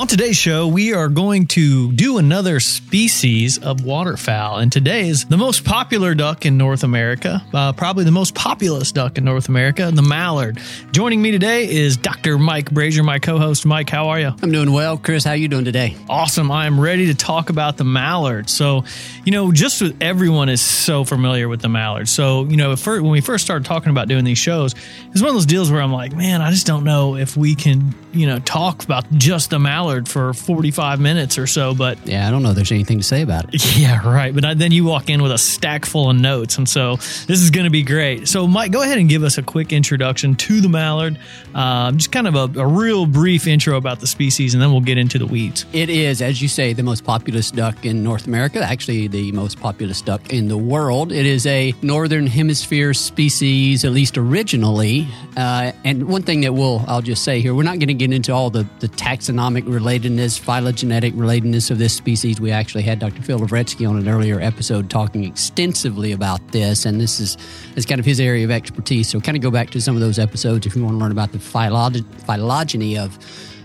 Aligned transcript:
On 0.00 0.06
today's 0.06 0.36
show, 0.36 0.68
we 0.68 0.94
are 0.94 1.08
going 1.08 1.48
to 1.48 1.90
do 1.90 2.18
another 2.18 2.60
species 2.60 3.58
of 3.58 3.84
waterfowl. 3.84 4.58
And 4.58 4.70
today 4.70 5.08
is 5.08 5.24
the 5.24 5.36
most 5.36 5.64
popular 5.64 6.14
duck 6.14 6.46
in 6.46 6.56
North 6.56 6.84
America, 6.84 7.44
uh, 7.52 7.72
probably 7.72 8.04
the 8.04 8.12
most 8.12 8.32
populous 8.32 8.92
duck 8.92 9.18
in 9.18 9.24
North 9.24 9.48
America, 9.48 9.90
the 9.92 10.02
mallard. 10.02 10.60
Joining 10.92 11.20
me 11.20 11.32
today 11.32 11.68
is 11.68 11.96
Dr. 11.96 12.38
Mike 12.38 12.70
Brasher, 12.70 13.04
my 13.04 13.18
co-host. 13.18 13.66
Mike, 13.66 13.90
how 13.90 14.10
are 14.10 14.20
you? 14.20 14.32
I'm 14.40 14.52
doing 14.52 14.70
well. 14.70 14.98
Chris, 14.98 15.24
how 15.24 15.32
are 15.32 15.36
you 15.36 15.48
doing 15.48 15.64
today? 15.64 15.96
Awesome. 16.08 16.52
I 16.52 16.66
am 16.66 16.78
ready 16.78 17.06
to 17.06 17.14
talk 17.16 17.50
about 17.50 17.76
the 17.76 17.82
mallard. 17.82 18.48
So, 18.48 18.84
you 19.24 19.32
know, 19.32 19.50
just 19.50 19.82
everyone 20.00 20.48
is 20.48 20.60
so 20.60 21.02
familiar 21.02 21.48
with 21.48 21.60
the 21.60 21.68
mallard. 21.68 22.08
So, 22.08 22.44
you 22.44 22.56
know, 22.56 22.76
first, 22.76 23.02
when 23.02 23.10
we 23.10 23.20
first 23.20 23.44
started 23.44 23.64
talking 23.64 23.90
about 23.90 24.06
doing 24.06 24.22
these 24.22 24.38
shows, 24.38 24.76
it's 25.10 25.20
one 25.20 25.30
of 25.30 25.34
those 25.34 25.46
deals 25.46 25.72
where 25.72 25.82
I'm 25.82 25.92
like, 25.92 26.12
man, 26.12 26.40
I 26.40 26.52
just 26.52 26.68
don't 26.68 26.84
know 26.84 27.16
if 27.16 27.36
we 27.36 27.56
can, 27.56 27.96
you 28.12 28.28
know, 28.28 28.38
talk 28.38 28.84
about 28.84 29.10
just 29.14 29.50
the 29.50 29.58
mallard 29.58 29.87
for 30.06 30.34
45 30.34 31.00
minutes 31.00 31.38
or 31.38 31.46
so. 31.46 31.74
But 31.74 31.98
yeah, 32.06 32.28
I 32.28 32.30
don't 32.30 32.42
know 32.42 32.50
if 32.50 32.56
there's 32.56 32.72
anything 32.72 32.98
to 32.98 33.04
say 33.04 33.22
about 33.22 33.54
it. 33.54 33.64
Yeah, 33.78 34.04
right. 34.08 34.34
But 34.34 34.58
then 34.58 34.72
you 34.72 34.84
walk 34.84 35.08
in 35.08 35.22
with 35.22 35.30
a 35.30 35.38
stack 35.38 35.86
full 35.86 36.10
of 36.10 36.16
notes. 36.16 36.58
And 36.58 36.68
so 36.68 36.96
this 36.96 37.40
is 37.40 37.50
going 37.50 37.64
to 37.64 37.70
be 37.70 37.84
great. 37.84 38.26
So, 38.26 38.46
Mike, 38.46 38.72
go 38.72 38.82
ahead 38.82 38.98
and 38.98 39.08
give 39.08 39.22
us 39.22 39.38
a 39.38 39.42
quick 39.42 39.72
introduction 39.72 40.34
to 40.34 40.60
the 40.60 40.68
mallard. 40.68 41.18
Um, 41.54 41.96
just 41.96 42.10
kind 42.10 42.26
of 42.26 42.34
a, 42.34 42.60
a, 42.60 42.66
real 42.66 43.06
brief 43.06 43.46
intro 43.46 43.76
about 43.76 44.00
the 44.00 44.06
species, 44.06 44.54
and 44.54 44.62
then 44.62 44.70
we'll 44.70 44.80
get 44.80 44.98
into 44.98 45.18
the 45.18 45.26
weeds. 45.26 45.64
It 45.72 45.90
is, 45.90 46.20
as 46.20 46.42
you 46.42 46.48
say, 46.48 46.72
the 46.72 46.82
most 46.82 47.04
populous 47.04 47.50
duck 47.50 47.84
in 47.84 48.02
North 48.02 48.26
America, 48.26 48.60
actually, 48.60 49.08
the 49.08 49.32
most 49.32 49.60
populous 49.60 50.02
duck 50.02 50.32
in 50.32 50.48
the 50.48 50.56
world. 50.56 51.12
It 51.12 51.26
is 51.26 51.46
a 51.46 51.74
northern 51.82 52.26
hemisphere 52.26 52.94
species, 52.94 53.84
at 53.84 53.92
least 53.92 54.18
originally. 54.18 55.06
Uh, 55.36 55.72
and 55.84 56.08
one 56.08 56.22
thing 56.22 56.42
that 56.42 56.52
we'll, 56.52 56.84
I'll 56.86 57.02
just 57.02 57.24
say 57.24 57.40
here, 57.40 57.54
we're 57.54 57.62
not 57.62 57.78
going 57.78 57.88
to 57.88 57.94
get 57.94 58.12
into 58.12 58.32
all 58.32 58.50
the, 58.50 58.66
the 58.80 58.88
taxonomic 58.88 59.64
relatedness, 59.78 60.38
phylogenetic 60.38 61.14
relatedness 61.14 61.70
of 61.70 61.78
this 61.78 61.94
species. 61.94 62.40
We 62.40 62.50
actually 62.50 62.82
had 62.82 62.98
Dr. 62.98 63.22
Phil 63.22 63.38
Lavretsky 63.38 63.86
on 63.86 63.96
an 63.96 64.08
earlier 64.08 64.40
episode 64.40 64.90
talking 64.90 65.24
extensively 65.24 66.12
about 66.12 66.46
this, 66.48 66.84
and 66.84 67.00
this 67.00 67.20
is, 67.20 67.36
is 67.76 67.86
kind 67.86 67.98
of 67.98 68.04
his 68.04 68.20
area 68.20 68.44
of 68.44 68.50
expertise. 68.50 69.08
So 69.08 69.20
kind 69.20 69.36
of 69.36 69.42
go 69.42 69.50
back 69.50 69.70
to 69.70 69.80
some 69.80 69.94
of 69.94 70.00
those 70.00 70.18
episodes 70.18 70.66
if 70.66 70.74
you 70.74 70.82
want 70.82 70.94
to 70.94 70.98
learn 70.98 71.12
about 71.12 71.32
the 71.32 71.38
phylog- 71.38 72.04
phylogeny 72.24 72.98
of 72.98 73.18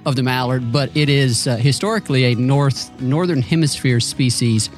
of 0.06 0.18
the 0.18 0.23
mallard. 0.23 0.72
But 0.72 0.96
it 0.97 1.07
is 1.07 1.47
uh, 1.47 1.56
historically 1.56 2.25
a 2.25 2.35
north 2.35 2.91
northern 3.02 3.41
hemisphere 3.41 4.02
species 4.02 4.69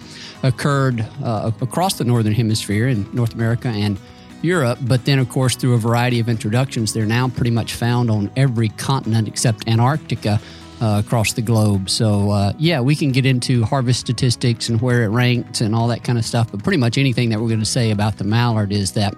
occurred 0.43 1.05
uh, 1.23 1.51
across 1.61 1.95
the 1.95 2.03
northern 2.03 2.33
hemisphere 2.33 2.87
in 2.87 3.09
North 3.13 3.33
America 3.33 3.67
and 3.67 3.97
Europe, 4.41 4.79
but 4.81 5.05
then, 5.05 5.19
of 5.19 5.27
course, 5.29 5.55
through 5.55 5.73
a 5.73 5.77
variety 5.77 6.19
of 6.19 6.29
introductions, 6.29 6.93
they're 6.93 7.05
now 7.05 7.27
pretty 7.27 7.51
much 7.51 7.73
found 7.73 8.11
on 8.11 8.29
every 8.35 8.69
continent 8.69 9.27
except 9.27 9.67
Antarctica 9.67 10.39
uh, 10.81 11.01
across 11.05 11.33
the 11.33 11.41
globe. 11.41 11.89
So, 11.89 12.31
uh, 12.31 12.53
yeah, 12.57 12.81
we 12.81 12.95
can 12.95 13.11
get 13.11 13.25
into 13.25 13.63
harvest 13.63 13.99
statistics 13.99 14.69
and 14.69 14.81
where 14.81 15.03
it 15.03 15.09
ranks 15.09 15.61
and 15.61 15.75
all 15.75 15.87
that 15.89 16.03
kind 16.03 16.17
of 16.17 16.25
stuff. 16.25 16.51
But 16.51 16.63
pretty 16.63 16.77
much 16.77 16.97
anything 16.97 17.29
that 17.29 17.39
we're 17.39 17.47
going 17.47 17.59
to 17.59 17.65
say 17.65 17.91
about 17.91 18.17
the 18.17 18.23
mallard 18.23 18.71
is 18.71 18.93
that 18.93 19.15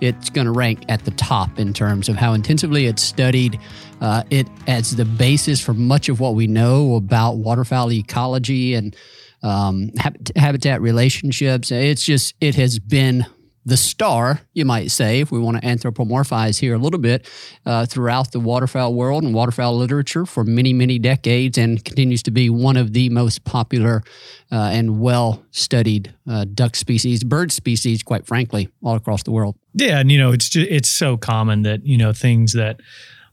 it's 0.00 0.30
going 0.30 0.46
to 0.46 0.52
rank 0.52 0.84
at 0.88 1.04
the 1.04 1.10
top 1.12 1.58
in 1.58 1.72
terms 1.72 2.08
of 2.08 2.16
how 2.16 2.32
intensively 2.32 2.86
it's 2.86 3.02
studied. 3.02 3.58
Uh, 4.00 4.22
it 4.30 4.46
as 4.66 4.94
the 4.94 5.04
basis 5.04 5.60
for 5.60 5.74
much 5.74 6.08
of 6.08 6.20
what 6.20 6.34
we 6.34 6.46
know 6.46 6.94
about 6.94 7.36
waterfowl 7.36 7.90
ecology 7.90 8.74
and 8.74 8.94
um, 9.42 9.90
habitat 10.36 10.80
relationships. 10.80 11.70
It's 11.72 12.04
just 12.04 12.34
it 12.40 12.54
has 12.54 12.78
been 12.78 13.26
the 13.68 13.76
star, 13.76 14.40
you 14.54 14.64
might 14.64 14.90
say, 14.90 15.20
if 15.20 15.30
we 15.30 15.38
want 15.38 15.60
to 15.60 15.62
anthropomorphize 15.62 16.58
here 16.58 16.74
a 16.74 16.78
little 16.78 16.98
bit, 16.98 17.28
uh, 17.66 17.84
throughout 17.84 18.32
the 18.32 18.40
waterfowl 18.40 18.94
world 18.94 19.22
and 19.22 19.34
waterfowl 19.34 19.76
literature 19.76 20.24
for 20.24 20.42
many, 20.42 20.72
many 20.72 20.98
decades, 20.98 21.58
and 21.58 21.84
continues 21.84 22.22
to 22.22 22.30
be 22.30 22.48
one 22.48 22.78
of 22.78 22.94
the 22.94 23.10
most 23.10 23.44
popular 23.44 24.02
uh, 24.50 24.70
and 24.72 25.00
well 25.00 25.44
studied 25.50 26.14
uh, 26.26 26.46
duck 26.54 26.76
species, 26.76 27.22
bird 27.22 27.52
species, 27.52 28.02
quite 28.02 28.26
frankly, 28.26 28.70
all 28.82 28.96
across 28.96 29.22
the 29.22 29.32
world. 29.32 29.54
Yeah, 29.74 29.98
and 30.00 30.10
you 30.10 30.16
know, 30.16 30.32
it's 30.32 30.48
just, 30.48 30.66
it's 30.70 30.88
so 30.88 31.18
common 31.18 31.62
that 31.62 31.84
you 31.84 31.98
know 31.98 32.14
things 32.14 32.54
that 32.54 32.80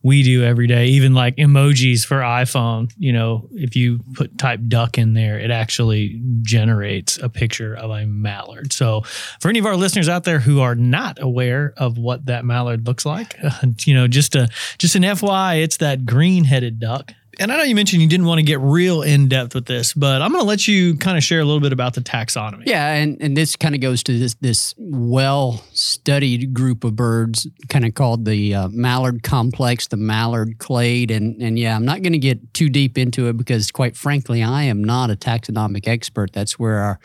we 0.06 0.22
do 0.22 0.44
every 0.44 0.68
day. 0.68 0.86
Even 0.86 1.16
like 1.16 1.36
emojis 1.38 2.06
for 2.06 2.20
iPhone, 2.20 2.94
you 2.96 3.12
know, 3.12 3.50
if 3.54 3.76
you 3.76 4.02
put 4.14 4.38
type 4.38 4.60
duck 4.68 5.00
in 5.00 5.16
there, 5.16 5.40
it 5.40 5.50
actually 5.50 6.22
generates 6.44 7.18
a 7.18 7.28
picture 7.28 7.74
of 7.74 7.90
a 7.90 8.06
mallard. 8.06 8.72
So, 8.72 9.02
for 9.40 9.50
any 9.50 9.58
of 9.58 9.66
our 9.66 9.76
listeners 9.76 10.08
out 10.08 10.24
there 10.24 10.38
who 10.38 10.62
are 10.62 10.76
not 10.76 11.18
aware 11.20 11.74
of 11.78 11.98
what 11.98 12.28
that 12.28 12.46
mallard 12.46 12.86
looks 12.86 13.04
like, 13.04 13.36
you 13.86 13.96
know, 13.96 14.08
just 14.08 14.36
a 14.36 14.48
just 14.78 14.94
an 14.94 15.02
FYI, 15.02 15.64
it's 15.64 15.78
that 15.78 16.06
green-headed 16.06 16.80
duck 16.80 17.12
and 17.40 17.52
I 17.52 17.58
know 17.58 17.64
you 17.64 17.76
mentioned 17.76 18.02
you 18.02 18.08
didn't 18.08 18.26
want 18.26 18.40
to 18.40 18.44
get 18.44 18.60
real 18.60 19.02
in 19.02 19.28
depth 19.28 19.56
with 19.56 19.66
this, 19.66 19.94
but 19.94 20.22
I'm 20.22 20.32
going 20.32 20.44
to 20.44 20.48
let 20.48 20.68
you 20.68 20.98
kind 20.98 21.18
of 21.18 21.24
share 21.24 21.40
a 21.40 21.46
little 21.46 21.60
bit 21.60 21.74
about 21.74 21.94
the 21.94 22.02
taxonomy. 22.02 22.64
Yeah, 22.66 22.94
and, 22.94 23.22
and 23.22 23.36
this 23.36 23.56
kind 23.56 23.76
of 23.76 23.82
goes 23.82 24.04
to 24.04 24.18
this 24.18 24.36
this 24.36 24.74
well 24.78 25.64
studied 25.74 26.54
group 26.54 26.84
of 26.84 26.96
birds, 26.96 27.48
kind 27.70 27.86
of 27.86 27.94
called 27.94 28.26
the 28.26 28.54
uh, 28.54 28.68
mallard 28.70 29.24
complex, 29.24 29.88
the 29.88 29.98
mallard 29.98 30.58
clade, 30.60 31.12
and 31.12 31.42
and 31.42 31.58
yeah, 31.60 31.76
I'm 31.76 31.86
not 31.86 32.02
going 32.02 32.14
to 32.14 32.20
get 32.20 32.54
too 32.54 32.70
deep 32.70 32.98
into 32.98 33.28
it 33.28 33.38
because, 33.38 33.72
quite 33.72 33.96
frankly, 33.96 34.44
I 34.44 34.64
am 34.64 34.84
not 34.84 35.10
a 35.10 35.16
taxonomic 35.16 35.88
expert. 35.88 36.34
That's 36.34 36.58
where 36.60 36.80
our 36.80 37.00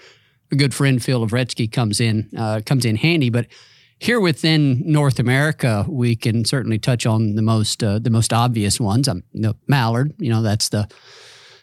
good 0.57 0.75
friend 0.75 1.03
Phil 1.03 1.21
Lavretsky 1.21 1.69
comes 1.69 2.01
in 2.01 2.29
uh, 2.37 2.61
comes 2.65 2.85
in 2.85 2.97
handy, 2.97 3.31
but 3.31 3.47
here 4.01 4.19
within 4.19 4.83
North 4.91 5.19
America, 5.19 5.85
we 5.87 6.17
can 6.17 6.47
certainly 6.47 6.79
touch 6.79 7.05
on 7.05 7.35
the 7.35 7.43
most 7.43 7.85
uh, 7.85 7.99
the 7.99 8.11
most 8.11 8.33
obvious 8.33 8.81
ones. 8.81 9.07
Um, 9.07 9.23
you 9.33 9.43
know, 9.43 9.55
mallard, 9.69 10.15
you 10.19 10.31
know, 10.31 10.43
that's 10.43 10.71
the 10.71 10.89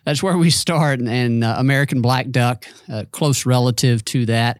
that's 0.06 0.24
where 0.24 0.38
we 0.38 0.52
start, 0.52 1.00
and 1.02 1.44
uh, 1.44 1.56
American 1.58 2.02
black 2.02 2.30
duck, 2.30 2.66
uh, 2.90 3.06
close 3.12 3.46
relative 3.46 4.06
to 4.06 4.26
that. 4.28 4.60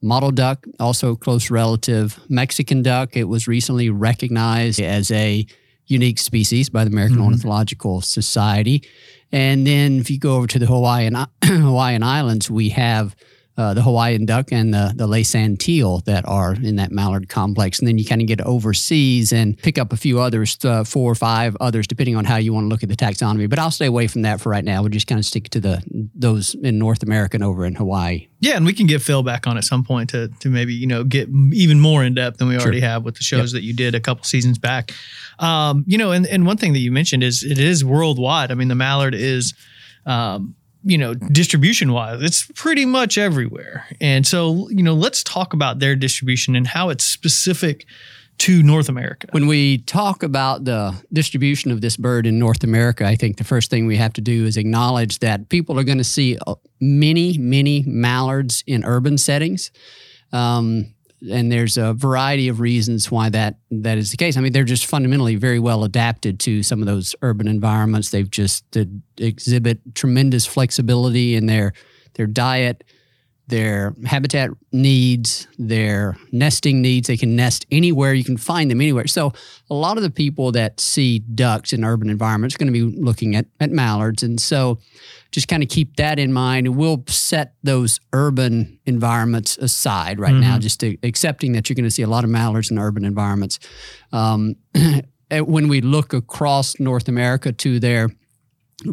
Mottled 0.00 0.36
duck, 0.36 0.66
also 0.78 1.16
close 1.16 1.50
relative. 1.50 2.20
Mexican 2.28 2.82
duck, 2.82 3.16
it 3.16 3.24
was 3.24 3.48
recently 3.48 3.90
recognized 3.90 4.80
as 4.80 5.10
a 5.10 5.44
unique 5.86 6.18
species 6.18 6.68
by 6.68 6.84
the 6.84 6.90
American 6.90 7.16
mm-hmm. 7.16 7.26
Ornithological 7.26 8.02
Society. 8.02 8.84
And 9.32 9.66
then 9.66 9.98
if 9.98 10.10
you 10.10 10.18
go 10.18 10.36
over 10.36 10.46
to 10.46 10.58
the 10.58 10.66
Hawaiian 10.66 11.16
Hawaiian 11.44 12.04
Islands, 12.04 12.48
we 12.48 12.68
have 12.68 13.16
uh, 13.56 13.72
the 13.72 13.82
Hawaiian 13.82 14.26
duck 14.26 14.52
and 14.52 14.72
the, 14.74 14.92
the 14.94 15.06
Laysan 15.06 15.58
teal 15.58 16.00
that 16.00 16.26
are 16.28 16.54
in 16.54 16.76
that 16.76 16.92
mallard 16.92 17.28
complex. 17.28 17.78
And 17.78 17.88
then 17.88 17.96
you 17.96 18.04
kind 18.04 18.20
of 18.20 18.26
get 18.26 18.40
overseas 18.42 19.32
and 19.32 19.56
pick 19.56 19.78
up 19.78 19.92
a 19.92 19.96
few 19.96 20.20
others, 20.20 20.58
uh, 20.64 20.84
four 20.84 21.10
or 21.10 21.14
five 21.14 21.56
others, 21.58 21.86
depending 21.86 22.16
on 22.16 22.26
how 22.26 22.36
you 22.36 22.52
want 22.52 22.64
to 22.64 22.68
look 22.68 22.82
at 22.82 22.90
the 22.90 22.96
taxonomy. 22.96 23.48
But 23.48 23.58
I'll 23.58 23.70
stay 23.70 23.86
away 23.86 24.08
from 24.08 24.22
that 24.22 24.40
for 24.40 24.50
right 24.50 24.64
now. 24.64 24.82
We'll 24.82 24.90
just 24.90 25.06
kind 25.06 25.18
of 25.18 25.24
stick 25.24 25.48
to 25.50 25.60
the 25.60 25.82
those 26.14 26.54
in 26.54 26.78
North 26.78 27.02
America 27.02 27.36
and 27.36 27.44
over 27.44 27.64
in 27.64 27.74
Hawaii. 27.74 28.28
Yeah, 28.40 28.56
and 28.56 28.66
we 28.66 28.74
can 28.74 28.86
get 28.86 29.00
Phil 29.00 29.22
back 29.22 29.46
on 29.46 29.56
at 29.56 29.64
some 29.64 29.84
point 29.84 30.10
to 30.10 30.28
to 30.28 30.50
maybe 30.50 30.74
you 30.74 30.86
know 30.86 31.02
get 31.04 31.28
even 31.52 31.80
more 31.80 32.04
in 32.04 32.14
depth 32.14 32.36
than 32.38 32.48
we 32.48 32.58
already 32.58 32.80
have 32.80 33.04
with 33.04 33.14
the 33.14 33.22
shows 33.22 33.54
yep. 33.54 33.60
that 33.60 33.66
you 33.66 33.72
did 33.72 33.94
a 33.94 34.00
couple 34.00 34.24
seasons 34.24 34.58
back. 34.58 34.92
Um, 35.38 35.84
you 35.86 35.96
know, 35.96 36.12
and 36.12 36.26
and 36.26 36.46
one 36.46 36.58
thing 36.58 36.74
that 36.74 36.80
you 36.80 36.92
mentioned 36.92 37.22
is 37.22 37.42
it 37.42 37.58
is 37.58 37.84
worldwide. 37.84 38.50
I 38.50 38.54
mean, 38.54 38.68
the 38.68 38.74
mallard 38.74 39.14
is. 39.14 39.54
Um, 40.04 40.54
you 40.86 40.96
know, 40.96 41.14
distribution 41.14 41.92
wise, 41.92 42.22
it's 42.22 42.46
pretty 42.54 42.86
much 42.86 43.18
everywhere. 43.18 43.84
And 44.00 44.24
so, 44.24 44.68
you 44.70 44.84
know, 44.84 44.94
let's 44.94 45.24
talk 45.24 45.52
about 45.52 45.80
their 45.80 45.96
distribution 45.96 46.54
and 46.54 46.66
how 46.66 46.90
it's 46.90 47.04
specific 47.04 47.86
to 48.38 48.62
North 48.62 48.88
America. 48.88 49.26
When 49.32 49.46
we 49.48 49.78
talk 49.78 50.22
about 50.22 50.64
the 50.64 50.94
distribution 51.12 51.72
of 51.72 51.80
this 51.80 51.96
bird 51.96 52.26
in 52.26 52.38
North 52.38 52.62
America, 52.62 53.04
I 53.04 53.16
think 53.16 53.38
the 53.38 53.44
first 53.44 53.68
thing 53.68 53.86
we 53.86 53.96
have 53.96 54.12
to 54.12 54.20
do 54.20 54.44
is 54.44 54.56
acknowledge 54.56 55.18
that 55.20 55.48
people 55.48 55.78
are 55.78 55.84
going 55.84 55.98
to 55.98 56.04
see 56.04 56.38
uh, 56.46 56.54
many, 56.80 57.36
many 57.38 57.82
mallards 57.86 58.62
in 58.66 58.84
urban 58.84 59.18
settings. 59.18 59.72
Um, 60.32 60.94
and 61.22 61.50
there's 61.50 61.76
a 61.76 61.94
variety 61.94 62.48
of 62.48 62.60
reasons 62.60 63.10
why 63.10 63.28
that 63.30 63.58
that 63.70 63.98
is 63.98 64.10
the 64.10 64.16
case. 64.16 64.36
I 64.36 64.40
mean, 64.40 64.52
they're 64.52 64.64
just 64.64 64.86
fundamentally 64.86 65.36
very 65.36 65.58
well 65.58 65.84
adapted 65.84 66.38
to 66.40 66.62
some 66.62 66.80
of 66.80 66.86
those 66.86 67.14
urban 67.22 67.48
environments. 67.48 68.10
They've 68.10 68.30
just 68.30 68.64
exhibit 69.16 69.94
tremendous 69.94 70.46
flexibility 70.46 71.34
in 71.34 71.46
their 71.46 71.72
their 72.14 72.26
diet, 72.26 72.84
their 73.48 73.94
habitat 74.04 74.50
needs, 74.72 75.46
their 75.58 76.16
nesting 76.32 76.82
needs. 76.82 77.08
They 77.08 77.16
can 77.16 77.36
nest 77.36 77.66
anywhere. 77.70 78.12
You 78.14 78.24
can 78.24 78.36
find 78.36 78.70
them 78.70 78.80
anywhere. 78.80 79.06
So 79.06 79.32
a 79.70 79.74
lot 79.74 79.96
of 79.96 80.02
the 80.02 80.10
people 80.10 80.52
that 80.52 80.80
see 80.80 81.20
ducks 81.20 81.72
in 81.72 81.84
urban 81.84 82.10
environments 82.10 82.54
are 82.54 82.58
going 82.58 82.72
to 82.72 82.90
be 82.90 83.00
looking 83.00 83.36
at 83.36 83.46
at 83.60 83.70
mallards, 83.70 84.22
and 84.22 84.40
so 84.40 84.78
just 85.30 85.48
kind 85.48 85.62
of 85.62 85.68
keep 85.68 85.96
that 85.96 86.18
in 86.18 86.32
mind. 86.32 86.76
We'll 86.76 87.04
set 87.08 87.54
those 87.62 88.00
urban 88.12 88.78
environments 88.86 89.58
aside 89.58 90.18
right 90.18 90.32
mm-hmm. 90.32 90.40
now, 90.40 90.58
just 90.58 90.80
to, 90.80 90.96
accepting 91.02 91.52
that 91.52 91.68
you're 91.68 91.74
going 91.74 91.84
to 91.84 91.90
see 91.90 92.02
a 92.02 92.08
lot 92.08 92.24
of 92.24 92.30
mallards 92.30 92.70
in 92.70 92.78
urban 92.78 93.04
environments. 93.04 93.58
Um, 94.12 94.56
when 95.30 95.68
we 95.68 95.80
look 95.80 96.12
across 96.12 96.78
North 96.78 97.08
America 97.08 97.52
to 97.52 97.80
their 97.80 98.08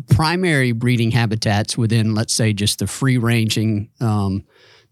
primary 0.09 0.71
breeding 0.71 1.11
habitats 1.11 1.77
within, 1.77 2.13
let's 2.15 2.33
say, 2.33 2.53
just 2.53 2.79
the 2.79 2.87
free 2.87 3.17
ranging, 3.17 3.89
um, 3.99 4.43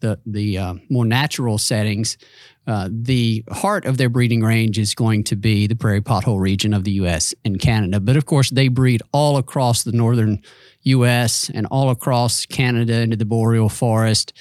the 0.02 0.20
the 0.26 0.58
uh, 0.58 0.74
more 0.90 1.06
natural 1.06 1.58
settings, 1.58 2.18
uh, 2.68 2.90
the 2.92 3.44
heart 3.50 3.86
of 3.86 3.98
their 3.98 4.10
breeding 4.10 4.42
range 4.42 4.78
is 4.78 4.94
going 4.94 5.24
to 5.26 5.36
be 5.36 5.68
the 5.68 5.76
prairie 5.76 6.02
pothole 6.02 6.40
region 6.40 6.74
of 6.74 6.84
the 6.84 6.92
U.S. 6.92 7.34
and 7.44 7.60
Canada. 7.60 8.00
But 8.00 8.18
of 8.18 8.26
course, 8.26 8.50
they 8.50 8.68
breed 8.68 9.02
all 9.12 9.38
across 9.38 9.84
the 9.84 9.92
northern 9.92 10.42
U.S. 10.84 11.50
and 11.54 11.66
all 11.72 11.90
across 11.90 12.46
Canada 12.46 13.02
into 13.02 13.16
the 13.16 13.26
boreal 13.26 13.70
forest. 13.70 14.34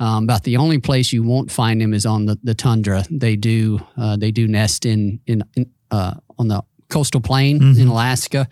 Um, 0.00 0.24
about 0.24 0.44
the 0.44 0.56
only 0.56 0.78
place 0.78 1.12
you 1.12 1.24
won't 1.24 1.50
find 1.50 1.80
them 1.80 1.92
is 1.92 2.06
on 2.06 2.26
the, 2.26 2.38
the 2.42 2.54
tundra. 2.54 3.04
They 3.10 3.36
do 3.36 3.80
uh, 3.96 4.16
they 4.16 4.30
do 4.30 4.48
nest 4.48 4.86
in 4.86 5.20
in, 5.26 5.42
in 5.54 5.70
uh, 5.90 6.14
on 6.38 6.48
the 6.48 6.62
coastal 6.88 7.20
plain 7.20 7.60
mm-hmm. 7.60 7.80
in 7.80 7.88
Alaska. 7.88 8.48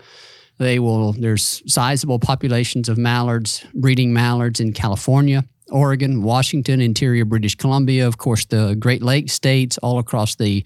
They 0.57 0.79
will. 0.79 1.13
There's 1.13 1.63
sizable 1.71 2.19
populations 2.19 2.89
of 2.89 2.97
mallards, 2.97 3.63
breeding 3.73 4.13
mallards 4.13 4.59
in 4.59 4.73
California. 4.73 5.43
Oregon, 5.69 6.23
Washington, 6.23 6.81
interior 6.81 7.25
British 7.25 7.55
Columbia, 7.55 8.07
of 8.07 8.17
course, 8.17 8.45
the 8.45 8.75
Great 8.79 9.01
Lakes 9.01 9.33
states, 9.33 9.77
all 9.79 9.99
across 9.99 10.35
the 10.35 10.65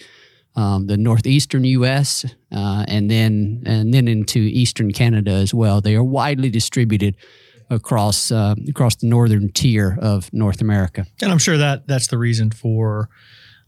um, 0.55 0.87
the 0.87 0.97
northeastern 0.97 1.63
U.S. 1.63 2.25
Uh, 2.51 2.83
and 2.87 3.09
then 3.09 3.63
and 3.65 3.93
then 3.93 4.07
into 4.07 4.39
eastern 4.39 4.91
Canada 4.91 5.31
as 5.31 5.53
well. 5.53 5.81
They 5.81 5.95
are 5.95 6.03
widely 6.03 6.49
distributed 6.49 7.15
across 7.69 8.31
uh, 8.31 8.55
across 8.67 8.95
the 8.97 9.07
northern 9.07 9.51
tier 9.51 9.97
of 10.01 10.31
North 10.33 10.61
America. 10.61 11.05
And 11.21 11.31
I'm 11.31 11.39
sure 11.39 11.57
that 11.57 11.87
that's 11.87 12.07
the 12.07 12.17
reason 12.17 12.51
for 12.51 13.09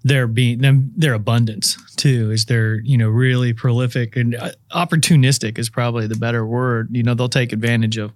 their 0.04 0.28
being 0.28 0.60
them 0.60 0.92
their 0.96 1.14
abundance 1.14 1.78
too. 1.96 2.32
Is 2.32 2.46
they're 2.46 2.82
you 2.82 2.98
know 2.98 3.10
really 3.10 3.54
prolific 3.54 4.16
and 4.16 4.36
uh, 4.36 4.52
opportunistic 4.72 5.58
is 5.58 5.70
probably 5.70 6.08
the 6.08 6.18
better 6.18 6.46
word. 6.46 6.90
You 6.92 7.04
know 7.04 7.14
they'll 7.14 7.30
take 7.30 7.54
advantage 7.54 7.98
of 7.98 8.12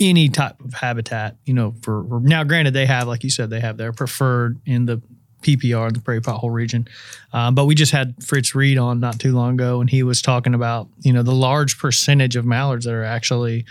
any 0.00 0.28
type 0.28 0.60
of 0.60 0.72
habitat, 0.72 1.36
you 1.44 1.54
know, 1.54 1.74
for, 1.82 2.04
for, 2.08 2.20
now, 2.20 2.42
granted, 2.44 2.72
they 2.72 2.86
have, 2.86 3.06
like 3.06 3.22
you 3.22 3.30
said, 3.30 3.50
they 3.50 3.60
have 3.60 3.76
their 3.76 3.92
preferred 3.92 4.58
in 4.64 4.86
the 4.86 5.02
PPR, 5.42 5.92
the 5.92 6.00
prairie 6.00 6.20
pothole 6.20 6.52
region. 6.52 6.88
Um, 7.32 7.54
but 7.54 7.66
we 7.66 7.74
just 7.74 7.92
had 7.92 8.22
Fritz 8.24 8.54
Reid 8.54 8.78
on 8.78 9.00
not 9.00 9.18
too 9.18 9.32
long 9.32 9.54
ago, 9.54 9.80
and 9.80 9.88
he 9.88 10.02
was 10.02 10.22
talking 10.22 10.54
about, 10.54 10.88
you 11.00 11.12
know, 11.12 11.22
the 11.22 11.34
large 11.34 11.78
percentage 11.78 12.36
of 12.36 12.44
mallards 12.44 12.84
that 12.84 12.94
are 12.94 13.04
actually 13.04 13.64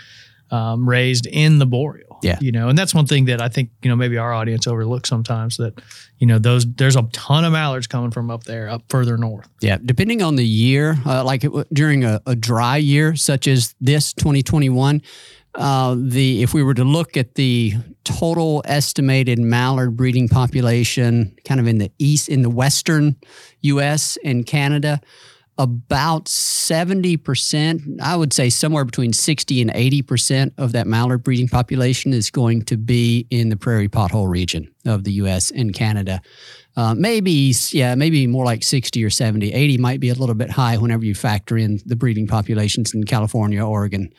um, 0.50 0.88
raised 0.88 1.26
in 1.26 1.58
the 1.58 1.66
boreal. 1.66 2.18
Yeah. 2.22 2.38
You 2.40 2.52
know, 2.52 2.68
and 2.68 2.76
that's 2.76 2.94
one 2.94 3.06
thing 3.06 3.26
that 3.26 3.40
I 3.40 3.48
think, 3.48 3.70
you 3.82 3.88
know, 3.88 3.96
maybe 3.96 4.18
our 4.18 4.32
audience 4.32 4.66
overlooks 4.66 5.08
sometimes 5.08 5.56
that, 5.56 5.80
you 6.18 6.26
know, 6.26 6.38
those, 6.38 6.66
there's 6.74 6.96
a 6.96 7.02
ton 7.12 7.44
of 7.44 7.52
mallards 7.52 7.86
coming 7.86 8.10
from 8.10 8.30
up 8.30 8.44
there, 8.44 8.68
up 8.68 8.82
further 8.88 9.16
north. 9.16 9.48
Yeah. 9.60 9.78
Depending 9.82 10.22
on 10.22 10.36
the 10.36 10.44
year, 10.44 10.98
uh, 11.06 11.24
like 11.24 11.44
it, 11.44 11.52
during 11.72 12.04
a, 12.04 12.20
a 12.26 12.36
dry 12.36 12.76
year, 12.76 13.16
such 13.16 13.46
as 13.46 13.74
this 13.80 14.12
2021, 14.12 15.00
uh, 15.54 15.96
the 15.98 16.42
if 16.42 16.54
we 16.54 16.62
were 16.62 16.74
to 16.74 16.84
look 16.84 17.16
at 17.16 17.34
the 17.34 17.74
total 18.04 18.62
estimated 18.64 19.38
mallard 19.38 19.96
breeding 19.96 20.28
population, 20.28 21.36
kind 21.44 21.60
of 21.60 21.66
in 21.66 21.78
the 21.78 21.90
east, 21.98 22.28
in 22.28 22.42
the 22.42 22.50
western 22.50 23.16
U.S. 23.62 24.16
and 24.24 24.46
Canada, 24.46 25.00
about 25.58 26.28
seventy 26.28 27.16
percent, 27.16 27.82
I 28.00 28.16
would 28.16 28.32
say 28.32 28.48
somewhere 28.48 28.84
between 28.84 29.12
sixty 29.12 29.60
and 29.60 29.70
eighty 29.74 30.02
percent 30.02 30.54
of 30.56 30.72
that 30.72 30.86
mallard 30.86 31.24
breeding 31.24 31.48
population 31.48 32.12
is 32.12 32.30
going 32.30 32.62
to 32.66 32.76
be 32.76 33.26
in 33.30 33.48
the 33.48 33.56
prairie 33.56 33.88
pothole 33.88 34.28
region 34.28 34.72
of 34.86 35.04
the 35.04 35.12
U.S. 35.14 35.50
and 35.50 35.74
Canada. 35.74 36.22
Uh, 36.76 36.94
maybe, 36.94 37.52
yeah, 37.72 37.94
maybe 37.96 38.26
more 38.28 38.44
like 38.44 38.62
60 38.62 39.04
or 39.04 39.10
70. 39.10 39.52
80 39.52 39.78
might 39.78 40.00
be 40.00 40.08
a 40.08 40.14
little 40.14 40.36
bit 40.36 40.50
high 40.50 40.76
whenever 40.76 41.04
you 41.04 41.14
factor 41.16 41.58
in 41.58 41.80
the 41.84 41.96
breeding 41.96 42.28
populations 42.28 42.94
in 42.94 43.04
California, 43.04 43.62
Oregon, 43.66 44.12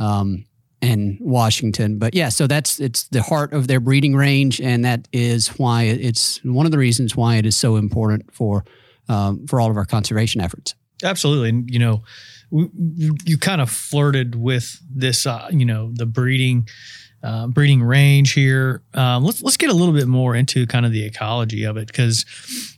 um, 0.00 0.44
and 0.82 1.16
Washington. 1.20 1.98
But 1.98 2.14
yeah, 2.14 2.28
so 2.28 2.46
that's 2.46 2.80
it's 2.80 3.04
the 3.04 3.22
heart 3.22 3.52
of 3.52 3.68
their 3.68 3.80
breeding 3.80 4.14
range, 4.14 4.60
and 4.60 4.84
that 4.84 5.08
is 5.12 5.48
why 5.58 5.84
it's 5.84 6.42
one 6.44 6.66
of 6.66 6.72
the 6.72 6.78
reasons 6.78 7.16
why 7.16 7.36
it 7.36 7.46
is 7.46 7.56
so 7.56 7.76
important 7.76 8.34
for 8.34 8.64
um, 9.08 9.46
for 9.46 9.60
all 9.60 9.70
of 9.70 9.76
our 9.76 9.86
conservation 9.86 10.40
efforts. 10.40 10.74
Absolutely, 11.02 11.48
and 11.50 11.70
you 11.70 11.78
know, 11.78 12.02
you 12.50 13.38
kind 13.38 13.60
of 13.60 13.70
flirted 13.70 14.34
with 14.34 14.78
this, 14.90 15.24
uh, 15.26 15.48
you 15.50 15.64
know, 15.64 15.92
the 15.94 16.06
breeding. 16.06 16.68
Uh, 17.24 17.46
breeding 17.46 17.80
range 17.80 18.32
here. 18.32 18.82
Um, 18.94 19.22
let's 19.22 19.40
let's 19.42 19.56
get 19.56 19.70
a 19.70 19.72
little 19.72 19.94
bit 19.94 20.08
more 20.08 20.34
into 20.34 20.66
kind 20.66 20.84
of 20.84 20.90
the 20.90 21.04
ecology 21.04 21.62
of 21.62 21.76
it 21.76 21.86
because 21.86 22.24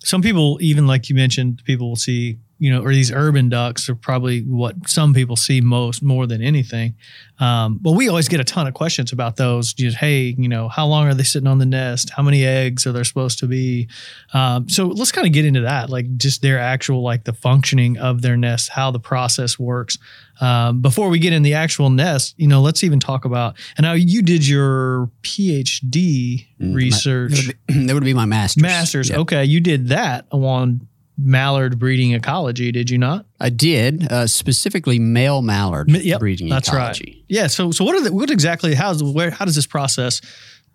some 0.04 0.20
people, 0.20 0.58
even 0.60 0.86
like 0.86 1.08
you 1.08 1.14
mentioned, 1.14 1.62
people 1.64 1.88
will 1.88 1.96
see 1.96 2.36
you 2.58 2.70
know, 2.70 2.82
or 2.82 2.92
these 2.92 3.12
urban 3.12 3.48
ducks 3.48 3.88
are 3.88 3.94
probably 3.94 4.42
what 4.42 4.88
some 4.88 5.12
people 5.12 5.36
see 5.36 5.60
most 5.60 6.02
more 6.02 6.26
than 6.26 6.40
anything. 6.40 6.94
Um, 7.40 7.78
but 7.82 7.92
we 7.92 8.08
always 8.08 8.28
get 8.28 8.38
a 8.40 8.44
ton 8.44 8.66
of 8.66 8.74
questions 8.74 9.12
about 9.12 9.36
those. 9.36 9.72
Just 9.72 9.96
hey, 9.96 10.34
you 10.38 10.48
know, 10.48 10.68
how 10.68 10.86
long 10.86 11.08
are 11.08 11.14
they 11.14 11.24
sitting 11.24 11.48
on 11.48 11.58
the 11.58 11.66
nest? 11.66 12.10
How 12.10 12.22
many 12.22 12.44
eggs 12.44 12.86
are 12.86 12.92
there 12.92 13.04
supposed 13.04 13.40
to 13.40 13.46
be? 13.46 13.88
Um, 14.32 14.68
so 14.68 14.86
let's 14.86 15.10
kind 15.10 15.26
of 15.26 15.32
get 15.32 15.44
into 15.44 15.62
that, 15.62 15.90
like 15.90 16.16
just 16.16 16.42
their 16.42 16.58
actual 16.58 17.02
like 17.02 17.24
the 17.24 17.32
functioning 17.32 17.98
of 17.98 18.22
their 18.22 18.36
nest, 18.36 18.70
how 18.70 18.90
the 18.90 19.00
process 19.00 19.58
works. 19.58 19.98
Um, 20.40 20.80
before 20.80 21.08
we 21.08 21.18
get 21.18 21.32
in 21.32 21.42
the 21.42 21.54
actual 21.54 21.90
nest, 21.90 22.34
you 22.38 22.48
know, 22.48 22.60
let's 22.60 22.82
even 22.84 23.00
talk 23.00 23.24
about. 23.24 23.56
And 23.76 23.84
now 23.84 23.92
you 23.92 24.22
did 24.22 24.46
your 24.46 25.10
PhD 25.22 26.46
mm, 26.60 26.74
research. 26.74 27.48
My, 27.68 27.86
that, 27.86 27.94
would 27.94 28.04
be, 28.04 28.14
my 28.14 28.24
master's. 28.24 28.62
Masters. 28.62 29.10
Yep. 29.10 29.18
Okay, 29.20 29.44
you 29.44 29.60
did 29.60 29.88
that 29.88 30.26
on 30.30 30.86
mallard 31.16 31.78
breeding 31.78 32.12
ecology, 32.12 32.72
did 32.72 32.90
you 32.90 32.98
not? 32.98 33.26
I 33.40 33.50
did, 33.50 34.10
uh, 34.10 34.26
specifically 34.26 34.98
male 34.98 35.42
mallard 35.42 35.90
yep, 35.90 36.20
breeding 36.20 36.48
that's 36.48 36.68
ecology. 36.68 37.04
Right. 37.04 37.24
Yeah. 37.28 37.46
So, 37.46 37.70
so 37.70 37.84
what 37.84 37.94
are 37.96 38.04
the, 38.04 38.12
what 38.12 38.30
exactly? 38.30 38.74
How's 38.74 39.02
where? 39.02 39.30
How 39.30 39.44
does 39.44 39.54
this 39.54 39.66
process 39.66 40.20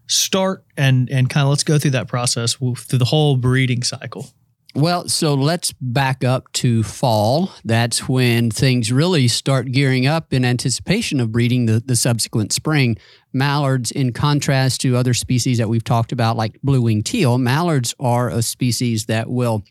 start? 0.07 0.63
And 0.77 1.09
and 1.09 1.29
kind 1.29 1.43
of 1.43 1.49
let's 1.49 1.63
go 1.63 1.77
through 1.77 1.91
that 1.91 2.07
process 2.07 2.55
through 2.55 2.99
the 2.99 3.05
whole 3.05 3.37
breeding 3.37 3.83
cycle. 3.83 4.29
Well, 4.75 5.09
so 5.09 5.33
let's 5.33 5.73
back 5.81 6.23
up 6.23 6.51
to 6.53 6.83
fall. 6.83 7.51
That's 7.65 8.07
when 8.07 8.51
things 8.51 8.91
really 8.91 9.27
start 9.27 9.71
gearing 9.71 10.05
up 10.05 10.31
in 10.31 10.45
anticipation 10.45 11.19
of 11.19 11.31
breeding 11.31 11.65
the, 11.65 11.79
the 11.79 11.95
subsequent 11.95 12.53
spring. 12.53 12.97
Mallards, 13.33 13.89
in 13.89 14.13
contrast 14.13 14.81
to 14.81 14.95
other 14.95 15.15
species 15.15 15.57
that 15.57 15.69
we've 15.69 15.83
talked 15.83 16.11
about, 16.11 16.37
like 16.37 16.61
blue 16.61 16.83
winged 16.83 17.07
teal, 17.07 17.39
mallards 17.39 17.95
are 17.99 18.29
a 18.29 18.43
species 18.43 19.07
that 19.07 19.27
will 19.29 19.63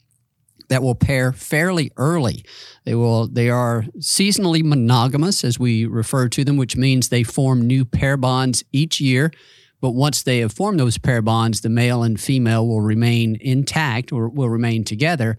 that 0.68 0.82
will 0.82 0.94
pair 0.94 1.32
fairly 1.32 1.90
early. 1.96 2.44
They 2.84 2.94
will 2.94 3.26
they 3.26 3.50
are 3.50 3.84
seasonally 3.98 4.62
monogamous 4.62 5.44
as 5.44 5.58
we 5.58 5.86
refer 5.86 6.28
to 6.28 6.44
them, 6.44 6.56
which 6.56 6.76
means 6.76 7.08
they 7.08 7.22
form 7.22 7.66
new 7.66 7.84
pair 7.84 8.16
bonds 8.16 8.64
each 8.72 9.00
year. 9.00 9.30
But 9.80 9.90
once 9.90 10.22
they 10.22 10.38
have 10.38 10.52
formed 10.52 10.80
those 10.80 10.98
pair 10.98 11.22
bonds, 11.22 11.60
the 11.60 11.68
male 11.68 12.02
and 12.02 12.20
female 12.20 12.66
will 12.66 12.80
remain 12.80 13.36
intact 13.40 14.12
or 14.12 14.28
will 14.28 14.48
remain 14.48 14.84
together 14.84 15.38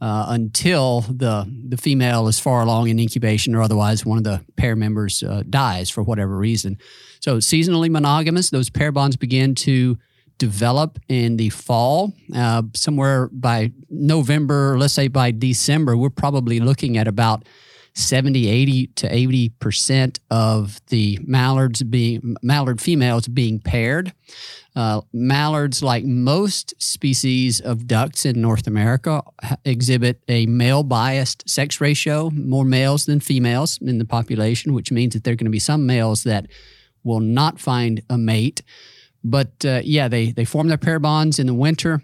uh, 0.00 0.26
until 0.28 1.00
the 1.02 1.50
the 1.68 1.76
female 1.76 2.28
is 2.28 2.38
far 2.38 2.62
along 2.62 2.88
in 2.88 2.98
incubation 2.98 3.54
or 3.54 3.62
otherwise 3.62 4.04
one 4.04 4.18
of 4.18 4.24
the 4.24 4.44
pair 4.56 4.76
members 4.76 5.22
uh, 5.22 5.42
dies 5.48 5.90
for 5.90 6.02
whatever 6.02 6.36
reason. 6.36 6.78
So 7.20 7.38
seasonally 7.38 7.90
monogamous, 7.90 8.50
those 8.50 8.70
pair 8.70 8.92
bonds 8.92 9.16
begin 9.16 9.54
to 9.56 9.98
develop 10.38 10.98
in 11.08 11.36
the 11.36 11.50
fall. 11.50 12.12
Uh, 12.34 12.62
somewhere 12.74 13.28
by 13.28 13.72
November, 13.90 14.78
let's 14.78 14.94
say 14.94 15.08
by 15.08 15.30
December, 15.30 15.96
we're 15.96 16.10
probably 16.10 16.60
looking 16.60 16.96
at 16.96 17.06
about 17.08 17.44
70, 17.94 18.48
80 18.48 18.86
to 18.86 19.08
80% 19.08 20.20
of 20.30 20.80
the 20.86 21.18
mallards 21.24 21.82
being 21.82 22.36
mallard 22.42 22.80
females 22.80 23.26
being 23.26 23.58
paired. 23.58 24.12
Uh, 24.76 25.00
mallards, 25.12 25.82
like 25.82 26.04
most 26.04 26.80
species 26.80 27.58
of 27.58 27.88
ducks 27.88 28.24
in 28.24 28.40
North 28.40 28.68
America, 28.68 29.22
exhibit 29.64 30.22
a 30.28 30.46
male 30.46 30.84
biased 30.84 31.48
sex 31.50 31.80
ratio, 31.80 32.30
more 32.30 32.64
males 32.64 33.06
than 33.06 33.18
females 33.18 33.78
in 33.82 33.98
the 33.98 34.04
population, 34.04 34.72
which 34.72 34.92
means 34.92 35.14
that 35.14 35.24
there 35.24 35.32
are 35.32 35.36
going 35.36 35.46
to 35.46 35.50
be 35.50 35.58
some 35.58 35.84
males 35.84 36.22
that 36.22 36.46
will 37.02 37.18
not 37.18 37.58
find 37.58 38.02
a 38.08 38.16
mate. 38.16 38.62
But 39.30 39.64
uh, 39.64 39.80
yeah, 39.84 40.08
they 40.08 40.32
they 40.32 40.44
form 40.44 40.68
their 40.68 40.78
pair 40.78 40.98
bonds 40.98 41.38
in 41.38 41.46
the 41.46 41.54
winter, 41.54 42.02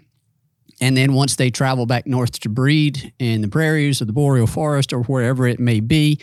and 0.79 0.95
then 0.95 1.13
once 1.13 1.35
they 1.35 1.49
travel 1.49 1.85
back 1.85 2.05
north 2.05 2.39
to 2.41 2.49
breed 2.49 3.13
in 3.19 3.41
the 3.41 3.47
prairies 3.47 4.01
or 4.01 4.05
the 4.05 4.13
boreal 4.13 4.47
forest 4.47 4.93
or 4.93 5.03
wherever 5.03 5.47
it 5.47 5.59
may 5.59 5.79
be, 5.79 6.19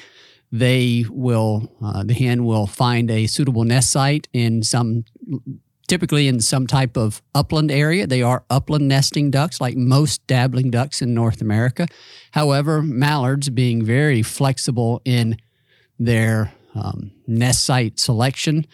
they 0.50 1.04
will 1.08 1.72
uh, 1.82 2.04
the 2.04 2.14
hen 2.14 2.44
will 2.44 2.66
find 2.66 3.10
a 3.10 3.26
suitable 3.26 3.64
nest 3.64 3.90
site 3.90 4.28
in 4.32 4.62
some 4.62 5.04
typically 5.88 6.26
in 6.28 6.40
some 6.40 6.66
type 6.66 6.96
of 6.96 7.20
upland 7.34 7.70
area. 7.70 8.06
They 8.06 8.22
are 8.22 8.44
upland 8.48 8.88
nesting 8.88 9.30
ducks, 9.30 9.60
like 9.60 9.76
most 9.76 10.26
dabbling 10.26 10.70
ducks 10.70 11.02
in 11.02 11.12
North 11.12 11.42
America. 11.42 11.86
However, 12.30 12.82
mallards, 12.82 13.50
being 13.50 13.84
very 13.84 14.22
flexible 14.22 15.02
in 15.04 15.36
their 15.98 16.52
um, 16.74 17.12
nest 17.26 17.64
site 17.64 18.00
selection, 18.00 18.66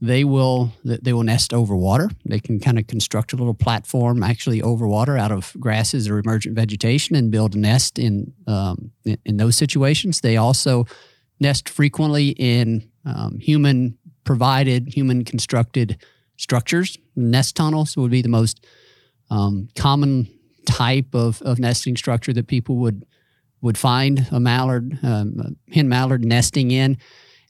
they 0.00 0.24
will 0.24 0.72
they 0.82 1.12
will 1.12 1.22
nest 1.22 1.52
over 1.52 1.76
water. 1.76 2.10
They 2.24 2.40
can 2.40 2.58
kind 2.58 2.78
of 2.78 2.86
construct 2.86 3.32
a 3.32 3.36
little 3.36 3.54
platform 3.54 4.22
actually 4.22 4.62
over 4.62 4.86
water 4.86 5.18
out 5.18 5.30
of 5.30 5.54
grasses 5.60 6.08
or 6.08 6.18
emergent 6.18 6.54
vegetation 6.54 7.14
and 7.14 7.30
build 7.30 7.54
a 7.54 7.58
nest 7.58 7.98
in 7.98 8.32
um, 8.46 8.92
in, 9.04 9.36
those 9.36 9.56
situations. 9.56 10.20
They 10.20 10.38
also 10.38 10.86
nest 11.38 11.68
frequently 11.68 12.30
in 12.30 12.90
um, 13.04 13.38
human 13.38 13.98
provided, 14.24 14.88
human 14.88 15.24
constructed 15.24 16.02
structures. 16.36 16.96
Nest 17.14 17.54
tunnels 17.54 17.96
would 17.96 18.10
be 18.10 18.22
the 18.22 18.28
most 18.28 18.64
um, 19.30 19.68
common 19.76 20.28
type 20.66 21.14
of, 21.14 21.42
of 21.42 21.58
nesting 21.58 21.96
structure 21.96 22.32
that 22.32 22.46
people 22.46 22.76
would 22.76 23.04
would 23.62 23.76
find 23.76 24.26
a 24.32 24.40
mallard, 24.40 24.98
um, 25.02 25.36
a 25.38 25.74
hen 25.74 25.90
mallard 25.90 26.24
nesting 26.24 26.70
in, 26.70 26.96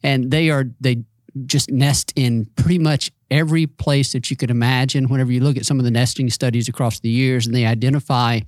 and 0.02 0.33
they 0.33 0.50
are 0.50 0.64
they 0.80 1.04
just 1.46 1.70
nest 1.70 2.12
in 2.16 2.46
pretty 2.56 2.78
much 2.78 3.10
every 3.30 3.66
place 3.66 4.12
that 4.12 4.30
you 4.30 4.37
could 4.37 4.50
imagine. 4.50 5.08
Whenever 5.08 5.32
you 5.32 5.40
look 5.40 5.56
at 5.56 5.66
some 5.66 5.78
of 5.78 5.84
the 5.84 5.90
nesting 5.90 6.30
studies 6.30 6.68
across 6.68 7.00
the 7.00 7.08
years 7.08 7.46
and 7.46 7.54
they 7.54 7.66
identify 7.66 8.40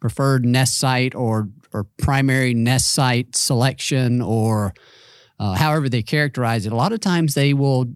preferred 0.00 0.44
nest 0.44 0.78
site 0.78 1.14
or, 1.14 1.48
or 1.72 1.84
primary 1.98 2.54
nest 2.54 2.90
site 2.90 3.36
selection 3.36 4.20
or 4.20 4.74
uh, 5.38 5.54
however 5.54 5.88
they 5.88 6.02
characterize 6.02 6.66
it, 6.66 6.72
a 6.72 6.76
lot 6.76 6.92
of 6.92 7.00
times 7.00 7.34
they 7.34 7.54
will 7.54 7.86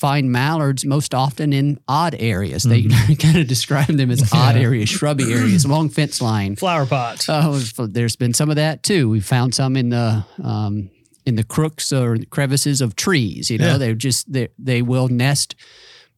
find 0.00 0.32
mallards 0.32 0.84
most 0.86 1.14
often 1.14 1.52
in 1.52 1.78
odd 1.86 2.16
areas. 2.18 2.64
Mm-hmm. 2.64 2.90
They 3.08 3.14
kind 3.14 3.36
of 3.36 3.46
describe 3.46 3.88
them 3.88 4.10
as 4.10 4.32
odd 4.32 4.56
areas, 4.56 4.88
shrubby 4.88 5.32
areas 5.32 5.64
along 5.64 5.90
fence 5.90 6.22
line. 6.22 6.56
Flower 6.56 6.86
pots. 6.86 7.26
Oh, 7.28 7.58
there's 7.86 8.16
been 8.16 8.32
some 8.32 8.50
of 8.50 8.56
that 8.56 8.82
too. 8.82 9.10
We 9.10 9.20
found 9.20 9.54
some 9.54 9.76
in 9.76 9.90
the 9.90 10.24
um, 10.42 10.90
in 11.26 11.36
the 11.36 11.44
crooks 11.44 11.92
or 11.92 12.18
crevices 12.30 12.80
of 12.80 12.96
trees. 12.96 13.50
You 13.50 13.58
know, 13.58 13.72
yeah. 13.72 13.78
they 13.78 13.94
just 13.94 14.32
they 14.32 14.48
they 14.58 14.82
will 14.82 15.08
nest 15.08 15.54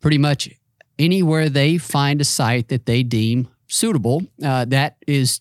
pretty 0.00 0.18
much 0.18 0.50
anywhere 0.98 1.48
they 1.48 1.78
find 1.78 2.20
a 2.20 2.24
site 2.24 2.68
that 2.68 2.86
they 2.86 3.02
deem 3.02 3.48
suitable. 3.68 4.22
Uh, 4.44 4.64
that 4.66 4.96
is, 5.06 5.40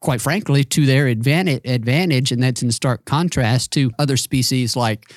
quite 0.00 0.20
frankly, 0.20 0.64
to 0.64 0.86
their 0.86 1.06
advantage. 1.06 1.62
Advantage, 1.64 2.32
and 2.32 2.42
that's 2.42 2.62
in 2.62 2.70
stark 2.70 3.04
contrast 3.04 3.72
to 3.72 3.90
other 3.98 4.16
species 4.16 4.76
like. 4.76 5.12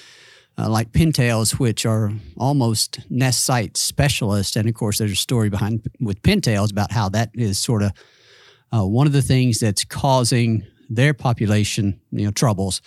Uh, 0.62 0.68
like 0.68 0.92
pintails, 0.92 1.58
which 1.58 1.86
are 1.86 2.12
almost 2.36 3.00
nest 3.10 3.46
site 3.46 3.78
specialists, 3.78 4.58
and 4.58 4.68
of 4.68 4.76
course, 4.76 4.98
there's 4.98 5.14
a 5.14 5.16
story 5.16 5.48
behind 5.48 5.82
with 6.02 6.22
pintails 6.22 6.70
about 6.70 6.92
how 6.92 7.08
that 7.08 7.30
is 7.34 7.58
sort 7.58 7.82
of 7.82 7.94
uh, 8.74 8.86
one 8.86 9.08
of 9.08 9.14
the 9.14 9.22
things 9.22 9.60
that's 9.60 9.84
causing 9.86 10.66
their 10.90 11.14
population, 11.14 12.00
you 12.12 12.26
know, 12.26 12.32
troubles. 12.32 12.82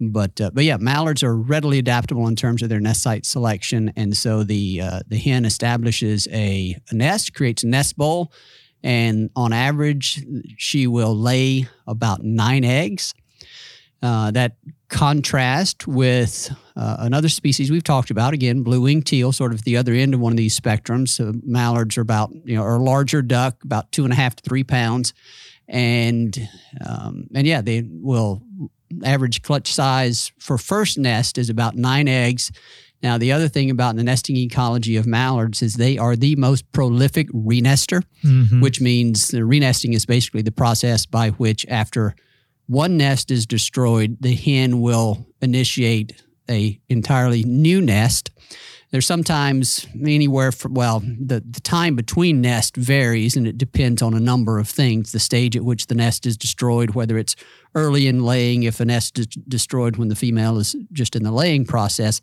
But 0.00 0.40
uh, 0.40 0.50
but 0.52 0.64
yeah, 0.64 0.76
mallards 0.78 1.22
are 1.22 1.36
readily 1.36 1.78
adaptable 1.78 2.26
in 2.26 2.36
terms 2.36 2.62
of 2.62 2.68
their 2.68 2.80
nest 2.80 3.02
site 3.02 3.24
selection, 3.24 3.92
and 3.96 4.16
so 4.16 4.42
the 4.42 4.80
uh, 4.80 5.00
the 5.06 5.18
hen 5.18 5.44
establishes 5.44 6.26
a, 6.32 6.76
a, 6.90 6.94
nest, 6.94 7.34
creates 7.34 7.62
a 7.62 7.68
nest 7.68 7.96
bowl, 7.96 8.32
and 8.82 9.30
on 9.36 9.52
average, 9.52 10.24
she 10.58 10.86
will 10.86 11.16
lay 11.16 11.68
about 11.86 12.22
nine 12.22 12.64
eggs. 12.64 13.14
Uh, 14.02 14.30
that 14.30 14.56
contrast 14.90 15.86
with 15.88 16.54
uh, 16.76 16.96
another 16.98 17.28
species 17.30 17.70
we've 17.70 17.82
talked 17.82 18.10
about 18.10 18.34
again, 18.34 18.62
blue 18.62 18.82
winged 18.82 19.06
teal, 19.06 19.32
sort 19.32 19.54
of 19.54 19.64
the 19.64 19.78
other 19.78 19.94
end 19.94 20.12
of 20.12 20.20
one 20.20 20.30
of 20.30 20.36
these 20.36 20.58
spectrums. 20.58 21.08
So 21.08 21.32
mallards 21.42 21.96
are 21.96 22.02
about 22.02 22.30
you 22.44 22.56
know, 22.56 22.62
are 22.62 22.76
a 22.76 22.82
larger 22.82 23.22
duck, 23.22 23.64
about 23.64 23.90
two 23.92 24.04
and 24.04 24.12
a 24.12 24.16
half 24.16 24.36
to 24.36 24.42
three 24.42 24.64
pounds, 24.64 25.14
and 25.68 26.36
um, 26.86 27.28
and 27.34 27.46
yeah, 27.46 27.62
they 27.62 27.82
will 27.88 28.42
average 29.04 29.42
clutch 29.42 29.72
size 29.72 30.32
for 30.38 30.58
first 30.58 30.98
nest 30.98 31.38
is 31.38 31.50
about 31.50 31.76
nine 31.76 32.08
eggs. 32.08 32.52
Now, 33.02 33.18
the 33.18 33.32
other 33.32 33.48
thing 33.48 33.70
about 33.70 33.96
the 33.96 34.04
nesting 34.04 34.36
ecology 34.36 34.96
of 34.96 35.06
mallards 35.06 35.60
is 35.60 35.74
they 35.74 35.98
are 35.98 36.16
the 36.16 36.36
most 36.36 36.70
prolific 36.72 37.28
renester, 37.30 38.02
mm-hmm. 38.22 38.60
which 38.60 38.80
means 38.80 39.28
the 39.28 39.40
renesting 39.40 39.94
is 39.94 40.06
basically 40.06 40.42
the 40.42 40.52
process 40.52 41.04
by 41.04 41.30
which, 41.30 41.66
after 41.68 42.14
one 42.66 42.96
nest 42.96 43.30
is 43.30 43.46
destroyed, 43.46 44.16
the 44.20 44.34
hen 44.34 44.80
will 44.80 45.26
initiate 45.42 46.22
a 46.48 46.80
entirely 46.88 47.42
new 47.44 47.80
nest 47.80 48.30
there's 48.94 49.08
sometimes 49.08 49.88
anywhere 50.06 50.52
from, 50.52 50.74
well, 50.74 51.00
the, 51.00 51.42
the 51.44 51.60
time 51.60 51.96
between 51.96 52.40
nest 52.40 52.76
varies 52.76 53.34
and 53.34 53.44
it 53.44 53.58
depends 53.58 54.00
on 54.00 54.14
a 54.14 54.20
number 54.20 54.60
of 54.60 54.68
things. 54.68 55.10
The 55.10 55.18
stage 55.18 55.56
at 55.56 55.64
which 55.64 55.88
the 55.88 55.96
nest 55.96 56.26
is 56.26 56.36
destroyed, 56.36 56.90
whether 56.90 57.18
it's 57.18 57.34
early 57.74 58.06
in 58.06 58.24
laying, 58.24 58.62
if 58.62 58.78
a 58.78 58.84
nest 58.84 59.18
is 59.18 59.26
destroyed 59.26 59.96
when 59.96 60.10
the 60.10 60.14
female 60.14 60.58
is 60.58 60.76
just 60.92 61.16
in 61.16 61.24
the 61.24 61.32
laying 61.32 61.64
process, 61.64 62.20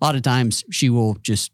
a 0.00 0.04
lot 0.04 0.16
of 0.16 0.22
times 0.22 0.64
she 0.72 0.90
will 0.90 1.14
just 1.22 1.52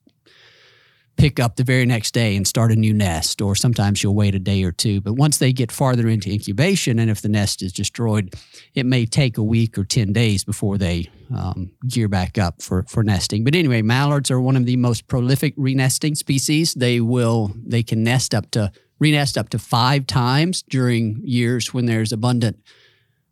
pick 1.17 1.39
up 1.39 1.57
the 1.57 1.65
very 1.65 1.87
next 1.87 2.13
day 2.13 2.37
and 2.37 2.47
start 2.47 2.73
a 2.73 2.77
new 2.77 2.93
nest, 2.93 3.41
or 3.41 3.55
sometimes 3.55 4.03
you'll 4.03 4.15
wait 4.15 4.35
a 4.35 4.39
day 4.39 4.63
or 4.65 4.73
two. 4.73 5.01
But 5.01 5.15
once 5.15 5.39
they 5.39 5.53
get 5.53 5.71
farther 5.71 6.09
into 6.09 6.31
incubation, 6.31 6.99
and 6.99 7.11
if 7.11 7.23
the 7.23 7.29
nest 7.29 7.63
is 7.63 7.73
destroyed, 7.73 8.35
it 8.75 8.87
may 8.87 9.07
take 9.07 9.39
a 9.39 9.43
week 9.43 9.79
or 9.79 9.85
10 9.85 10.13
days 10.13 10.45
before 10.45 10.79
they 10.79 11.09
um, 11.35 11.71
gear 11.87 12.09
back 12.09 12.39
up 12.39 12.61
for, 12.63 12.85
for 12.85 13.03
nesting. 13.03 13.45
But 13.45 13.55
anyway, 13.55 13.83
mallards 13.83 14.31
are 14.31 14.41
one 14.41 14.57
of 14.57 14.67
the 14.67 14.77
most 14.77 15.07
prolific 15.07 15.57
renesting 15.57 16.17
species. 16.17 16.75
They 16.75 17.01
will, 17.01 17.53
they 17.65 17.83
can 17.83 18.03
nest 18.03 18.35
up 18.35 18.51
to, 18.53 18.73
renest 19.01 19.37
up 19.37 19.49
to 19.51 19.59
five 19.59 20.07
times 20.07 20.63
during 20.63 21.21
years 21.25 21.73
when 21.73 21.87
there's 21.87 22.13
abundant 22.13 22.59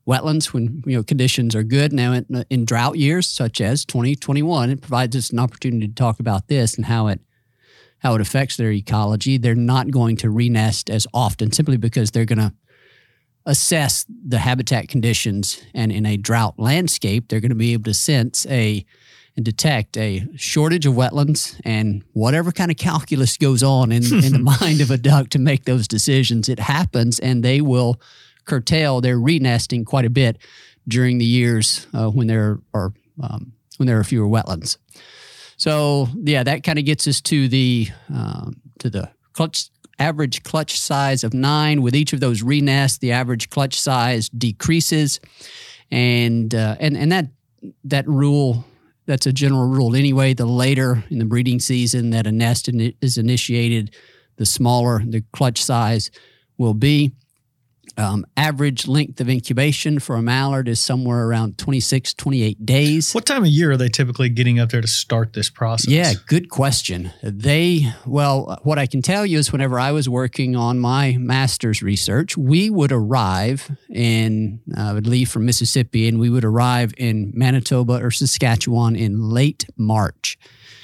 wetlands 0.06 0.46
when 0.46 0.82
you 0.84 0.96
know 0.96 1.02
conditions 1.02 1.54
are 1.54 1.62
good. 1.62 1.92
Now, 1.92 2.12
in, 2.12 2.44
in, 2.50 2.64
drought 2.64 2.96
years 2.96 3.28
such 3.28 3.60
as 3.60 3.84
2021, 3.84 4.70
it 4.70 4.80
provides 4.80 5.16
us 5.16 5.30
an 5.30 5.38
opportunity 5.38 5.86
to 5.86 5.94
talk 5.94 6.20
about 6.20 6.48
this 6.48 6.74
and 6.74 6.86
how 6.86 7.06
it 7.06 7.20
how 8.02 8.14
it 8.14 8.20
affects 8.20 8.56
their 8.56 8.72
ecology. 8.72 9.38
They're 9.38 9.54
not 9.54 9.90
going 9.90 10.16
to 10.18 10.28
renest 10.28 10.90
as 10.90 11.06
often 11.14 11.52
simply 11.52 11.76
because 11.76 12.10
they're 12.10 12.24
going 12.24 12.38
to 12.38 12.52
assess 13.46 14.04
the 14.08 14.38
habitat 14.38 14.88
conditions. 14.88 15.62
And 15.72 15.92
in 15.92 16.04
a 16.04 16.16
drought 16.16 16.58
landscape, 16.58 17.28
they're 17.28 17.40
going 17.40 17.50
to 17.50 17.56
be 17.56 17.72
able 17.72 17.84
to 17.84 17.94
sense 17.94 18.46
a 18.46 18.84
and 19.34 19.44
detect 19.46 19.96
a 19.96 20.26
shortage 20.36 20.84
of 20.84 20.92
wetlands 20.92 21.58
and 21.64 22.04
whatever 22.12 22.52
kind 22.52 22.70
of 22.70 22.76
calculus 22.76 23.38
goes 23.38 23.62
on 23.62 23.90
in, 23.90 24.04
in 24.04 24.32
the 24.32 24.56
mind 24.60 24.82
of 24.82 24.90
a 24.90 24.98
duck 24.98 25.30
to 25.30 25.38
make 25.38 25.64
those 25.64 25.88
decisions. 25.88 26.50
It 26.50 26.58
happens 26.58 27.18
and 27.18 27.42
they 27.42 27.62
will 27.62 27.98
curtail 28.44 29.00
their 29.00 29.16
renesting 29.16 29.86
quite 29.86 30.04
a 30.04 30.10
bit 30.10 30.36
during 30.86 31.16
the 31.16 31.24
years 31.24 31.86
uh, 31.94 32.08
when 32.08 32.26
there 32.26 32.58
are 32.74 32.92
um, 33.22 33.52
when 33.78 33.86
there 33.86 33.98
are 33.98 34.04
fewer 34.04 34.28
wetlands. 34.28 34.76
So 35.62 36.08
yeah, 36.16 36.42
that 36.42 36.64
kind 36.64 36.80
of 36.80 36.84
gets 36.84 37.06
us 37.06 37.20
to 37.20 37.46
the 37.46 37.86
um, 38.12 38.60
to 38.80 38.90
the 38.90 39.12
clutch 39.32 39.70
average 39.96 40.42
clutch 40.42 40.80
size 40.80 41.22
of 41.22 41.34
nine. 41.34 41.82
With 41.82 41.94
each 41.94 42.12
of 42.12 42.18
those 42.18 42.42
renests, 42.42 42.98
the 42.98 43.12
average 43.12 43.48
clutch 43.48 43.78
size 43.78 44.28
decreases, 44.28 45.20
and 45.88 46.52
uh, 46.52 46.74
and 46.80 46.96
and 46.96 47.12
that 47.12 47.28
that 47.84 48.08
rule 48.08 48.64
that's 49.06 49.26
a 49.26 49.32
general 49.32 49.68
rule 49.68 49.94
anyway. 49.94 50.34
The 50.34 50.46
later 50.46 51.04
in 51.10 51.20
the 51.20 51.26
breeding 51.26 51.60
season 51.60 52.10
that 52.10 52.26
a 52.26 52.32
nest 52.32 52.68
is 53.00 53.16
initiated, 53.16 53.94
the 54.38 54.46
smaller 54.46 55.00
the 55.06 55.22
clutch 55.32 55.62
size 55.62 56.10
will 56.58 56.74
be. 56.74 57.12
Um, 57.96 58.24
average 58.36 58.88
length 58.88 59.20
of 59.20 59.28
incubation 59.28 59.98
for 59.98 60.16
a 60.16 60.22
mallard 60.22 60.68
is 60.68 60.80
somewhere 60.80 61.26
around 61.26 61.58
26, 61.58 62.14
28 62.14 62.64
days. 62.64 63.12
What 63.12 63.26
time 63.26 63.42
of 63.42 63.48
year 63.48 63.72
are 63.72 63.76
they 63.76 63.88
typically 63.88 64.28
getting 64.28 64.58
up 64.58 64.70
there 64.70 64.80
to 64.80 64.88
start 64.88 65.32
this 65.32 65.50
process? 65.50 65.90
Yeah, 65.90 66.12
good 66.26 66.48
question. 66.48 67.12
They, 67.22 67.92
well, 68.06 68.58
what 68.62 68.78
I 68.78 68.86
can 68.86 69.02
tell 69.02 69.26
you 69.26 69.38
is 69.38 69.52
whenever 69.52 69.78
I 69.78 69.92
was 69.92 70.08
working 70.08 70.56
on 70.56 70.78
my 70.78 71.16
master's 71.18 71.82
research, 71.82 72.36
we 72.36 72.70
would 72.70 72.92
arrive 72.92 73.70
in, 73.90 74.60
I 74.76 74.90
uh, 74.90 74.94
would 74.94 75.06
leave 75.06 75.30
from 75.30 75.44
Mississippi 75.44 76.08
and 76.08 76.18
we 76.18 76.30
would 76.30 76.44
arrive 76.44 76.94
in 76.96 77.32
Manitoba 77.34 78.02
or 78.02 78.10
Saskatchewan 78.10 78.96
in 78.96 79.30
late 79.30 79.66
March. 79.76 80.38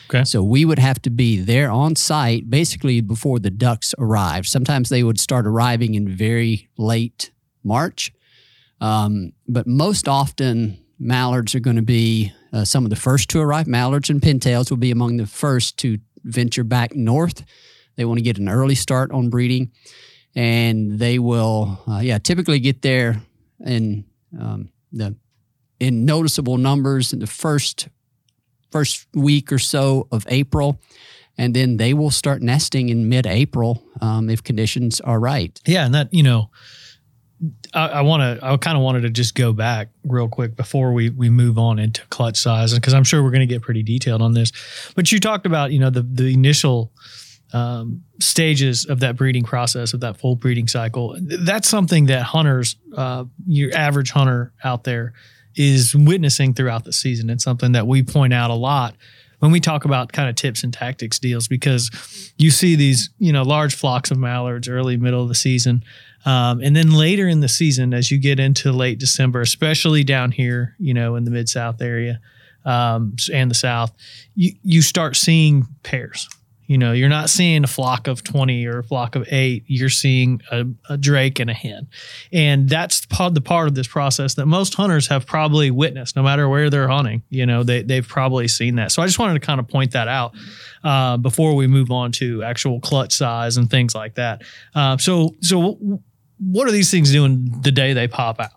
Okay. 0.09 0.25
So 0.25 0.43
we 0.43 0.65
would 0.65 0.79
have 0.79 1.03
to 1.03 1.11
be 1.11 1.39
there 1.39 1.71
on 1.71 1.95
site 1.95 2.49
basically 2.49 3.01
before 3.01 3.39
the 3.39 3.51
ducks 3.51 3.95
arrive. 3.99 4.47
Sometimes 4.47 4.89
they 4.89 5.03
would 5.03 5.21
start 5.21 5.47
arriving 5.47 5.95
in 5.95 6.09
very 6.09 6.69
late 6.79 7.31
March, 7.63 8.13
um, 8.81 9.33
but 9.47 9.67
most 9.67 10.09
often 10.09 10.83
mallards 10.99 11.55
are 11.55 11.61
going 11.61 11.77
to 11.77 11.83
be 11.83 12.33
uh, 12.53 12.65
some 12.65 12.85
of 12.85 12.91
the 12.91 12.97
first 12.97 13.29
to 13.31 13.41
arrive. 13.41 13.67
Mallards 13.67 14.09
and 14.09 14.23
pintails 14.23 14.71
will 14.71 14.79
be 14.79 14.91
among 14.91 15.19
the 15.19 15.27
first 15.27 15.77
to 15.79 15.99
venture 16.25 16.65
back 16.65 16.95
north. 16.95 17.45
They 17.97 18.05
want 18.05 18.19
to 18.19 18.25
get 18.25 18.39
an 18.39 18.49
early 18.49 18.75
start 18.75 19.13
on 19.13 19.29
breeding, 19.29 19.73
and 20.35 20.99
they 20.99 21.19
will, 21.19 21.83
uh, 21.87 21.99
yeah, 21.99 22.19
typically 22.19 22.61
get 22.61 22.81
there 22.81 23.21
in 23.65 24.05
um, 24.39 24.71
the 24.93 25.17
in 25.81 26.05
noticeable 26.05 26.57
numbers 26.57 27.13
in 27.13 27.19
the 27.19 27.27
first 27.27 27.89
first 28.71 29.07
week 29.15 29.53
or 29.53 29.59
so 29.59 30.09
of 30.13 30.27
April. 30.29 30.81
And 31.37 31.55
then 31.55 31.77
they 31.77 31.95
will 31.95 32.11
start 32.11 32.43
nesting 32.43 32.89
in 32.89 33.09
mid 33.09 33.27
April 33.27 33.83
um, 34.01 34.29
if 34.29 34.43
conditions 34.43 35.01
are 35.01 35.21
right. 35.21 35.59
Yeah. 35.67 35.87
And 35.87 35.95
that, 35.95 36.13
you 36.13 36.25
know, 36.25 36.51
I, 37.73 38.01
want 38.01 38.41
to. 38.41 38.45
I 38.45 38.57
kind 38.57 38.77
of 38.77 38.83
wanted 38.83 39.03
to 39.03 39.11
just 39.11 39.37
go 39.37 39.53
back 39.53 39.91
real 40.05 40.29
quick 40.29 40.57
before 40.57 40.93
we 40.93 41.11
we 41.11 41.31
move 41.31 41.57
on 41.57 41.79
into 41.79 42.05
clutch 42.07 42.37
size, 42.37 42.75
because 42.75 42.95
I'm 42.95 43.05
sure 43.05 43.23
we're 43.23 43.31
going 43.31 43.47
to 43.47 43.55
get 43.55 43.63
pretty 43.63 43.85
detailed 43.85 44.23
on 44.23 44.33
this. 44.33 44.51
But 44.97 45.13
you 45.13 45.21
talked 45.21 45.47
about 45.47 45.71
you 45.71 45.79
know 45.79 45.91
the 45.91 46.03
the 46.03 46.35
initial 46.35 46.93
um, 47.53 48.03
stages 48.21 48.85
of 48.85 49.01
that 49.01 49.17
breeding 49.17 49.45
process 49.45 49.95
of 49.95 50.01
that 50.01 50.19
full 50.19 50.37
breeding 50.37 50.69
cycle. 50.69 51.17
That's 51.21 51.69
something 51.69 52.07
that 52.07 52.23
hunters, 52.23 52.77
uh, 52.97 53.25
your 53.47 53.75
average 53.75 54.11
hunter 54.11 54.53
out 54.63 54.85
there, 54.85 55.15
is 55.59 55.95
witnessing 55.95 56.55
throughout 56.55 56.85
the 56.85 56.93
season. 56.93 57.29
It's 57.29 57.45
something 57.45 57.73
that 57.73 57.87
we 57.87 58.03
point 58.03 58.33
out 58.33 58.51
a 58.51 58.55
lot 58.55 58.95
when 59.41 59.53
we 59.53 59.61
talk 59.61 59.85
about 59.85 60.13
kind 60.13 60.29
of 60.29 60.35
tips 60.35 60.65
and 60.65 60.73
tactics 60.73 61.19
deals 61.19 61.49
because 61.49 61.91
you 62.39 62.51
see 62.51 62.75
these 62.77 63.11
you 63.19 63.33
know 63.33 63.43
large 63.43 63.75
flocks 63.75 64.11
of 64.11 64.19
mallards 64.19 64.69
early 64.69 64.97
middle 64.97 65.23
of 65.23 65.29
the 65.29 65.35
season 65.35 65.85
um, 66.27 66.61
and 66.61 66.75
then 66.75 66.93
later 66.93 67.29
in 67.29 67.41
the 67.41 67.49
season 67.49 67.95
as 67.95 68.11
you 68.11 68.19
get 68.19 68.41
into 68.41 68.73
late 68.73 68.99
december 68.99 69.41
especially 69.41 70.03
down 70.03 70.33
here 70.33 70.75
you 70.79 70.93
know 70.93 71.15
in 71.17 71.25
the 71.25 71.31
mid 71.31 71.49
south 71.49 71.81
area 71.81 72.21
um, 72.65 73.15
and 73.33 73.51
the 73.51 73.55
south 73.55 73.93
you, 74.35 74.53
you 74.63 74.83
start 74.83 75.17
seeing 75.17 75.67
pairs 75.83 76.29
you 76.69 76.77
know, 76.77 76.93
you're 76.93 77.09
not 77.09 77.31
seeing 77.31 77.65
a 77.65 77.67
flock 77.67 78.09
of 78.09 78.23
20 78.23 78.67
or 78.67 78.81
a 78.81 78.85
flock 78.85 79.17
of 79.17 79.27
eight. 79.33 79.65
You're 79.67 79.89
seeing 79.89 80.43
a, 80.53 80.67
a 80.91 80.99
drake 80.99 81.41
and 81.41 81.49
a 81.49 81.55
hen. 81.55 81.89
And 82.31 82.69
that's 82.69 83.07
the 83.07 83.41
part 83.43 83.69
of 83.69 83.75
this 83.75 83.89
process 83.89 84.35
that 84.35 84.45
most 84.45 84.75
hunters 84.75 85.07
have 85.09 85.25
probably 85.25 85.71
witnessed, 85.71 86.15
no 86.15 86.23
matter 86.23 86.47
where 86.47 86.69
they're 86.69 86.87
hunting. 86.87 87.23
You 87.31 87.47
know, 87.47 87.63
they, 87.63 87.83
they've 87.83 88.07
probably 88.07 88.49
seen 88.49 88.77
that. 88.77 88.93
So 88.93 89.01
I 89.01 89.07
just 89.07 89.19
wanted 89.19 89.41
to 89.41 89.47
kind 89.47 89.59
of 89.59 89.67
point 89.67 89.93
that 89.93 90.09
out 90.09 90.35
uh, 90.85 91.17
before 91.17 91.55
we 91.57 91.67
move 91.67 91.91
on 91.91 92.13
to 92.13 92.45
actual 92.45 92.81
clutch 92.81 93.15
size 93.15 93.57
and 93.57 93.71
things 93.71 93.95
like 93.95 94.17
that. 94.17 94.43
Uh, 94.75 94.99
so, 94.99 95.35
so 95.41 96.03
what 96.39 96.69
are 96.69 96.73
these 96.73 96.91
things 96.91 97.11
doing 97.11 97.63
the 97.63 97.73
day 97.73 97.95
they 97.95 98.09
pop 98.09 98.41
out? 98.41 98.51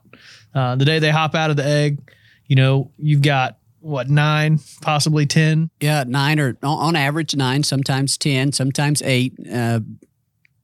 Uh, 0.54 0.76
the 0.76 0.84
day 0.84 1.00
they 1.00 1.12
hop 1.12 1.34
out 1.34 1.50
of 1.50 1.56
the 1.56 1.66
egg, 1.66 2.12
you 2.48 2.58
know, 2.58 2.92
you've 2.98 3.22
got 3.22 3.58
what 3.82 4.10
nine, 4.10 4.60
possibly 4.82 5.26
ten. 5.26 5.70
Yeah, 5.80 6.04
nine 6.08 6.40
or 6.40 6.58
on 6.64 6.96
average 6.96 7.36
nine, 7.36 7.64
sometimes 7.64 8.18
ten, 8.18 8.52
sometimes 8.52 9.02
eight. 9.02 9.34
Uh, 9.52 9.82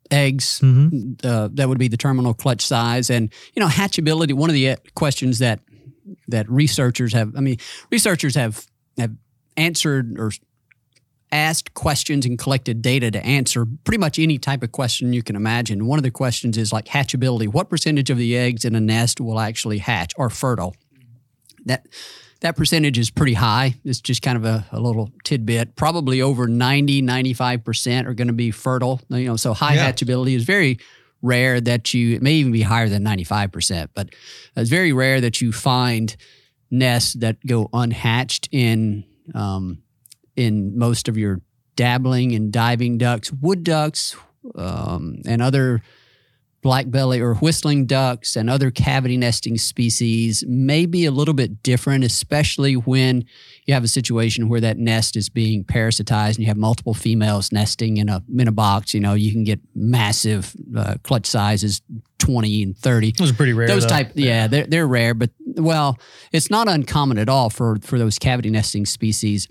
eggs 0.10 0.62
mm-hmm. 0.62 1.13
uh, 1.27 1.49
that 1.51 1.67
would 1.67 1.77
be 1.77 1.89
the 1.89 1.97
terminal 1.97 2.34
clutch 2.34 2.65
size 2.65 3.10
and 3.10 3.30
you 3.53 3.60
know 3.60 3.67
hatchability 3.67 4.34
one 4.34 4.49
of 4.49 4.53
the 4.53 4.69
uh, 4.69 4.75
questions 4.95 5.39
that 5.39 5.60
that 6.30 6.49
researchers 6.49 7.12
have 7.12 7.36
i 7.36 7.41
mean 7.41 7.58
researchers 7.91 8.34
have 8.34 8.65
have 8.97 9.12
answered 9.58 10.17
or 10.17 10.32
asked 11.32 11.73
questions 11.73 12.25
and 12.25 12.39
collected 12.39 12.82
data 12.82 13.12
to 13.12 13.23
answer 13.25 13.65
pretty 13.84 13.97
much 13.97 14.17
any 14.17 14.38
type 14.38 14.63
of 14.63 14.71
question 14.71 15.12
you 15.12 15.21
can 15.21 15.36
imagine 15.36 15.86
one 15.86 15.99
of 15.99 16.03
the 16.03 16.12
questions 16.12 16.58
is 16.58 16.71
like 16.71 16.86
hatchability 16.86 17.47
what 17.47 17.69
percentage 17.69 18.10
of 18.10 18.17
the 18.17 18.38
eggs 18.38 18.63
in 18.63 18.75
a 18.75 18.80
nest 18.80 19.19
will 19.19 19.39
actually 19.39 19.80
hatch 19.80 20.13
or 20.17 20.30
fertile 20.30 20.73
that 21.65 21.86
that 22.41 22.56
percentage 22.56 23.00
is 23.00 23.10
pretty 23.10 23.34
high. 23.34 23.76
It's 23.84 24.02
just 24.02 24.21
kind 24.21 24.38
of 24.38 24.45
a, 24.45 24.65
a 24.71 24.80
little 24.80 25.12
tidbit. 25.23 25.76
Probably 25.76 26.21
over 26.21 26.47
90, 26.47 27.02
95% 27.02 28.06
are 28.06 28.13
going 28.13 28.28
to 28.28 28.34
be 28.34 28.52
fertile. 28.52 29.02
You 29.10 29.26
know, 29.26 29.36
so 29.36 29.54
high 29.54 29.76
yeah. 29.76 29.91
hatchability 29.91 30.36
is 30.36 30.43
very 30.43 30.80
rare 31.21 31.60
that 31.60 31.93
you, 31.93 32.15
it 32.15 32.21
may 32.21 32.34
even 32.34 32.52
be 32.52 32.62
higher 32.62 32.89
than 32.89 33.04
95%, 33.04 33.89
but 33.95 34.10
it's 34.56 34.69
very 34.69 34.93
rare 34.93 35.19
that 35.21 35.41
you 35.41 35.52
find 35.52 36.15
nests 36.69 37.13
that 37.13 37.43
go 37.45 37.69
unhatched 37.73 38.50
in, 38.52 39.04
um, 39.34 39.82
in 40.36 40.78
most 40.78 41.08
of 41.08 41.17
your 41.17 41.41
dabbling 41.76 42.36
and 42.36 42.52
diving 42.52 42.97
ducks, 42.97 43.32
wood 43.32 43.63
ducks, 43.63 44.15
um, 44.56 45.21
and 45.26 45.41
other 45.41 45.82
black 46.67 46.91
belly 46.91 47.21
or 47.21 47.34
whistling 47.36 47.86
ducks 47.86 48.36
and 48.36 48.49
other 48.49 48.69
cavity 48.69 49.15
nesting 49.15 49.58
species 49.58 50.43
may 50.49 50.86
be 50.86 51.06
a 51.06 51.12
little 51.12 51.34
bit 51.34 51.63
different, 51.63 52.03
especially 52.03 52.73
when 52.73 53.23
you 53.65 53.73
have 53.73 53.86
a 53.86 53.88
situation 53.88 54.49
where 54.49 54.60
that 54.60 54.77
nest 54.77 55.15
is 55.15 55.30
being 55.30 55.63
parasitized 55.63 56.32
and 56.32 56.39
you 56.39 56.47
have 56.47 56.58
multiple 56.58 56.93
females 56.93 57.53
nesting 57.53 57.95
in 57.95 58.10
a 58.10 58.21
in 58.38 58.49
a 58.49 58.51
box. 58.51 58.93
You 58.93 58.99
know, 58.99 59.13
you 59.13 59.32
can 59.32 59.45
get 59.45 59.62
massive 59.75 60.53
uh, 60.75 60.95
clutch 61.03 61.25
sizes, 61.25 61.82
twenty 62.19 62.63
and 62.63 62.77
thirty. 62.77 63.13
Those 63.13 63.32
are 63.32 63.36
pretty 63.36 63.53
rare. 63.53 63.69
Those 63.69 63.84
though. 63.84 63.88
type, 63.88 64.12
yeah, 64.15 64.25
yeah, 64.25 64.47
they're 64.47 64.67
they're 64.67 64.88
rare, 64.88 65.13
but 65.13 65.30
well, 65.56 65.97
it's 66.34 66.49
not 66.49 66.67
uncommon 66.67 67.17
at 67.17 67.30
all 67.30 67.49
for 67.49 67.77
for 67.82 67.97
those 67.97 68.19
cavity 68.19 68.49
nesting 68.49 68.86
species 68.86 69.47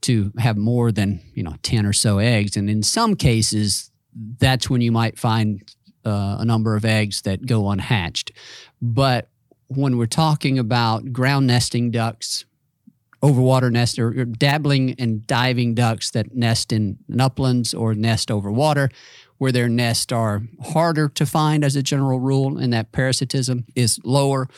to 0.00 0.32
have 0.40 0.56
more 0.56 0.90
than 0.90 1.20
you 1.32 1.44
know 1.44 1.54
ten 1.62 1.86
or 1.86 1.92
so 1.92 2.18
eggs, 2.18 2.56
and 2.56 2.68
in 2.68 2.82
some 2.82 3.14
cases 3.14 3.92
that's 4.38 4.70
when 4.70 4.80
you 4.80 4.90
might 4.90 5.18
find 5.18 5.75
uh, 6.06 6.36
a 6.38 6.44
number 6.44 6.76
of 6.76 6.84
eggs 6.84 7.22
that 7.22 7.46
go 7.46 7.68
unhatched. 7.68 8.32
But 8.80 9.28
when 9.68 9.96
we're 9.98 10.06
talking 10.06 10.58
about 10.58 11.12
ground 11.12 11.46
nesting 11.46 11.90
ducks 11.90 12.44
overwater 13.22 13.70
nest 13.70 13.98
or, 13.98 14.24
dabbling 14.24 14.94
and 14.98 15.26
diving 15.26 15.74
ducks 15.74 16.10
that 16.10 16.34
nest 16.34 16.72
in, 16.72 16.98
in 17.08 17.20
uplands 17.20 17.74
or 17.74 17.94
nest 17.94 18.30
over 18.30 18.50
water 18.52 18.90
where 19.38 19.52
their 19.52 19.68
nests 19.68 20.12
are 20.12 20.42
harder 20.72 21.08
to 21.08 21.26
find 21.26 21.64
as 21.64 21.76
a 21.76 21.82
general 21.82 22.20
rule 22.20 22.56
and 22.58 22.72
that 22.72 22.92
parasitism 22.92 23.64
is 23.74 23.98
lower 24.04 24.48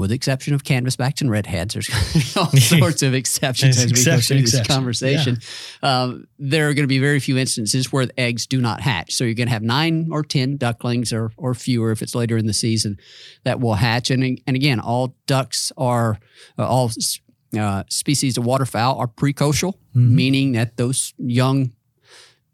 with 0.00 0.08
the 0.08 0.16
exception 0.16 0.54
of 0.54 0.64
canvasbacks 0.64 1.20
and 1.20 1.30
redheads. 1.30 1.74
There's 1.74 1.90
all 2.36 2.46
sorts 2.56 3.02
of 3.02 3.12
exceptions 3.12 3.78
as 3.78 3.92
we 3.92 4.02
go 4.02 4.18
through 4.18 4.40
this 4.40 4.54
exception. 4.54 4.74
conversation. 4.74 5.38
Yeah. 5.82 6.02
Um, 6.02 6.26
there 6.38 6.68
are 6.70 6.74
going 6.74 6.84
to 6.84 6.88
be 6.88 6.98
very 6.98 7.20
few 7.20 7.36
instances 7.36 7.92
where 7.92 8.06
the 8.06 8.18
eggs 8.18 8.46
do 8.46 8.60
not 8.62 8.80
hatch. 8.80 9.14
So 9.14 9.24
you're 9.24 9.34
going 9.34 9.48
to 9.48 9.52
have 9.52 9.62
nine 9.62 10.08
or 10.10 10.22
10 10.22 10.56
ducklings 10.56 11.12
or, 11.12 11.32
or 11.36 11.54
fewer 11.54 11.92
if 11.92 12.00
it's 12.00 12.14
later 12.14 12.38
in 12.38 12.46
the 12.46 12.54
season 12.54 12.98
that 13.44 13.60
will 13.60 13.74
hatch. 13.74 14.10
And, 14.10 14.40
and 14.46 14.56
again, 14.56 14.80
all 14.80 15.14
ducks 15.26 15.70
are, 15.76 16.18
uh, 16.58 16.66
all 16.66 16.90
uh, 17.56 17.84
species 17.90 18.38
of 18.38 18.46
waterfowl 18.46 18.98
are 18.98 19.06
precocial, 19.06 19.74
mm-hmm. 19.94 20.16
meaning 20.16 20.52
that 20.52 20.78
those 20.78 21.12
young 21.18 21.72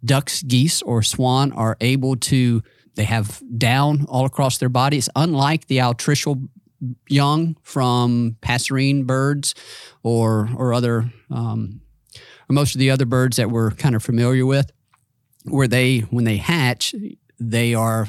ducks, 0.05 0.43
geese, 0.43 0.83
or 0.83 1.03
swan 1.03 1.53
are 1.53 1.77
able 1.81 2.17
to 2.17 2.63
they 2.97 3.05
have 3.05 3.43
down 3.57 4.07
all 4.09 4.25
across 4.25 4.59
their 4.59 4.71
body. 4.71 4.97
It's 4.97 5.11
unlike 5.15 5.67
the 5.67 5.81
altricial 5.81 6.49
young 7.09 7.57
from 7.63 8.37
passerine 8.41 9.05
birds 9.05 9.55
or 10.03 10.49
or 10.57 10.75
other 10.75 11.11
um, 11.31 11.81
or 12.49 12.53
most 12.53 12.75
of 12.75 12.79
the 12.79 12.91
other 12.91 13.07
birds 13.07 13.37
that 13.37 13.51
we're 13.51 13.71
kind 13.73 13.95
of 13.95 14.03
familiar 14.03 14.47
with, 14.47 14.71
where 15.45 15.69
they 15.69 16.01
when 16.01 16.25
they 16.25 16.37
hatch 16.37 16.95
they 17.39 17.75
are 17.75 18.09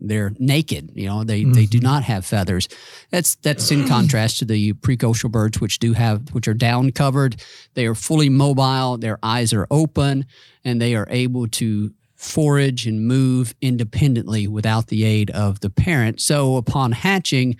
they're 0.00 0.32
naked. 0.38 0.92
You 0.94 1.06
know, 1.06 1.24
they 1.24 1.42
mm-hmm. 1.42 1.52
they 1.52 1.66
do 1.66 1.78
mm-hmm. 1.78 1.86
not 1.86 2.02
have 2.04 2.24
feathers. 2.24 2.68
That's 3.10 3.34
that's 3.36 3.70
in 3.70 3.86
contrast 3.86 4.38
to 4.38 4.44
the 4.44 4.72
precocial 4.74 5.30
birds, 5.30 5.60
which 5.60 5.78
do 5.78 5.92
have 5.92 6.30
which 6.32 6.48
are 6.48 6.54
down 6.54 6.92
covered. 6.92 7.42
They 7.74 7.86
are 7.86 7.94
fully 7.94 8.28
mobile. 8.28 8.98
Their 8.98 9.18
eyes 9.22 9.52
are 9.52 9.66
open, 9.70 10.26
and 10.64 10.80
they 10.80 10.94
are 10.94 11.06
able 11.10 11.48
to 11.48 11.92
forage 12.14 12.86
and 12.86 13.06
move 13.06 13.54
independently 13.60 14.48
without 14.48 14.86
the 14.86 15.04
aid 15.04 15.30
of 15.30 15.60
the 15.60 15.70
parent. 15.70 16.20
So 16.20 16.56
upon 16.56 16.92
hatching, 16.92 17.56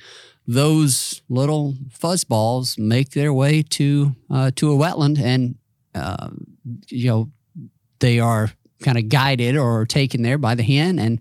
those 0.47 1.23
little 1.29 1.75
fuzzballs 1.99 2.79
make 2.79 3.11
their 3.11 3.33
way 3.33 3.63
to 3.63 4.15
uh, 4.31 4.51
to 4.57 4.73
a 4.73 4.77
wetland, 4.77 5.21
and 5.21 5.57
uh, 5.95 6.29
you 6.89 7.09
know 7.09 7.31
they 7.99 8.21
are 8.21 8.51
kind 8.83 8.99
of 8.99 9.09
guided 9.09 9.57
or 9.57 9.87
taken 9.87 10.23
there 10.23 10.39
by 10.39 10.55
the 10.55 10.63
hen, 10.63 10.99
and 10.99 11.21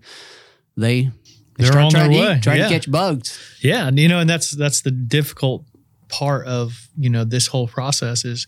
they 0.76 1.10
they 1.58 1.68
are 1.68 1.78
on 1.78 1.92
their 1.92 2.08
way, 2.08 2.36
eat, 2.36 2.42
trying 2.42 2.58
yeah. 2.58 2.68
to 2.68 2.74
catch 2.74 2.90
bugs. 2.90 3.58
Yeah, 3.62 3.90
you 3.90 4.08
know, 4.08 4.20
and 4.20 4.28
that's 4.28 4.50
that's 4.50 4.82
the 4.82 4.90
difficult 4.90 5.64
part 6.08 6.46
of 6.46 6.88
you 6.96 7.10
know 7.10 7.24
this 7.24 7.48
whole 7.48 7.66
process 7.66 8.24
is 8.24 8.46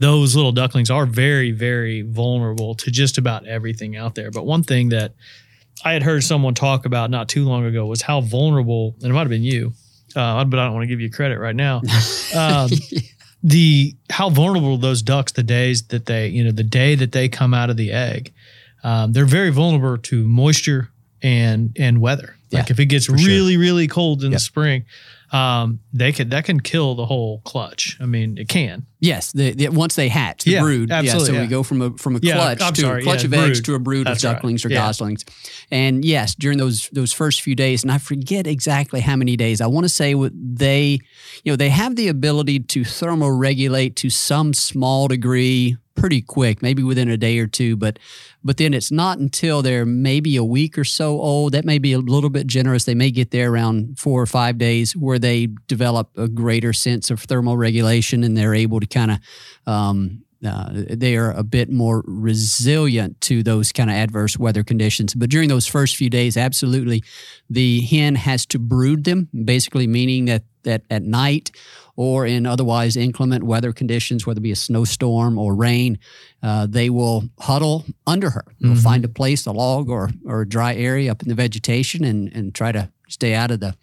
those 0.00 0.34
little 0.34 0.52
ducklings 0.52 0.90
are 0.90 1.06
very 1.06 1.52
very 1.52 2.02
vulnerable 2.02 2.74
to 2.74 2.90
just 2.90 3.18
about 3.18 3.46
everything 3.46 3.96
out 3.96 4.14
there. 4.14 4.30
But 4.30 4.46
one 4.46 4.62
thing 4.62 4.88
that 4.88 5.14
I 5.84 5.92
had 5.92 6.02
heard 6.02 6.24
someone 6.24 6.54
talk 6.54 6.86
about 6.86 7.10
not 7.10 7.28
too 7.28 7.44
long 7.44 7.64
ago 7.64 7.86
was 7.86 8.02
how 8.02 8.20
vulnerable, 8.20 8.96
and 9.00 9.10
it 9.10 9.12
might 9.12 9.20
have 9.20 9.28
been 9.28 9.44
you, 9.44 9.74
uh, 10.16 10.44
but 10.44 10.58
I 10.58 10.64
don't 10.64 10.74
want 10.74 10.84
to 10.84 10.88
give 10.88 11.00
you 11.00 11.10
credit 11.10 11.38
right 11.38 11.56
now. 11.56 11.82
Um, 12.36 12.68
the 13.42 13.96
how 14.10 14.28
vulnerable 14.28 14.76
those 14.76 15.00
ducks 15.00 15.32
the 15.32 15.42
days 15.42 15.84
that 15.84 16.04
they 16.04 16.28
you 16.28 16.44
know 16.44 16.50
the 16.50 16.62
day 16.62 16.94
that 16.94 17.12
they 17.12 17.28
come 17.28 17.54
out 17.54 17.70
of 17.70 17.78
the 17.78 17.90
egg, 17.90 18.34
um, 18.84 19.14
they're 19.14 19.24
very 19.24 19.50
vulnerable 19.50 19.96
to 19.96 20.28
moisture 20.28 20.90
and 21.22 21.74
and 21.78 22.02
weather. 22.02 22.36
Like 22.52 22.68
yeah, 22.68 22.72
if 22.72 22.80
it 22.80 22.86
gets 22.86 23.08
really 23.08 23.54
sure. 23.54 23.60
really 23.60 23.88
cold 23.88 24.24
in 24.24 24.30
yep. 24.30 24.36
the 24.36 24.40
spring, 24.40 24.84
um, 25.32 25.80
they 25.92 26.12
could 26.12 26.30
that 26.30 26.44
can 26.44 26.60
kill 26.60 26.94
the 26.94 27.04
whole 27.04 27.40
clutch. 27.40 27.98
I 28.00 28.06
mean, 28.06 28.38
it 28.38 28.48
can. 28.48 28.86
Yes, 29.00 29.30
the, 29.30 29.52
the, 29.52 29.68
once 29.68 29.94
they 29.94 30.08
hatch, 30.08 30.44
the 30.44 30.52
yeah, 30.52 30.60
brood. 30.60 30.90
Absolutely, 30.90 31.20
yeah, 31.20 31.26
so 31.26 31.32
yeah. 31.34 31.40
we 31.42 31.46
go 31.46 31.62
from 31.62 31.82
a 31.82 31.90
from 31.98 32.16
a 32.16 32.20
clutch 32.20 32.58
to 32.58 32.80
sorry, 32.80 33.00
a 33.02 33.04
clutch 33.04 33.24
of 33.24 33.32
eggs 33.34 33.60
to 33.62 33.74
a 33.74 33.78
brood 33.78 34.06
That's 34.06 34.24
of 34.24 34.32
ducklings 34.32 34.64
right. 34.64 34.72
or 34.72 34.74
goslings. 34.74 35.24
And 35.70 36.04
yes, 36.04 36.34
during 36.34 36.58
those 36.58 36.88
those 36.90 37.12
first 37.12 37.42
few 37.42 37.54
days, 37.54 37.82
and 37.82 37.92
I 37.92 37.98
forget 37.98 38.46
exactly 38.46 39.00
how 39.00 39.16
many 39.16 39.36
days. 39.36 39.60
I 39.60 39.66
want 39.66 39.84
to 39.84 39.88
say 39.88 40.14
what 40.14 40.32
they, 40.34 40.98
you 41.44 41.52
know, 41.52 41.56
they 41.56 41.68
have 41.68 41.96
the 41.96 42.08
ability 42.08 42.60
to 42.60 42.80
thermoregulate 42.80 43.96
to 43.96 44.10
some 44.10 44.52
small 44.54 45.08
degree 45.08 45.76
pretty 45.98 46.22
quick, 46.22 46.62
maybe 46.62 46.82
within 46.82 47.08
a 47.08 47.16
day 47.16 47.38
or 47.38 47.46
two. 47.46 47.76
But 47.76 47.98
but 48.44 48.56
then 48.56 48.72
it's 48.72 48.90
not 48.90 49.18
until 49.18 49.62
they're 49.62 49.84
maybe 49.84 50.36
a 50.36 50.44
week 50.44 50.78
or 50.78 50.84
so 50.84 51.20
old. 51.20 51.52
That 51.52 51.64
may 51.64 51.78
be 51.78 51.92
a 51.92 51.98
little 51.98 52.30
bit 52.30 52.46
generous. 52.46 52.84
They 52.84 52.94
may 52.94 53.10
get 53.10 53.30
there 53.30 53.52
around 53.52 53.98
four 53.98 54.22
or 54.22 54.26
five 54.26 54.58
days 54.58 54.96
where 54.96 55.18
they 55.18 55.48
develop 55.66 56.10
a 56.16 56.28
greater 56.28 56.72
sense 56.72 57.10
of 57.10 57.20
thermal 57.20 57.56
regulation 57.56 58.24
and 58.24 58.36
they're 58.36 58.54
able 58.54 58.80
to 58.80 58.86
kind 58.86 59.10
of 59.10 59.18
um, 59.66 60.22
uh, 60.46 60.68
they 60.72 61.16
are 61.16 61.32
a 61.32 61.42
bit 61.42 61.70
more 61.70 62.04
resilient 62.06 63.20
to 63.22 63.42
those 63.42 63.72
kind 63.72 63.90
of 63.90 63.96
adverse 63.96 64.38
weather 64.38 64.62
conditions. 64.62 65.14
But 65.14 65.30
during 65.30 65.48
those 65.48 65.66
first 65.66 65.96
few 65.96 66.10
days, 66.10 66.36
absolutely, 66.36 67.02
the 67.50 67.80
hen 67.80 68.14
has 68.14 68.46
to 68.46 68.58
brood 68.58 69.04
them, 69.04 69.28
basically 69.44 69.86
meaning 69.86 70.26
that 70.26 70.44
that 70.64 70.82
at 70.90 71.02
night 71.02 71.50
or 71.96 72.26
in 72.26 72.46
otherwise 72.46 72.96
inclement 72.96 73.42
weather 73.42 73.72
conditions, 73.72 74.26
whether 74.26 74.38
it 74.38 74.42
be 74.42 74.52
a 74.52 74.56
snowstorm 74.56 75.38
or 75.38 75.54
rain, 75.54 75.98
uh, 76.42 76.66
they 76.68 76.90
will 76.90 77.24
huddle 77.40 77.84
under 78.06 78.30
her. 78.30 78.44
They'll 78.60 78.72
mm-hmm. 78.72 78.80
find 78.80 79.04
a 79.04 79.08
place, 79.08 79.46
a 79.46 79.52
log 79.52 79.88
or, 79.88 80.10
or 80.24 80.42
a 80.42 80.48
dry 80.48 80.74
area 80.74 81.10
up 81.10 81.22
in 81.22 81.28
the 81.28 81.34
vegetation 81.34 82.04
and, 82.04 82.32
and 82.32 82.54
try 82.54 82.70
to 82.70 82.90
stay 83.08 83.34
out 83.34 83.50
of 83.50 83.60
the 83.60 83.74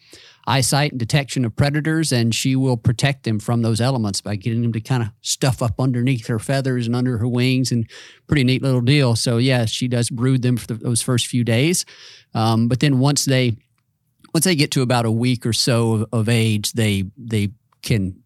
eyesight 0.48 0.92
and 0.92 1.00
detection 1.00 1.46
of 1.46 1.56
predators, 1.56 2.12
and 2.12 2.34
she 2.34 2.56
will 2.56 2.78
protect 2.78 3.24
them 3.24 3.40
from 3.40 3.62
those 3.62 3.82
elements 3.82 4.22
by 4.22 4.36
getting 4.36 4.62
them 4.62 4.74
to 4.74 4.82
kind 4.82 5.04
of 5.04 5.10
stuff 5.22 5.62
up 5.62 5.80
underneath 5.80 6.28
her 6.28 6.40
feathers 6.40 6.88
and 6.88 6.96
under 6.96 7.18
her 7.18 7.28
wings, 7.28 7.72
and 7.72 7.90
pretty 8.28 8.44
neat 8.44 8.62
little 8.62 8.82
deal. 8.82 9.16
So 9.16 9.38
yeah, 9.38 9.66
she 9.66 9.88
does 9.88 10.10
brood 10.10 10.42
them 10.42 10.58
for 10.58 10.68
the, 10.68 10.76
those 10.76 11.02
first 11.02 11.28
few 11.28 11.44
days, 11.44 11.86
um, 12.34 12.68
but 12.68 12.80
then 12.80 13.00
once 13.00 13.26
they 13.26 13.58
once 14.34 14.46
they 14.46 14.56
get 14.56 14.72
to 14.72 14.82
about 14.82 15.06
a 15.06 15.12
week 15.12 15.46
or 15.46 15.54
so 15.54 15.94
of, 15.94 16.06
of 16.12 16.30
age, 16.30 16.74
they 16.74 17.06
they 17.18 17.50
can 17.82 18.22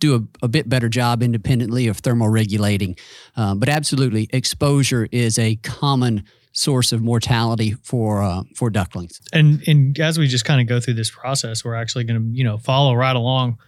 do 0.00 0.16
a, 0.16 0.46
a, 0.46 0.48
bit 0.48 0.68
better 0.68 0.88
job 0.88 1.22
independently 1.22 1.86
of 1.86 2.02
thermoregulating. 2.02 2.98
Um, 3.36 3.60
but 3.60 3.68
absolutely, 3.68 4.28
exposure 4.32 5.06
is 5.12 5.38
a 5.38 5.54
common 5.56 6.24
source 6.52 6.92
of 6.92 7.02
mortality 7.02 7.72
for 7.82 8.22
uh, 8.22 8.42
for 8.54 8.70
ducklings. 8.70 9.20
And 9.32 9.66
and 9.66 9.98
as 9.98 10.18
we 10.18 10.28
just 10.28 10.44
kind 10.44 10.60
of 10.60 10.66
go 10.66 10.80
through 10.80 10.94
this 10.94 11.10
process, 11.10 11.64
we're 11.64 11.74
actually 11.74 12.04
going 12.04 12.20
to 12.20 12.36
you 12.36 12.44
know 12.44 12.58
follow 12.58 12.94
right 12.94 13.16
along 13.16 13.58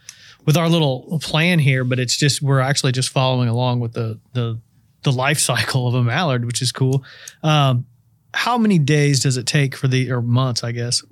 with 0.45 0.57
our 0.57 0.69
little 0.69 1.19
plan 1.23 1.59
here. 1.59 1.85
But 1.85 1.99
it's 1.99 2.17
just 2.17 2.43
we're 2.43 2.61
actually 2.61 2.93
just 2.93 3.11
following 3.11 3.49
along 3.49 3.81
with 3.81 3.93
the 3.93 4.21
the 4.33 4.61
the 5.03 5.13
life 5.13 5.39
cycle 5.39 5.87
of 5.87 5.95
a 5.95 6.03
mallard, 6.03 6.45
which 6.45 6.63
is 6.63 6.73
cool. 6.73 7.05
Um, 7.43 7.87
how 8.33 8.59
many 8.59 8.79
days 8.79 9.21
does 9.21 9.37
it 9.37 9.47
take 9.47 9.77
for 9.77 9.87
the 9.87 10.11
or 10.11 10.21
months, 10.21 10.65
I 10.65 10.73
guess, 10.73 11.03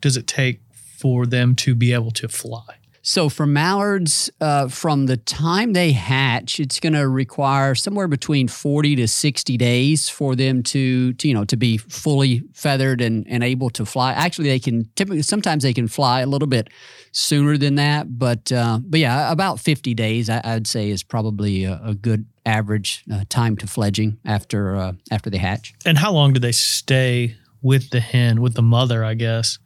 does 0.00 0.16
it 0.16 0.26
take 0.26 0.60
for 0.98 1.26
them 1.26 1.54
to 1.56 1.74
be 1.74 1.92
able 1.92 2.10
to 2.12 2.28
fly? 2.28 2.64
So 3.04 3.28
for 3.28 3.46
mallards, 3.46 4.30
uh, 4.40 4.68
from 4.68 5.06
the 5.06 5.16
time 5.16 5.72
they 5.72 5.90
hatch, 5.90 6.60
it's 6.60 6.78
going 6.78 6.92
to 6.92 7.08
require 7.08 7.74
somewhere 7.74 8.06
between 8.06 8.46
forty 8.46 8.94
to 8.94 9.08
sixty 9.08 9.56
days 9.56 10.08
for 10.08 10.36
them 10.36 10.62
to, 10.62 11.12
to, 11.14 11.28
you 11.28 11.34
know, 11.34 11.44
to 11.46 11.56
be 11.56 11.78
fully 11.78 12.44
feathered 12.54 13.00
and, 13.00 13.26
and 13.28 13.42
able 13.42 13.70
to 13.70 13.84
fly. 13.84 14.12
Actually, 14.12 14.48
they 14.48 14.60
can 14.60 14.88
typically 14.94 15.22
sometimes 15.22 15.64
they 15.64 15.72
can 15.74 15.88
fly 15.88 16.20
a 16.20 16.26
little 16.26 16.46
bit 16.46 16.70
sooner 17.10 17.58
than 17.58 17.74
that, 17.74 18.18
but 18.18 18.52
uh, 18.52 18.78
but 18.80 19.00
yeah, 19.00 19.32
about 19.32 19.58
fifty 19.58 19.94
days 19.94 20.30
I, 20.30 20.54
would 20.54 20.68
say 20.68 20.88
is 20.88 21.02
probably 21.02 21.64
a, 21.64 21.80
a 21.84 21.94
good 21.94 22.24
average 22.46 23.02
uh, 23.12 23.24
time 23.28 23.56
to 23.56 23.66
fledging 23.66 24.18
after 24.24 24.76
uh, 24.76 24.92
after 25.10 25.28
they 25.28 25.38
hatch. 25.38 25.74
And 25.84 25.98
how 25.98 26.12
long 26.12 26.34
do 26.34 26.40
they 26.40 26.52
stay 26.52 27.36
with 27.62 27.90
the 27.90 28.00
hen 28.00 28.40
with 28.40 28.54
the 28.54 28.62
mother? 28.62 29.04
I 29.04 29.14
guess 29.14 29.58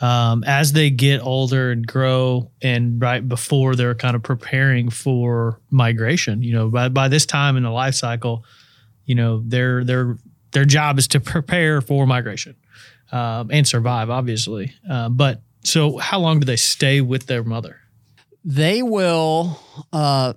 um, 0.00 0.42
as 0.46 0.72
they 0.72 0.90
get 0.90 1.20
older 1.20 1.70
and 1.70 1.86
grow 1.86 2.50
and 2.62 3.00
right 3.00 3.28
before 3.28 3.76
they're 3.76 3.94
kind 3.94 4.16
of 4.16 4.22
preparing 4.22 4.90
for 4.90 5.60
migration 5.70 6.42
you 6.42 6.52
know 6.52 6.68
by, 6.68 6.88
by 6.88 7.08
this 7.08 7.26
time 7.26 7.56
in 7.56 7.62
the 7.62 7.70
life 7.70 7.94
cycle 7.94 8.44
you 9.04 9.14
know 9.14 9.42
their 9.44 9.84
their 9.84 10.16
their 10.52 10.64
job 10.64 10.98
is 10.98 11.08
to 11.08 11.20
prepare 11.20 11.80
for 11.80 12.06
migration 12.06 12.56
um, 13.12 13.50
and 13.50 13.66
survive 13.66 14.10
obviously. 14.10 14.72
Uh, 14.88 15.08
but 15.08 15.42
so 15.64 15.98
how 15.98 16.20
long 16.20 16.40
do 16.40 16.44
they 16.44 16.56
stay 16.56 17.00
with 17.00 17.26
their 17.26 17.44
mother? 17.44 17.80
They 18.44 18.82
will 18.82 19.60
uh, 19.92 20.34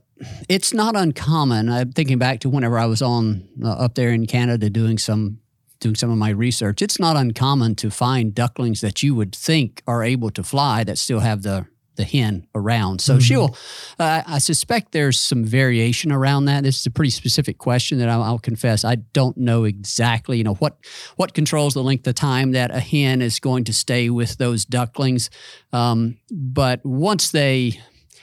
it's 0.50 0.74
not 0.74 0.96
uncommon. 0.96 1.70
I'm 1.70 1.92
thinking 1.92 2.18
back 2.18 2.40
to 2.42 2.50
whenever 2.50 2.80
i 2.80 2.86
was 2.86 3.02
on 3.02 3.48
uh, 3.64 3.70
up 3.70 3.96
there 3.96 4.10
in 4.10 4.26
canada 4.26 4.70
doing 4.70 4.98
some 4.98 5.40
doing 5.84 5.96
some 5.96 6.10
of 6.10 6.18
my 6.18 6.30
research, 6.30 6.82
it's 6.82 7.00
not 7.00 7.16
uncommon 7.16 7.76
to 7.76 7.92
find 7.92 8.34
ducklings 8.34 8.82
that 8.82 9.04
you 9.04 9.14
would 9.14 9.36
think 9.36 9.84
are 9.86 10.04
able 10.04 10.32
to 10.32 10.44
fly 10.44 10.84
that 10.84 10.98
still 10.98 11.20
have 11.20 11.44
the 11.44 11.68
the 11.96 12.04
hen 12.04 12.48
around. 12.56 13.02
So 13.02 13.14
mm-hmm. 13.14 13.20
she'll, 13.20 13.58
uh, 14.00 14.24
I 14.26 14.40
suspect 14.40 14.94
there's 14.94 15.20
some 15.20 15.44
variation 15.44 16.12
around 16.12 16.46
that. 16.46 16.64
This 16.64 16.80
is 16.80 16.86
a 16.88 16.92
pretty 16.92 17.12
specific 17.12 17.60
question 17.60 18.00
that 18.00 18.10
I'll, 18.10 18.24
I'll, 18.24 18.40
confess 18.40 18.84
I 18.84 18.96
don't 18.96 19.38
know 19.38 19.64
exactly. 19.64 20.38
You 20.38 20.44
know 20.44 20.56
what 20.56 20.78
what 21.18 21.34
controls 21.34 21.76
the 21.76 21.84
length 21.84 22.08
of 22.08 22.16
time 22.16 22.54
that 22.54 22.72
a 22.72 22.80
hen 22.80 23.22
is 23.22 23.40
going 23.40 23.66
to 23.66 23.74
stay 23.74 24.10
with 24.10 24.38
those 24.38 24.66
ducklings. 24.66 25.30
Um, 25.72 26.18
but 26.32 26.84
once 26.84 27.30
they 27.30 27.80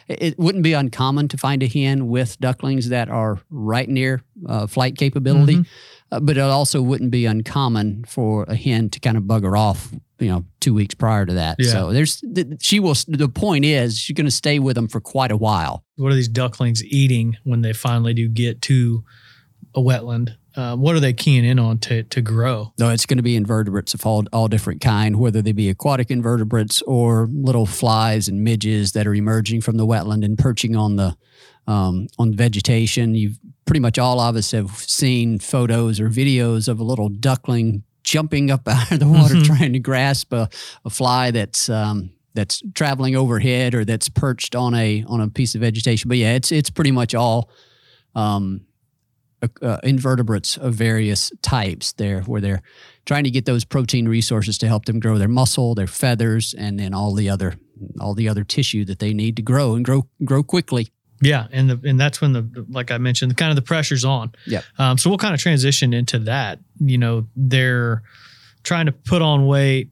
it 0.08 0.36
wouldn't 0.38 0.64
be 0.64 0.72
uncommon 0.72 1.28
to 1.28 1.38
find 1.38 1.62
a 1.62 1.68
hen 1.68 2.08
with 2.08 2.38
ducklings 2.40 2.88
that 2.88 3.08
are 3.08 3.38
right 3.48 3.88
near 3.88 4.22
uh, 4.46 4.66
flight 4.66 4.98
capability. 4.98 5.54
Mm-hmm. 5.54 5.62
Uh, 6.12 6.20
but 6.20 6.36
it 6.36 6.40
also 6.40 6.82
wouldn't 6.82 7.10
be 7.10 7.26
uncommon 7.26 8.04
for 8.04 8.44
a 8.48 8.56
hen 8.56 8.90
to 8.90 8.98
kind 8.98 9.16
of 9.16 9.24
bugger 9.24 9.56
off, 9.56 9.92
you 10.18 10.28
know, 10.28 10.44
two 10.58 10.74
weeks 10.74 10.94
prior 10.94 11.24
to 11.24 11.34
that. 11.34 11.56
Yeah. 11.58 11.70
So 11.70 11.92
there's, 11.92 12.22
she 12.60 12.80
will, 12.80 12.94
the 13.06 13.28
point 13.28 13.64
is 13.64 13.96
she's 13.96 14.16
going 14.16 14.26
to 14.26 14.30
stay 14.30 14.58
with 14.58 14.74
them 14.74 14.88
for 14.88 15.00
quite 15.00 15.30
a 15.30 15.36
while. 15.36 15.84
What 15.96 16.10
are 16.10 16.16
these 16.16 16.28
ducklings 16.28 16.84
eating 16.84 17.36
when 17.44 17.62
they 17.62 17.72
finally 17.72 18.12
do 18.12 18.28
get 18.28 18.60
to 18.62 19.04
a 19.74 19.80
wetland? 19.80 20.36
Uh, 20.56 20.74
what 20.74 20.96
are 20.96 21.00
they 21.00 21.12
keying 21.12 21.44
in 21.44 21.60
on 21.60 21.78
to, 21.78 22.02
to 22.02 22.20
grow? 22.20 22.72
No, 22.76 22.90
it's 22.90 23.06
going 23.06 23.18
to 23.18 23.22
be 23.22 23.36
invertebrates 23.36 23.94
of 23.94 24.04
all, 24.04 24.24
all 24.32 24.48
different 24.48 24.80
kind, 24.80 25.16
whether 25.20 25.40
they 25.40 25.52
be 25.52 25.68
aquatic 25.68 26.10
invertebrates 26.10 26.82
or 26.82 27.28
little 27.30 27.66
flies 27.66 28.26
and 28.26 28.42
midges 28.42 28.90
that 28.92 29.06
are 29.06 29.14
emerging 29.14 29.60
from 29.60 29.76
the 29.76 29.86
wetland 29.86 30.24
and 30.24 30.36
perching 30.36 30.74
on 30.74 30.96
the 30.96 31.16
um, 31.68 32.08
on 32.18 32.34
vegetation. 32.34 33.14
You've 33.14 33.38
pretty 33.64 33.80
much 33.80 33.98
all 33.98 34.20
of 34.20 34.36
us 34.36 34.50
have 34.50 34.70
seen 34.70 35.38
photos 35.38 36.00
or 36.00 36.08
videos 36.08 36.68
of 36.68 36.80
a 36.80 36.84
little 36.84 37.08
duckling 37.08 37.84
jumping 38.02 38.50
up 38.50 38.62
out 38.66 38.90
of 38.90 39.00
the 39.00 39.08
water 39.08 39.34
mm-hmm. 39.34 39.54
trying 39.54 39.72
to 39.72 39.78
grasp 39.78 40.32
a, 40.32 40.48
a 40.84 40.90
fly 40.90 41.30
that's 41.30 41.68
um, 41.68 42.10
that's 42.34 42.62
traveling 42.74 43.16
overhead 43.16 43.74
or 43.74 43.84
that's 43.84 44.08
perched 44.08 44.54
on 44.54 44.74
a 44.74 45.04
on 45.06 45.20
a 45.20 45.28
piece 45.28 45.54
of 45.54 45.60
vegetation. 45.60 46.08
But 46.08 46.18
yeah, 46.18 46.34
it's 46.34 46.52
it's 46.52 46.70
pretty 46.70 46.92
much 46.92 47.14
all 47.14 47.50
um, 48.14 48.62
uh, 49.62 49.78
invertebrates 49.82 50.56
of 50.56 50.74
various 50.74 51.32
types 51.42 51.92
there, 51.92 52.22
where 52.22 52.40
they're 52.40 52.62
trying 53.06 53.24
to 53.24 53.30
get 53.30 53.46
those 53.46 53.64
protein 53.64 54.08
resources 54.08 54.58
to 54.58 54.68
help 54.68 54.84
them 54.84 55.00
grow 55.00 55.18
their 55.18 55.28
muscle, 55.28 55.74
their 55.74 55.86
feathers, 55.86 56.54
and 56.54 56.78
then 56.78 56.94
all 56.94 57.14
the 57.14 57.28
other 57.28 57.54
all 57.98 58.14
the 58.14 58.28
other 58.28 58.44
tissue 58.44 58.84
that 58.84 58.98
they 58.98 59.14
need 59.14 59.36
to 59.36 59.42
grow 59.42 59.74
and 59.74 59.84
grow 59.84 60.06
grow 60.24 60.42
quickly. 60.42 60.88
Yeah, 61.20 61.48
and 61.52 61.68
the 61.68 61.88
and 61.88 62.00
that's 62.00 62.20
when 62.20 62.32
the 62.32 62.66
like 62.70 62.90
I 62.90 62.98
mentioned, 62.98 63.30
the 63.30 63.34
kind 63.34 63.50
of 63.50 63.56
the 63.56 63.62
pressure's 63.62 64.04
on. 64.04 64.32
Yeah. 64.46 64.62
Um, 64.78 64.96
so 64.96 65.10
we'll 65.10 65.18
kind 65.18 65.34
of 65.34 65.40
transition 65.40 65.92
into 65.92 66.18
that. 66.20 66.58
You 66.78 66.98
know, 66.98 67.26
they're 67.36 68.02
trying 68.62 68.86
to 68.86 68.92
put 68.92 69.20
on 69.20 69.46
weight, 69.46 69.90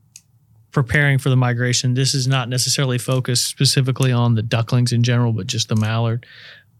preparing 0.73 1.19
for 1.19 1.29
the 1.29 1.37
migration. 1.37 1.95
This 1.95 2.15
is 2.15 2.27
not 2.27 2.49
necessarily 2.49 2.99
focused 2.99 3.47
specifically 3.47 4.13
on 4.13 4.35
the 4.35 4.43
ducklings 4.43 4.93
in 4.93 5.03
general, 5.03 5.33
but 5.33 5.47
just 5.47 5.69
the 5.69 5.77
mallard 5.77 6.25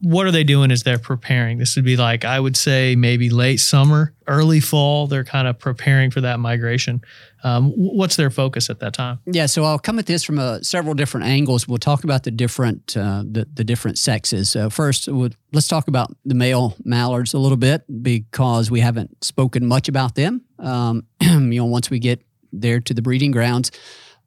what 0.01 0.27
are 0.27 0.31
they 0.31 0.45
doing 0.45 0.71
as 0.71 0.85
they're 0.85 0.99
preparing? 0.99 1.59
This 1.59 1.75
would 1.77 1.85
be 1.85 1.97
like, 1.97 2.25
I 2.25 2.39
would 2.39 2.57
say 2.57 2.95
maybe 2.95 3.31
late 3.31 3.59
summer, 3.59 4.15
early 4.27 4.61
fall. 4.61 5.07
They're 5.07 5.25
kind 5.25 5.49
of 5.49 5.59
preparing 5.59 6.11
for 6.11 6.21
that 6.21 6.39
migration. 6.39 7.01
Um, 7.43 7.71
what's 7.73 8.17
their 8.17 8.31
focus 8.31 8.71
at 8.71 8.81
that 8.81 8.93
time? 8.93 9.19
Yeah, 9.27 9.47
so 9.47 9.65
I'll 9.65 9.79
come 9.79 9.99
at 9.99 10.07
this 10.07 10.23
from 10.23 10.39
uh, 10.39 10.61
several 10.61 10.95
different 10.95 11.27
angles. 11.27 11.67
We'll 11.67 11.79
talk 11.79 12.05
about 12.05 12.23
the 12.23 12.31
different 12.31 12.97
uh, 12.97 13.25
the, 13.29 13.49
the 13.53 13.65
different 13.65 13.99
sexes. 13.99 14.55
Uh, 14.55 14.69
first, 14.69 15.09
we'll, 15.09 15.31
let's 15.53 15.69
talk 15.69 15.89
about 15.89 16.15
the 16.25 16.35
male 16.35 16.77
mallards 16.85 17.35
a 17.35 17.39
little 17.39 17.57
bit 17.57 17.85
because 18.03 18.71
we 18.71 18.81
haven't 18.81 19.25
spoken 19.25 19.67
much 19.67 19.89
about 19.89 20.15
them. 20.15 20.43
Um, 20.59 21.07
you 21.21 21.61
know, 21.61 21.65
once 21.65 21.91
we 21.91 21.99
get 21.99 22.23
there 22.53 22.81
to 22.81 22.95
the 22.95 23.03
breeding 23.03 23.31
grounds, 23.31 23.71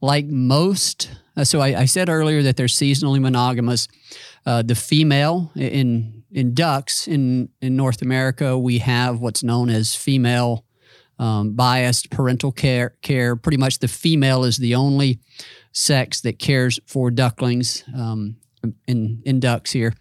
like 0.01 0.25
most, 0.25 1.11
uh, 1.37 1.43
so 1.43 1.61
I, 1.61 1.81
I 1.81 1.85
said 1.85 2.09
earlier 2.09 2.43
that 2.43 2.57
they're 2.57 2.67
seasonally 2.67 3.21
monogamous. 3.21 3.87
Uh, 4.45 4.61
the 4.61 4.75
female 4.75 5.51
in 5.55 6.23
in 6.31 6.53
ducks 6.53 7.07
in 7.07 7.49
in 7.61 7.75
North 7.75 8.01
America, 8.01 8.57
we 8.57 8.79
have 8.79 9.19
what's 9.19 9.43
known 9.43 9.69
as 9.69 9.95
female 9.95 10.65
um, 11.19 11.53
biased 11.53 12.09
parental 12.09 12.51
care. 12.51 12.95
Care 13.01 13.35
pretty 13.35 13.57
much 13.57 13.79
the 13.79 13.87
female 13.87 14.43
is 14.43 14.57
the 14.57 14.75
only 14.75 15.19
sex 15.71 16.21
that 16.21 16.39
cares 16.39 16.79
for 16.87 17.11
ducklings 17.11 17.83
um, 17.95 18.37
in 18.87 19.21
in 19.25 19.39
ducks 19.39 19.71
here. 19.71 19.93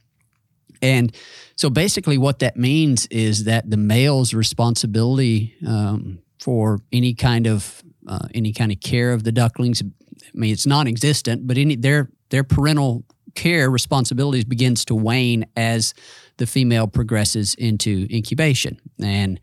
And 0.82 1.14
so 1.56 1.68
basically, 1.68 2.16
what 2.16 2.38
that 2.38 2.56
means 2.56 3.06
is 3.06 3.44
that 3.44 3.68
the 3.70 3.76
male's 3.76 4.32
responsibility 4.32 5.54
um, 5.66 6.20
for 6.38 6.80
any 6.90 7.14
kind 7.14 7.46
of 7.46 7.82
uh, 8.08 8.28
any 8.34 8.52
kind 8.52 8.72
of 8.72 8.80
care 8.80 9.12
of 9.12 9.24
the 9.24 9.32
ducklings. 9.32 9.82
I 9.82 10.38
mean, 10.38 10.52
it's 10.52 10.66
non-existent, 10.66 11.46
but 11.46 11.58
any 11.58 11.76
their 11.76 12.10
their 12.30 12.44
parental 12.44 13.04
care 13.34 13.70
responsibilities 13.70 14.44
begins 14.44 14.84
to 14.86 14.94
wane 14.94 15.46
as 15.56 15.94
the 16.36 16.46
female 16.46 16.86
progresses 16.86 17.54
into 17.54 18.06
incubation. 18.10 18.80
And 19.02 19.40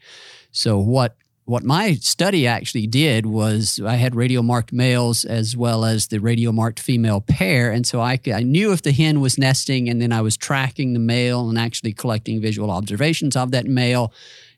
so 0.51 0.79
what 0.79 1.15
what 1.47 1.63
my 1.63 1.93
study 1.93 2.45
actually 2.45 2.87
did 2.87 3.25
was 3.25 3.79
I 3.79 3.95
had 3.95 4.15
radio 4.15 4.41
marked 4.41 4.73
males 4.73 5.23
as 5.23 5.55
well 5.55 5.85
as 5.85 6.07
the 6.07 6.19
radio 6.19 6.51
marked 6.51 6.77
female 6.77 7.21
pair. 7.21 7.71
And 7.71 7.87
so 7.87 8.01
I, 8.01 8.19
I 8.33 8.43
knew 8.43 8.73
if 8.73 8.81
the 8.81 8.91
hen 8.91 9.21
was 9.21 9.37
nesting, 9.37 9.87
and 9.87 10.01
then 10.01 10.11
I 10.11 10.19
was 10.19 10.35
tracking 10.35 10.91
the 10.91 10.99
male 10.99 11.47
and 11.47 11.57
actually 11.57 11.93
collecting 11.93 12.41
visual 12.41 12.69
observations 12.69 13.37
of 13.37 13.51
that 13.51 13.65
male. 13.65 14.11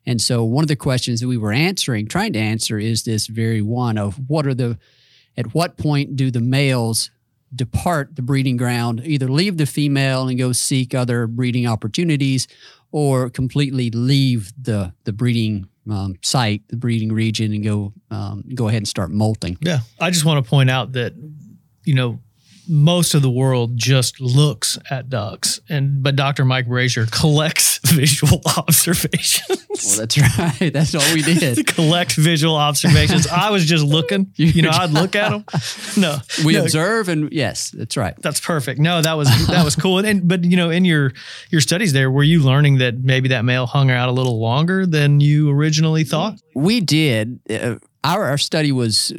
And 0.03 0.19
so 0.19 0.43
one 0.43 0.63
of 0.63 0.67
the 0.67 0.75
questions 0.75 1.19
that 1.19 1.27
we 1.27 1.37
were 1.37 1.51
answering, 1.51 2.07
trying 2.07 2.33
to 2.33 2.39
answer, 2.39 2.79
is 2.79 3.03
this 3.03 3.27
very 3.27 3.61
one 3.61 3.99
of 3.99 4.27
what 4.27 4.47
are 4.47 4.55
the, 4.55 4.79
at 5.37 5.53
what 5.53 5.77
point 5.77 6.15
do 6.15 6.31
the 6.31 6.41
males 6.41 7.11
depart 7.55 8.15
the 8.15 8.21
breeding 8.21 8.57
ground, 8.57 9.01
either 9.03 9.27
leave 9.27 9.57
the 9.57 9.65
female 9.65 10.27
and 10.27 10.37
go 10.37 10.51
seek 10.51 10.93
other 10.93 11.27
breeding 11.27 11.67
opportunities, 11.67 12.47
or 12.91 13.29
completely 13.29 13.89
leave 13.91 14.51
the 14.61 14.93
the 15.03 15.13
breeding 15.13 15.67
um, 15.89 16.15
site, 16.21 16.67
the 16.69 16.77
breeding 16.77 17.11
region, 17.11 17.53
and 17.53 17.63
go 17.63 17.93
um, 18.11 18.43
go 18.53 18.67
ahead 18.67 18.79
and 18.79 18.87
start 18.87 19.11
molting. 19.11 19.57
Yeah, 19.61 19.79
I 19.99 20.11
just 20.11 20.25
want 20.25 20.43
to 20.43 20.49
point 20.49 20.69
out 20.69 20.93
that 20.93 21.13
you 21.83 21.93
know 21.93 22.19
most 22.69 23.13
of 23.13 23.21
the 23.21 23.29
world 23.29 23.75
just 23.75 24.21
looks 24.21 24.77
at 24.89 25.09
ducks. 25.09 25.59
And 25.69 26.03
but 26.03 26.15
dr 26.15 26.43
mike 26.45 26.67
brasher 26.67 27.09
collects 27.11 27.79
visual 27.85 28.41
observations. 28.57 29.65
Well 29.85 29.97
that's 29.97 30.17
right. 30.17 30.71
That's 30.73 30.95
all 30.95 31.13
we 31.13 31.21
did. 31.21 31.65
Collect 31.75 32.13
visual 32.13 32.55
observations. 32.55 33.27
I 33.27 33.49
was 33.49 33.65
just 33.65 33.83
looking. 33.83 34.31
You 34.35 34.61
know 34.61 34.71
i'd 34.71 34.91
look 34.91 35.15
at 35.15 35.29
them 35.29 35.45
no. 35.97 36.17
We 36.45 36.53
no. 36.53 36.63
observe 36.63 37.09
and 37.09 37.31
yes 37.31 37.71
that's 37.71 37.97
right. 37.97 38.15
That's 38.21 38.39
perfect. 38.39 38.79
No 38.79 39.01
that 39.01 39.13
was 39.13 39.27
that 39.47 39.63
was 39.63 39.75
cool. 39.75 39.97
And, 39.99 40.07
and 40.07 40.27
but 40.27 40.43
you 40.43 40.57
know 40.57 40.69
in 40.69 40.85
your 40.85 41.11
your 41.49 41.61
studies 41.61 41.93
there 41.93 42.11
were 42.11 42.23
you 42.23 42.41
learning 42.41 42.77
that 42.79 42.99
maybe 42.99 43.29
that 43.29 43.45
male 43.45 43.65
hung 43.65 43.89
out 43.91 44.09
a 44.09 44.11
little 44.11 44.39
longer 44.39 44.85
than 44.85 45.19
you 45.19 45.49
originally 45.49 46.03
thought? 46.03 46.39
We 46.55 46.81
did. 46.81 47.39
Uh, 47.49 47.75
our, 48.03 48.25
our 48.25 48.37
study 48.37 48.71
was 48.71 49.13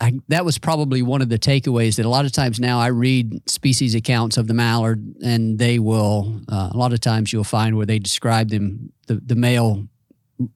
I, 0.00 0.18
that 0.28 0.44
was 0.44 0.58
probably 0.58 1.02
one 1.02 1.22
of 1.22 1.28
the 1.28 1.38
takeaways 1.38 1.96
that 1.96 2.06
a 2.06 2.08
lot 2.08 2.24
of 2.24 2.32
times 2.32 2.58
now 2.60 2.78
I 2.78 2.88
read 2.88 3.48
species 3.48 3.94
accounts 3.94 4.36
of 4.36 4.46
the 4.46 4.54
mallard, 4.54 5.14
and 5.22 5.58
they 5.58 5.78
will 5.78 6.40
uh, 6.48 6.70
a 6.72 6.76
lot 6.76 6.92
of 6.92 7.00
times 7.00 7.32
you'll 7.32 7.44
find 7.44 7.76
where 7.76 7.86
they 7.86 7.98
describe 7.98 8.50
them 8.50 8.92
the, 9.06 9.16
the 9.16 9.36
male 9.36 9.86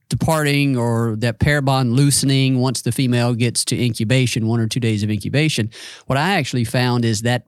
departing 0.08 0.76
or 0.76 1.16
that 1.18 1.40
pair 1.40 1.62
bond 1.62 1.94
loosening 1.94 2.58
once 2.58 2.82
the 2.82 2.92
female 2.92 3.34
gets 3.34 3.64
to 3.64 3.82
incubation, 3.82 4.46
one 4.46 4.60
or 4.60 4.66
two 4.66 4.80
days 4.80 5.02
of 5.02 5.10
incubation. 5.10 5.70
What 6.06 6.18
I 6.18 6.36
actually 6.38 6.64
found 6.64 7.04
is 7.04 7.22
that 7.22 7.46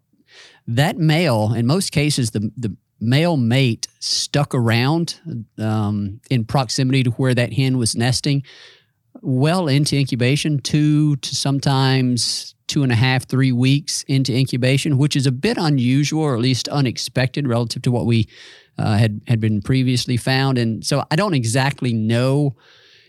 that 0.66 0.96
male, 0.96 1.52
in 1.54 1.66
most 1.66 1.92
cases, 1.92 2.30
the 2.30 2.50
the 2.56 2.76
male 3.00 3.37
mate 3.37 3.88
stuck 3.98 4.54
around 4.54 5.20
um, 5.58 6.20
in 6.30 6.44
proximity 6.44 7.02
to 7.02 7.11
where 7.12 7.35
that 7.35 7.52
hen 7.52 7.76
was 7.76 7.96
nesting 7.96 8.44
well 9.22 9.68
into 9.68 9.96
incubation, 9.96 10.58
two 10.58 11.16
to 11.16 11.35
sometimes 11.35 12.54
two 12.66 12.82
and 12.82 12.92
a 12.92 12.96
half, 12.96 13.28
three 13.28 13.52
weeks 13.52 14.02
into 14.08 14.35
incubation, 14.35 14.98
which 14.98 15.16
is 15.16 15.26
a 15.26 15.32
bit 15.32 15.56
unusual 15.58 16.22
or 16.22 16.35
at 16.35 16.40
least 16.40 16.68
unexpected 16.68 17.46
relative 17.46 17.82
to 17.82 17.90
what 17.90 18.06
we 18.06 18.28
uh, 18.78 18.96
had 18.96 19.20
had 19.26 19.40
been 19.40 19.61
previously 19.61 20.16
found. 20.16 20.58
And 20.58 20.85
so 20.85 21.04
I 21.11 21.16
don't 21.16 21.35
exactly 21.35 21.92
know 21.92 22.56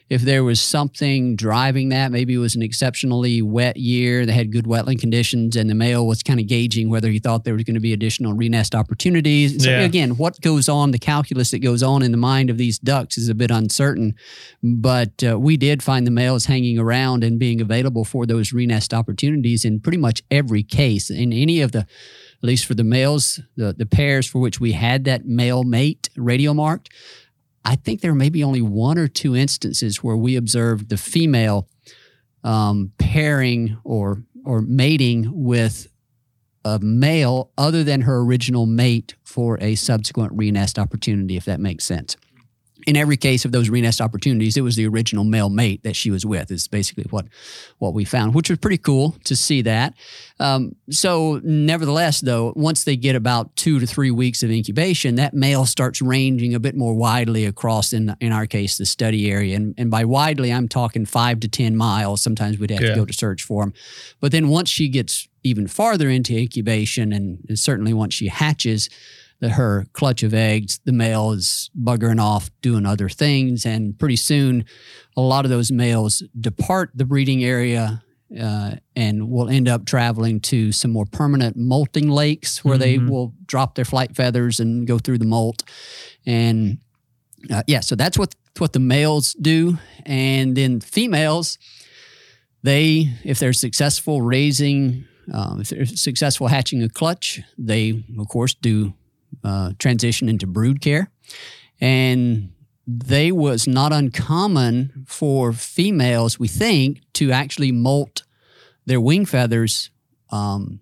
if 0.09 0.21
there 0.21 0.43
was 0.43 0.61
something 0.61 1.35
driving 1.35 1.89
that, 1.89 2.11
maybe 2.11 2.33
it 2.33 2.39
was 2.39 2.55
an 2.55 2.61
exceptionally 2.61 3.41
wet 3.41 3.77
year 3.77 4.25
they 4.25 4.33
had 4.33 4.51
good 4.51 4.65
wetland 4.65 4.99
conditions, 4.99 5.55
and 5.55 5.69
the 5.69 5.75
male 5.75 6.05
was 6.05 6.23
kind 6.23 6.39
of 6.39 6.47
gauging 6.47 6.89
whether 6.89 7.09
he 7.09 7.19
thought 7.19 7.43
there 7.43 7.53
was 7.53 7.63
going 7.63 7.75
to 7.75 7.79
be 7.79 7.93
additional 7.93 8.33
renest 8.33 8.75
opportunities. 8.75 9.63
So 9.63 9.69
yeah. 9.69 9.81
again, 9.81 10.17
what 10.17 10.39
goes 10.41 10.67
on, 10.69 10.91
the 10.91 10.99
calculus 10.99 11.51
that 11.51 11.59
goes 11.59 11.81
on 11.81 12.03
in 12.03 12.11
the 12.11 12.17
mind 12.17 12.49
of 12.49 12.57
these 12.57 12.77
ducks 12.79 13.17
is 13.17 13.29
a 13.29 13.35
bit 13.35 13.51
uncertain. 13.51 14.15
But 14.61 15.23
uh, 15.23 15.39
we 15.39 15.57
did 15.57 15.81
find 15.81 16.05
the 16.05 16.11
males 16.11 16.45
hanging 16.45 16.77
around 16.77 17.23
and 17.23 17.39
being 17.39 17.61
available 17.61 18.05
for 18.05 18.25
those 18.25 18.51
renest 18.51 18.93
opportunities 18.93 19.65
in 19.65 19.79
pretty 19.79 19.97
much 19.97 20.21
every 20.29 20.63
case. 20.63 21.09
In 21.09 21.33
any 21.33 21.61
of 21.61 21.71
the 21.71 21.87
at 22.43 22.47
least 22.47 22.65
for 22.65 22.73
the 22.73 22.83
males, 22.83 23.39
the, 23.55 23.71
the 23.71 23.85
pairs 23.85 24.27
for 24.27 24.39
which 24.39 24.59
we 24.59 24.73
had 24.73 25.05
that 25.05 25.25
male 25.25 25.63
mate 25.63 26.09
radio 26.17 26.53
marked, 26.53 26.89
I 27.65 27.75
think 27.75 28.01
there 28.01 28.15
may 28.15 28.29
be 28.29 28.43
only 28.43 28.61
one 28.61 28.97
or 28.97 29.07
two 29.07 29.35
instances 29.35 30.03
where 30.03 30.17
we 30.17 30.35
observed 30.35 30.89
the 30.89 30.97
female 30.97 31.69
um, 32.43 32.91
pairing 32.97 33.77
or 33.83 34.23
or 34.45 34.61
mating 34.61 35.29
with 35.31 35.87
a 36.65 36.79
male 36.79 37.51
other 37.57 37.83
than 37.83 38.01
her 38.01 38.19
original 38.19 38.65
mate 38.65 39.15
for 39.23 39.57
a 39.61 39.75
subsequent 39.75 40.35
renest 40.35 40.77
opportunity, 40.77 41.37
if 41.37 41.45
that 41.45 41.59
makes 41.59 41.85
sense. 41.85 42.17
In 42.87 42.95
every 42.95 43.17
case 43.17 43.45
of 43.45 43.51
those 43.51 43.69
renest 43.69 44.01
opportunities, 44.01 44.57
it 44.57 44.61
was 44.61 44.75
the 44.75 44.87
original 44.87 45.23
male 45.23 45.49
mate 45.49 45.83
that 45.83 45.95
she 45.95 46.11
was 46.11 46.25
with. 46.25 46.51
Is 46.51 46.67
basically 46.67 47.05
what 47.09 47.25
what 47.79 47.93
we 47.93 48.05
found, 48.05 48.33
which 48.33 48.49
was 48.49 48.59
pretty 48.59 48.77
cool 48.77 49.15
to 49.23 49.35
see 49.35 49.61
that. 49.63 49.93
Um, 50.39 50.75
so, 50.89 51.39
nevertheless, 51.43 52.21
though, 52.21 52.53
once 52.55 52.83
they 52.83 52.95
get 52.95 53.15
about 53.15 53.55
two 53.55 53.79
to 53.79 53.85
three 53.85 54.11
weeks 54.11 54.43
of 54.43 54.51
incubation, 54.51 55.15
that 55.15 55.33
male 55.33 55.65
starts 55.65 56.01
ranging 56.01 56.53
a 56.53 56.59
bit 56.59 56.75
more 56.75 56.93
widely 56.93 57.45
across, 57.45 57.93
in 57.93 58.15
in 58.19 58.31
our 58.31 58.45
case, 58.45 58.77
the 58.77 58.85
study 58.85 59.31
area. 59.31 59.55
And, 59.55 59.75
and 59.77 59.89
by 59.89 60.05
widely, 60.05 60.51
I'm 60.51 60.67
talking 60.67 61.05
five 61.05 61.39
to 61.41 61.47
ten 61.47 61.75
miles. 61.75 62.21
Sometimes 62.21 62.57
we'd 62.57 62.71
have 62.71 62.81
yeah. 62.81 62.89
to 62.89 62.95
go 62.95 63.05
to 63.05 63.13
search 63.13 63.43
for 63.43 63.63
them. 63.63 63.73
But 64.19 64.31
then 64.31 64.49
once 64.49 64.69
she 64.69 64.89
gets 64.89 65.27
even 65.43 65.67
farther 65.67 66.09
into 66.09 66.37
incubation, 66.37 67.11
and, 67.11 67.45
and 67.49 67.59
certainly 67.59 67.93
once 67.93 68.13
she 68.13 68.27
hatches 68.27 68.89
her 69.41 69.85
clutch 69.93 70.23
of 70.23 70.33
eggs, 70.33 70.79
the 70.85 70.93
male 70.93 71.31
is 71.31 71.69
buggering 71.79 72.21
off 72.21 72.49
doing 72.61 72.85
other 72.85 73.09
things. 73.09 73.65
And 73.65 73.97
pretty 73.97 74.15
soon, 74.15 74.65
a 75.17 75.21
lot 75.21 75.45
of 75.45 75.51
those 75.51 75.71
males 75.71 76.23
depart 76.39 76.91
the 76.95 77.05
breeding 77.05 77.43
area 77.43 78.03
uh, 78.39 78.75
and 78.95 79.29
will 79.29 79.49
end 79.49 79.67
up 79.67 79.85
traveling 79.85 80.39
to 80.39 80.71
some 80.71 80.91
more 80.91 81.05
permanent 81.05 81.55
molting 81.55 82.09
lakes 82.09 82.63
where 82.63 82.77
mm-hmm. 82.77 83.05
they 83.05 83.11
will 83.11 83.33
drop 83.45 83.75
their 83.75 83.85
flight 83.85 84.15
feathers 84.15 84.59
and 84.59 84.87
go 84.87 84.97
through 84.97 85.17
the 85.17 85.25
molt. 85.25 85.63
And 86.25 86.79
uh, 87.51 87.63
yeah, 87.67 87.81
so 87.81 87.95
that's 87.95 88.17
what, 88.17 88.33
what 88.57 88.73
the 88.73 88.79
males 88.79 89.33
do. 89.33 89.77
And 90.05 90.55
then 90.55 90.79
females, 90.79 91.57
they, 92.63 93.09
if 93.23 93.39
they're 93.39 93.53
successful 93.53 94.21
raising, 94.21 95.05
um, 95.31 95.61
if 95.61 95.69
they're 95.69 95.85
successful 95.85 96.47
hatching 96.47 96.81
a 96.81 96.89
clutch, 96.89 97.41
they, 97.57 98.03
of 98.17 98.27
course, 98.29 98.53
do 98.53 98.93
uh, 99.43 99.71
transition 99.79 100.29
into 100.29 100.47
brood 100.47 100.81
care. 100.81 101.09
And 101.79 102.53
they 102.85 103.31
was 103.31 103.67
not 103.67 103.93
uncommon 103.93 105.05
for 105.07 105.53
females, 105.53 106.37
we 106.37 106.47
think, 106.47 107.01
to 107.13 107.31
actually 107.31 107.71
molt 107.71 108.23
their 108.85 108.99
wing 108.99 109.25
feathers 109.25 109.89
um, 110.29 110.81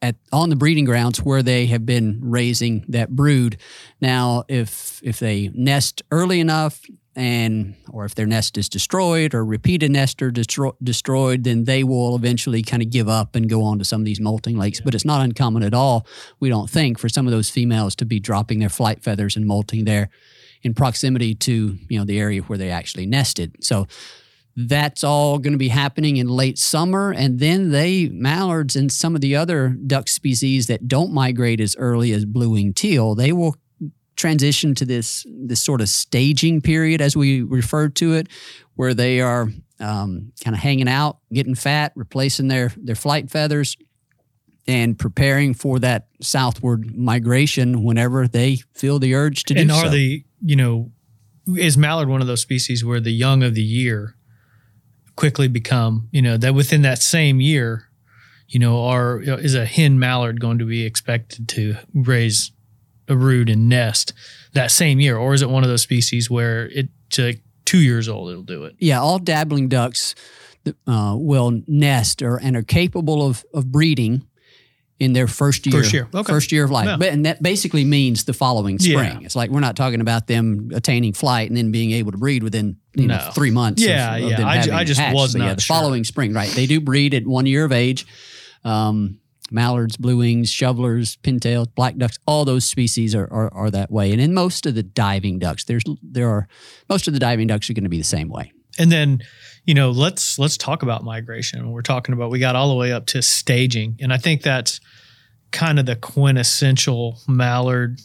at 0.00 0.16
on 0.32 0.50
the 0.50 0.56
breeding 0.56 0.84
grounds 0.84 1.18
where 1.18 1.42
they 1.42 1.66
have 1.66 1.84
been 1.84 2.20
raising 2.22 2.84
that 2.88 3.10
brood. 3.10 3.56
Now, 4.00 4.44
if 4.48 5.00
if 5.02 5.18
they 5.18 5.48
nest 5.54 6.02
early 6.10 6.38
enough 6.38 6.82
and 7.18 7.74
or 7.90 8.04
if 8.04 8.14
their 8.14 8.26
nest 8.26 8.56
is 8.56 8.68
destroyed 8.68 9.34
or 9.34 9.44
repeated 9.44 9.90
nest 9.90 10.22
are 10.22 10.30
destro- 10.30 10.76
destroyed, 10.80 11.42
then 11.42 11.64
they 11.64 11.82
will 11.82 12.14
eventually 12.14 12.62
kind 12.62 12.80
of 12.80 12.90
give 12.90 13.08
up 13.08 13.34
and 13.34 13.50
go 13.50 13.64
on 13.64 13.80
to 13.80 13.84
some 13.84 14.00
of 14.00 14.04
these 14.04 14.20
molting 14.20 14.56
lakes. 14.56 14.78
Yeah. 14.78 14.84
But 14.84 14.94
it's 14.94 15.04
not 15.04 15.20
uncommon 15.22 15.64
at 15.64 15.74
all, 15.74 16.06
we 16.38 16.48
don't 16.48 16.70
think, 16.70 16.96
for 16.96 17.08
some 17.08 17.26
of 17.26 17.32
those 17.32 17.50
females 17.50 17.96
to 17.96 18.04
be 18.04 18.20
dropping 18.20 18.60
their 18.60 18.68
flight 18.68 19.02
feathers 19.02 19.34
and 19.34 19.46
molting 19.46 19.84
there 19.84 20.10
in 20.62 20.74
proximity 20.74 21.34
to 21.34 21.76
you 21.88 21.98
know 21.98 22.04
the 22.04 22.20
area 22.20 22.40
where 22.42 22.58
they 22.58 22.70
actually 22.70 23.06
nested. 23.06 23.56
So 23.64 23.88
that's 24.54 25.02
all 25.02 25.38
going 25.38 25.52
to 25.52 25.58
be 25.58 25.68
happening 25.68 26.18
in 26.18 26.28
late 26.28 26.58
summer, 26.58 27.10
and 27.10 27.40
then 27.40 27.70
they 27.70 28.08
mallards 28.10 28.76
and 28.76 28.92
some 28.92 29.16
of 29.16 29.20
the 29.20 29.34
other 29.34 29.70
duck 29.70 30.06
species 30.06 30.68
that 30.68 30.86
don't 30.86 31.12
migrate 31.12 31.60
as 31.60 31.74
early 31.76 32.12
as 32.12 32.24
blue-winged 32.24 32.76
teal, 32.76 33.16
they 33.16 33.32
will 33.32 33.56
transition 34.18 34.74
to 34.74 34.84
this 34.84 35.24
this 35.28 35.62
sort 35.62 35.80
of 35.80 35.88
staging 35.88 36.60
period, 36.60 37.00
as 37.00 37.16
we 37.16 37.40
refer 37.40 37.88
to 37.88 38.14
it, 38.14 38.28
where 38.74 38.92
they 38.92 39.22
are 39.22 39.48
um, 39.80 40.32
kind 40.44 40.54
of 40.54 40.60
hanging 40.60 40.88
out, 40.88 41.18
getting 41.32 41.54
fat, 41.54 41.92
replacing 41.94 42.48
their 42.48 42.70
their 42.76 42.94
flight 42.94 43.30
feathers, 43.30 43.76
and 44.66 44.98
preparing 44.98 45.54
for 45.54 45.78
that 45.78 46.08
southward 46.20 46.94
migration 46.94 47.82
whenever 47.82 48.28
they 48.28 48.56
feel 48.74 48.98
the 48.98 49.14
urge 49.14 49.44
to 49.44 49.54
and 49.54 49.68
do 49.68 49.74
so. 49.74 49.80
And 49.80 49.88
are 49.88 49.90
the 49.90 50.24
you 50.42 50.56
know 50.56 50.92
is 51.56 51.78
mallard 51.78 52.08
one 52.08 52.20
of 52.20 52.26
those 52.26 52.42
species 52.42 52.84
where 52.84 53.00
the 53.00 53.12
young 53.12 53.42
of 53.42 53.54
the 53.54 53.62
year 53.62 54.16
quickly 55.16 55.48
become 55.48 56.08
you 56.12 56.20
know 56.20 56.36
that 56.36 56.54
within 56.54 56.82
that 56.82 56.98
same 56.98 57.40
year 57.40 57.88
you 58.48 58.60
know 58.60 58.84
are 58.84 59.20
is 59.20 59.54
a 59.54 59.64
hen 59.64 59.98
mallard 59.98 60.40
going 60.40 60.58
to 60.58 60.66
be 60.66 60.84
expected 60.84 61.48
to 61.48 61.74
raise 61.94 62.52
a 63.08 63.14
brood 63.14 63.48
and 63.48 63.68
nest 63.68 64.12
that 64.52 64.70
same 64.70 65.00
year, 65.00 65.16
or 65.16 65.34
is 65.34 65.42
it 65.42 65.50
one 65.50 65.62
of 65.62 65.68
those 65.68 65.82
species 65.82 66.30
where 66.30 66.66
it's 66.66 67.18
like 67.18 67.40
two 67.64 67.78
years 67.78 68.08
old 68.08 68.30
it'll 68.30 68.42
do 68.42 68.64
it? 68.64 68.76
Yeah, 68.78 69.00
all 69.00 69.18
dabbling 69.18 69.68
ducks 69.68 70.14
uh, 70.86 71.14
will 71.16 71.62
nest 71.66 72.22
or 72.22 72.36
and 72.36 72.56
are 72.56 72.62
capable 72.62 73.26
of 73.26 73.44
of 73.52 73.70
breeding 73.70 74.26
in 75.00 75.12
their 75.12 75.28
first 75.28 75.64
year, 75.64 75.80
first 75.80 75.92
year, 75.92 76.08
okay. 76.12 76.32
first 76.32 76.50
year 76.50 76.64
of 76.64 76.70
life. 76.70 76.86
Yeah. 76.86 76.96
But 76.96 77.08
and 77.08 77.26
that 77.26 77.42
basically 77.42 77.84
means 77.84 78.24
the 78.24 78.32
following 78.32 78.78
spring. 78.78 79.20
Yeah. 79.20 79.24
It's 79.26 79.36
like 79.36 79.50
we're 79.50 79.60
not 79.60 79.76
talking 79.76 80.00
about 80.00 80.26
them 80.26 80.70
attaining 80.74 81.12
flight 81.12 81.48
and 81.48 81.56
then 81.56 81.70
being 81.70 81.92
able 81.92 82.12
to 82.12 82.18
breed 82.18 82.42
within 82.42 82.76
you 82.94 83.06
no. 83.06 83.16
know 83.16 83.30
three 83.32 83.50
months. 83.50 83.82
Yeah, 83.82 84.16
of, 84.16 84.24
of 84.24 84.30
yeah. 84.30 84.46
I, 84.46 84.80
I, 84.80 84.84
just 84.84 85.00
hatched. 85.00 85.14
was 85.14 85.32
so, 85.32 85.38
not 85.38 85.44
yeah, 85.46 85.54
the 85.54 85.60
sure. 85.60 85.76
following 85.76 86.04
spring, 86.04 86.32
right? 86.32 86.50
They 86.50 86.66
do 86.66 86.80
breed 86.80 87.14
at 87.14 87.26
one 87.26 87.46
year 87.46 87.64
of 87.64 87.72
age. 87.72 88.06
Um, 88.64 89.20
mallards, 89.50 89.96
blue 89.96 90.18
wings, 90.18 90.50
shovelers, 90.50 91.16
pintails, 91.16 91.72
black 91.74 91.96
ducks, 91.96 92.18
all 92.26 92.44
those 92.44 92.64
species 92.64 93.14
are, 93.14 93.28
are, 93.32 93.52
are, 93.52 93.70
that 93.70 93.90
way. 93.90 94.12
And 94.12 94.20
in 94.20 94.34
most 94.34 94.66
of 94.66 94.74
the 94.74 94.82
diving 94.82 95.38
ducks, 95.38 95.64
there's 95.64 95.82
there 96.02 96.28
are 96.28 96.48
most 96.88 97.06
of 97.06 97.14
the 97.14 97.20
diving 97.20 97.46
ducks 97.46 97.68
are 97.68 97.74
going 97.74 97.84
to 97.84 97.90
be 97.90 97.98
the 97.98 98.04
same 98.04 98.28
way. 98.28 98.52
And 98.78 98.92
then, 98.92 99.22
you 99.64 99.74
know, 99.74 99.90
let's 99.90 100.38
let's 100.38 100.56
talk 100.56 100.82
about 100.82 101.04
migration. 101.04 101.70
We're 101.70 101.82
talking 101.82 102.12
about 102.12 102.30
we 102.30 102.38
got 102.38 102.56
all 102.56 102.68
the 102.68 102.76
way 102.76 102.92
up 102.92 103.06
to 103.06 103.22
staging, 103.22 103.96
and 104.00 104.12
I 104.12 104.18
think 104.18 104.42
that's 104.42 104.80
kind 105.50 105.78
of 105.78 105.86
the 105.86 105.96
quintessential 105.96 107.18
mallard 107.26 108.00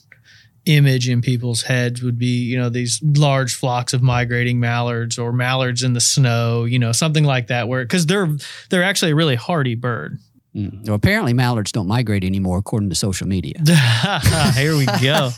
image 0.65 1.09
in 1.09 1.21
people's 1.21 1.63
heads 1.63 2.01
would 2.01 2.17
be 2.17 2.41
you 2.41 2.57
know 2.57 2.69
these 2.69 3.01
large 3.03 3.53
flocks 3.53 3.93
of 3.93 4.01
migrating 4.01 4.61
mallards 4.61 5.19
or 5.19 5.33
mallards 5.33 5.83
in 5.83 5.91
the 5.91 5.99
snow 5.99 6.63
you 6.63 6.79
know 6.79 6.93
something 6.93 7.25
like 7.25 7.47
that 7.47 7.67
where 7.67 7.83
because 7.83 8.05
they're 8.05 8.29
they're 8.69 8.83
actually 8.83 9.11
a 9.11 9.15
really 9.15 9.35
hardy 9.35 9.75
bird 9.75 10.17
Mm. 10.55 10.85
Well, 10.85 10.95
apparently 10.95 11.33
mallards 11.33 11.71
don't 11.71 11.87
migrate 11.87 12.23
anymore, 12.23 12.59
according 12.59 12.89
to 12.89 12.95
social 12.95 13.27
media. 13.27 13.55
Here 14.55 14.77
we 14.77 14.85
go. 14.85 15.31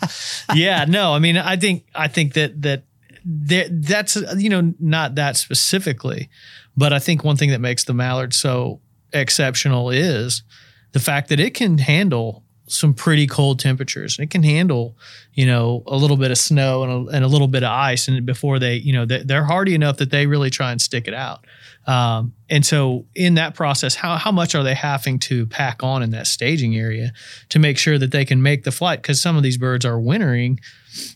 yeah, 0.53 0.85
no, 0.85 1.13
I 1.13 1.19
mean, 1.19 1.37
I 1.37 1.55
think 1.55 1.85
I 1.95 2.07
think 2.07 2.33
that 2.33 2.61
that 2.63 2.83
that's 3.25 4.15
you 4.37 4.49
know 4.49 4.73
not 4.79 5.15
that 5.15 5.37
specifically, 5.37 6.29
but 6.75 6.93
I 6.93 6.99
think 6.99 7.23
one 7.23 7.37
thing 7.37 7.51
that 7.51 7.61
makes 7.61 7.85
the 7.85 7.93
mallard 7.93 8.33
so 8.33 8.81
exceptional 9.13 9.89
is 9.89 10.43
the 10.91 10.99
fact 10.99 11.29
that 11.29 11.39
it 11.39 11.53
can 11.53 11.77
handle 11.77 12.43
some 12.67 12.93
pretty 12.93 13.27
cold 13.27 13.59
temperatures. 13.59 14.17
It 14.19 14.29
can 14.31 14.43
handle, 14.43 14.97
you 15.33 15.45
know, 15.45 15.83
a 15.87 15.95
little 15.95 16.17
bit 16.17 16.31
of 16.31 16.37
snow 16.37 16.83
and 16.83 17.09
a, 17.09 17.11
and 17.11 17.25
a 17.25 17.27
little 17.27 17.47
bit 17.47 17.63
of 17.63 17.69
ice, 17.69 18.07
and 18.07 18.25
before 18.25 18.59
they, 18.59 18.75
you 18.75 18.93
know, 18.93 19.05
they're 19.05 19.43
hardy 19.45 19.75
enough 19.75 19.97
that 19.97 20.09
they 20.09 20.25
really 20.27 20.49
try 20.49 20.71
and 20.71 20.81
stick 20.81 21.07
it 21.07 21.13
out. 21.13 21.45
Um, 21.87 22.33
and 22.49 22.65
so, 22.65 23.05
in 23.15 23.35
that 23.35 23.53
process, 23.53 23.95
how 23.95 24.15
how 24.17 24.31
much 24.31 24.55
are 24.55 24.63
they 24.63 24.73
having 24.73 25.19
to 25.19 25.45
pack 25.47 25.83
on 25.83 26.01
in 26.01 26.11
that 26.11 26.27
staging 26.27 26.75
area 26.75 27.13
to 27.49 27.59
make 27.59 27.77
sure 27.77 27.97
that 27.97 28.11
they 28.11 28.25
can 28.25 28.41
make 28.41 28.63
the 28.63 28.71
flight? 28.71 29.01
Because 29.01 29.21
some 29.21 29.37
of 29.37 29.43
these 29.43 29.57
birds 29.57 29.85
are 29.85 29.99
wintering, 29.99 30.59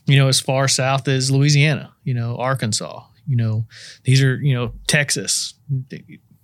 you 0.06 0.16
know, 0.16 0.28
as 0.28 0.40
far 0.40 0.68
south 0.68 1.08
as 1.08 1.30
Louisiana, 1.30 1.92
you 2.04 2.14
know, 2.14 2.36
Arkansas. 2.36 3.02
You 3.26 3.36
know, 3.36 3.66
these 4.04 4.22
are 4.22 4.36
you 4.36 4.54
know 4.54 4.74
Texas, 4.86 5.54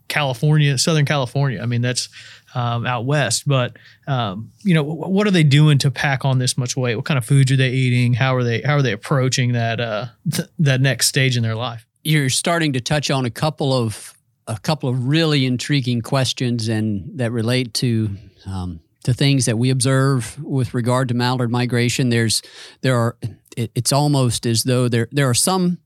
California, 0.09 0.79
Southern 0.79 1.05
California. 1.05 1.61
I 1.61 1.67
mean, 1.67 1.83
that's 1.83 2.09
um, 2.55 2.87
out 2.87 3.05
west. 3.05 3.47
But 3.47 3.77
um, 4.07 4.51
you 4.63 4.75
know, 4.75 4.83
what 4.83 5.27
are 5.27 5.33
they 5.33 5.43
doing 5.45 5.79
to 5.79 5.91
pack 5.91 6.25
on 6.25 6.39
this 6.39 6.57
much 6.57 6.77
weight? 6.77 6.97
What 6.97 7.05
kind 7.05 7.19
of 7.19 7.25
foods 7.25 7.53
are 7.53 7.57
they 7.57 7.71
eating? 7.71 8.15
How 8.15 8.35
are 8.35 8.43
they 8.43 8.63
how 8.63 8.75
are 8.75 8.83
they 8.83 8.93
approaching 8.93 9.53
that 9.53 9.81
uh, 9.81 10.07
th- 10.33 10.49
that 10.59 10.81
next 10.81 11.09
stage 11.09 11.37
in 11.37 11.43
their 11.43 11.55
life? 11.55 11.87
You're 12.03 12.31
starting 12.31 12.73
to 12.75 12.81
touch 12.81 13.11
on 13.11 13.25
a 13.25 13.31
couple 13.31 13.73
of 13.73 14.16
a 14.47 14.59
couple 14.59 14.89
of 14.89 15.09
really 15.09 15.45
intriguing 15.45 16.01
questions 16.01 16.69
and 16.69 17.19
that 17.19 17.33
relate 17.33 17.75
to 17.75 18.17
um, 18.47 18.81
to 19.05 19.15
things 19.15 19.47
that 19.47 19.59
we 19.59 19.71
observe 19.71 20.43
with 20.43 20.75
regard 20.75 21.09
to 21.09 21.15
mallard 21.15 21.51
migration. 21.51 22.09
There's 22.09 22.43
there 22.81 22.97
are 22.97 23.17
it, 23.57 23.71
it's 23.75 23.93
almost 23.93 24.47
as 24.47 24.65
though 24.65 24.89
there 24.89 25.09
there 25.13 25.29
are 25.29 25.35
some 25.35 25.79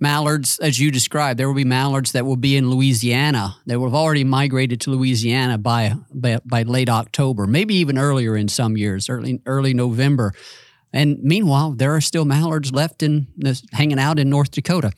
mallards, 0.00 0.58
as 0.60 0.78
you 0.78 0.90
described, 0.90 1.38
there 1.38 1.48
will 1.48 1.54
be 1.54 1.64
mallards 1.64 2.12
that 2.12 2.24
will 2.24 2.36
be 2.36 2.56
in 2.56 2.70
Louisiana 2.70 3.56
that 3.66 3.78
will 3.78 3.86
have 3.86 3.94
already 3.94 4.24
migrated 4.24 4.80
to 4.82 4.90
Louisiana 4.90 5.58
by, 5.58 5.94
by, 6.12 6.38
by 6.44 6.62
late 6.62 6.88
October, 6.88 7.46
maybe 7.46 7.74
even 7.74 7.98
earlier 7.98 8.36
in 8.36 8.48
some 8.48 8.76
years, 8.76 9.08
early 9.08 9.40
early 9.46 9.74
November. 9.74 10.32
And 10.92 11.22
meanwhile, 11.22 11.72
there 11.72 11.94
are 11.94 12.00
still 12.00 12.24
mallards 12.24 12.72
left 12.72 13.02
in 13.02 13.26
hanging 13.72 13.98
out 13.98 14.18
in 14.18 14.30
North 14.30 14.50
Dakota. 14.50 14.92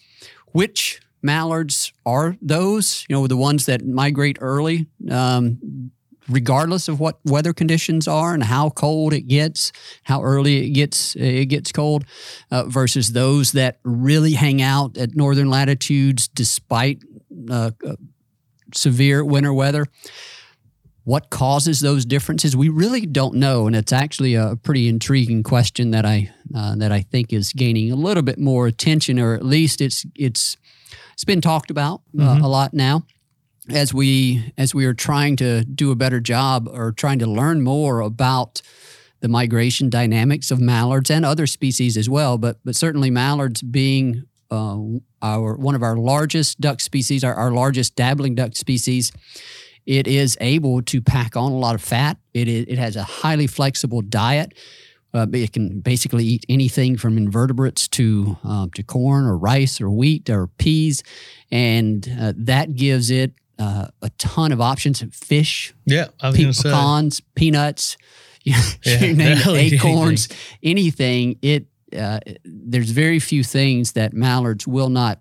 Which 0.52 1.00
mallards 1.22 1.92
are 2.04 2.36
those? 2.40 3.04
You 3.08 3.16
know, 3.16 3.26
the 3.26 3.36
ones 3.36 3.66
that 3.66 3.84
migrate 3.84 4.38
early. 4.40 4.86
Um, 5.10 5.90
regardless 6.28 6.86
of 6.88 7.00
what 7.00 7.18
weather 7.24 7.52
conditions 7.52 8.06
are 8.06 8.34
and 8.34 8.44
how 8.44 8.70
cold 8.70 9.12
it 9.12 9.22
gets, 9.22 9.72
how 10.04 10.22
early 10.22 10.66
it 10.66 10.70
gets 10.70 11.16
it 11.16 11.46
gets 11.46 11.72
cold, 11.72 12.04
uh, 12.50 12.64
versus 12.64 13.12
those 13.12 13.52
that 13.52 13.80
really 13.82 14.32
hang 14.32 14.62
out 14.62 14.96
at 14.96 15.16
northern 15.16 15.50
latitudes 15.50 16.28
despite 16.28 17.02
uh, 17.50 17.72
uh, 17.86 17.96
severe 18.72 19.24
winter 19.24 19.52
weather. 19.52 19.86
what 21.04 21.30
causes 21.30 21.80
those 21.80 22.04
differences? 22.04 22.56
We 22.56 22.68
really 22.68 23.06
don't 23.06 23.34
know, 23.34 23.66
and 23.66 23.74
it's 23.74 23.92
actually 23.92 24.34
a 24.34 24.56
pretty 24.56 24.88
intriguing 24.88 25.42
question 25.42 25.90
that 25.90 26.04
I 26.04 26.30
uh, 26.54 26.76
that 26.76 26.92
I 26.92 27.00
think 27.00 27.32
is 27.32 27.52
gaining 27.52 27.90
a 27.90 27.96
little 27.96 28.22
bit 28.22 28.38
more 28.38 28.66
attention, 28.66 29.18
or 29.18 29.34
at 29.34 29.44
least 29.44 29.80
it's 29.80 30.06
it's 30.14 30.56
it's 31.20 31.24
been 31.26 31.42
talked 31.42 31.70
about 31.70 32.00
uh, 32.18 32.22
mm-hmm. 32.22 32.42
a 32.42 32.48
lot 32.48 32.72
now 32.72 33.04
as 33.68 33.92
we 33.92 34.54
as 34.56 34.74
we 34.74 34.86
are 34.86 34.94
trying 34.94 35.36
to 35.36 35.62
do 35.66 35.90
a 35.90 35.94
better 35.94 36.18
job 36.18 36.66
or 36.66 36.92
trying 36.92 37.18
to 37.18 37.26
learn 37.26 37.60
more 37.60 38.00
about 38.00 38.62
the 39.20 39.28
migration 39.28 39.90
dynamics 39.90 40.50
of 40.50 40.62
mallards 40.62 41.10
and 41.10 41.26
other 41.26 41.46
species 41.46 41.98
as 41.98 42.08
well. 42.08 42.38
But 42.38 42.56
but 42.64 42.74
certainly 42.74 43.10
mallards 43.10 43.60
being 43.60 44.24
uh, 44.50 44.78
our 45.20 45.56
one 45.56 45.74
of 45.74 45.82
our 45.82 45.98
largest 45.98 46.58
duck 46.58 46.80
species, 46.80 47.22
our, 47.22 47.34
our 47.34 47.50
largest 47.50 47.96
dabbling 47.96 48.34
duck 48.34 48.56
species 48.56 49.12
it 49.84 50.06
is 50.06 50.38
able 50.40 50.82
to 50.82 51.02
pack 51.02 51.36
on 51.36 51.52
a 51.52 51.56
lot 51.56 51.74
of 51.74 51.82
fat. 51.82 52.16
It, 52.32 52.48
is, 52.48 52.66
it 52.68 52.78
has 52.78 52.96
a 52.96 53.02
highly 53.02 53.46
flexible 53.46 54.02
diet. 54.02 54.54
Uh, 55.12 55.26
it 55.32 55.52
can 55.52 55.80
basically 55.80 56.24
eat 56.24 56.46
anything 56.48 56.96
from 56.96 57.16
invertebrates 57.16 57.88
to 57.88 58.38
uh, 58.44 58.66
to 58.74 58.82
corn 58.82 59.24
or 59.24 59.36
rice 59.36 59.80
or 59.80 59.90
wheat 59.90 60.30
or 60.30 60.46
peas, 60.46 61.02
and 61.50 62.08
uh, 62.20 62.32
that 62.36 62.76
gives 62.76 63.10
it 63.10 63.32
uh, 63.58 63.88
a 64.02 64.10
ton 64.18 64.52
of 64.52 64.60
options. 64.60 65.02
Fish, 65.12 65.74
yeah, 65.84 66.06
pecans, 66.20 66.58
say. 66.58 67.24
peanuts, 67.34 67.96
yeah, 68.44 68.60
it, 68.84 69.46
acorns, 69.72 70.28
anything. 70.62 71.36
anything. 71.36 71.38
It 71.42 71.66
uh, 71.96 72.20
there's 72.44 72.90
very 72.90 73.18
few 73.18 73.42
things 73.42 73.92
that 73.92 74.12
mallards 74.12 74.66
will 74.66 74.90
not 74.90 75.20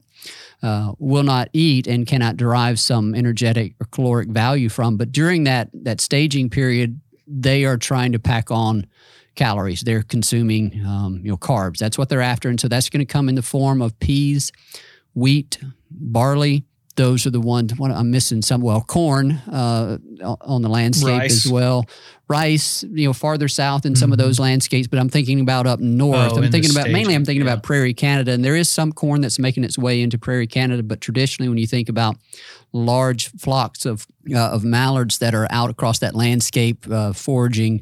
uh, 0.62 0.94
will 1.00 1.24
not 1.24 1.50
eat 1.54 1.88
and 1.88 2.06
cannot 2.06 2.38
derive 2.38 2.80
some 2.80 3.16
energetic 3.16 3.76
or 3.80 3.88
caloric 3.92 4.30
value 4.30 4.70
from. 4.70 4.98
But 4.98 5.12
during 5.12 5.46
that 5.46 5.70
that 5.74 6.02
staging 6.02 6.50
period, 6.50 7.00
they 7.28 7.66
are 7.66 7.78
trying 7.78 8.12
to 8.14 8.20
pack 8.20 8.52
on 8.52 8.86
calories. 9.40 9.82
They're 9.82 10.04
consuming 10.04 10.86
um, 10.86 11.22
you 11.24 11.32
know 11.32 11.38
carbs. 11.38 11.78
That's 11.78 11.98
what 11.98 12.10
they're 12.10 12.22
after, 12.22 12.50
and 12.50 12.60
so 12.60 12.68
that's 12.68 12.90
going 12.90 13.06
to 13.06 13.12
come 13.12 13.30
in 13.30 13.36
the 13.36 13.42
form 13.42 13.82
of 13.82 13.98
peas, 14.00 14.52
wheat, 15.14 15.58
barley, 15.90 16.66
those 17.00 17.26
are 17.26 17.30
the 17.30 17.40
ones. 17.40 17.78
What 17.78 17.92
I'm 17.92 18.12
missing 18.12 18.42
some. 18.42 18.60
Well, 18.60 18.82
corn 18.82 19.32
uh, 19.50 20.00
on 20.42 20.62
the 20.62 20.68
landscape 20.68 21.22
Rice. 21.22 21.46
as 21.46 21.52
well. 21.52 21.86
Rice, 22.28 22.84
you 22.84 23.08
know, 23.08 23.14
farther 23.14 23.48
south 23.48 23.86
in 23.86 23.96
some 23.96 24.08
mm-hmm. 24.08 24.14
of 24.14 24.18
those 24.18 24.38
landscapes. 24.38 24.88
But 24.88 25.00
I'm 25.00 25.08
thinking 25.08 25.40
about 25.40 25.66
up 25.66 25.80
north. 25.80 26.34
Oh, 26.34 26.44
I'm 26.44 26.52
thinking 26.52 26.72
about 26.72 26.90
mainly. 26.90 27.16
I'm 27.16 27.24
thinking 27.24 27.46
yeah. 27.46 27.54
about 27.54 27.64
Prairie 27.64 27.94
Canada, 27.94 28.34
and 28.34 28.44
there 28.44 28.58
is 28.58 28.68
some 28.68 28.92
corn 28.92 29.22
that's 29.22 29.40
making 29.40 29.64
its 29.64 29.78
way 29.78 30.02
into 30.02 30.18
Prairie 30.18 30.46
Canada. 30.46 30.84
But 30.84 31.00
traditionally, 31.00 31.48
when 31.48 31.58
you 31.58 31.68
think 31.68 31.88
about 31.88 32.18
large 32.74 33.32
flocks 33.32 33.86
of 33.86 34.06
uh, 34.32 34.38
of 34.38 34.66
mallards 34.66 35.20
that 35.20 35.34
are 35.34 35.48
out 35.50 35.70
across 35.70 36.00
that 36.00 36.16
landscape 36.16 36.86
uh, 36.92 37.14
foraging 37.14 37.82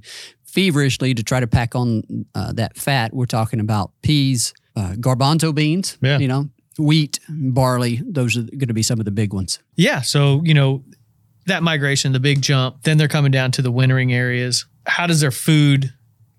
feverishly 0.58 1.14
to 1.14 1.22
try 1.22 1.40
to 1.40 1.46
pack 1.46 1.76
on 1.76 2.02
uh, 2.34 2.52
that 2.52 2.76
fat, 2.76 3.14
we're 3.14 3.28
talking 3.28 3.60
about 3.60 3.92
peas. 4.02 4.56
Uh, 4.76 4.94
garbanzo 4.94 5.54
beans, 5.54 6.00
yeah. 6.02 6.18
you 6.18 6.28
know, 6.28 6.50
wheat, 6.80 7.20
barley, 7.30 8.02
those 8.04 8.36
are 8.36 8.42
going 8.42 8.68
to 8.68 8.74
be 8.74 8.82
some 8.82 8.98
of 8.98 9.06
the 9.06 9.12
big 9.12 9.34
ones. 9.34 9.60
Yeah. 9.76 10.02
So, 10.02 10.42
you 10.44 10.56
know, 10.56 10.84
that 11.46 11.62
migration, 11.62 12.12
the 12.12 12.20
big 12.20 12.42
jump, 12.42 12.82
then 12.82 12.98
they're 12.98 13.08
coming 13.08 13.32
down 13.32 13.52
to 13.52 13.62
the 13.62 13.70
wintering 13.70 14.12
areas. 14.12 14.66
How 14.88 15.06
does 15.06 15.22
their 15.22 15.30
food 15.30 15.94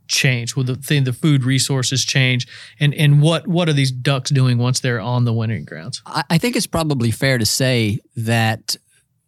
change? 0.08 0.56
Will 0.56 0.64
the 0.64 0.74
thing, 0.74 1.04
the 1.04 1.12
food 1.12 1.44
resources 1.44 2.04
change? 2.04 2.48
And 2.80 2.94
and 2.94 3.22
what 3.22 3.46
what 3.46 3.68
are 3.68 3.72
these 3.72 3.92
ducks 3.92 4.30
doing 4.30 4.58
once 4.58 4.80
they're 4.80 5.00
on 5.00 5.26
the 5.26 5.32
wintering 5.32 5.64
grounds? 5.64 6.02
I, 6.06 6.24
I 6.28 6.38
think 6.38 6.56
it's 6.56 6.66
probably 6.66 7.12
fair 7.12 7.38
to 7.38 7.46
say 7.46 8.00
that 8.16 8.76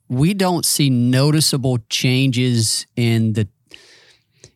we 0.08 0.34
don't 0.34 0.64
see 0.64 0.90
noticeable 0.90 1.78
changes 1.88 2.86
in 2.96 3.34
the 3.34 3.48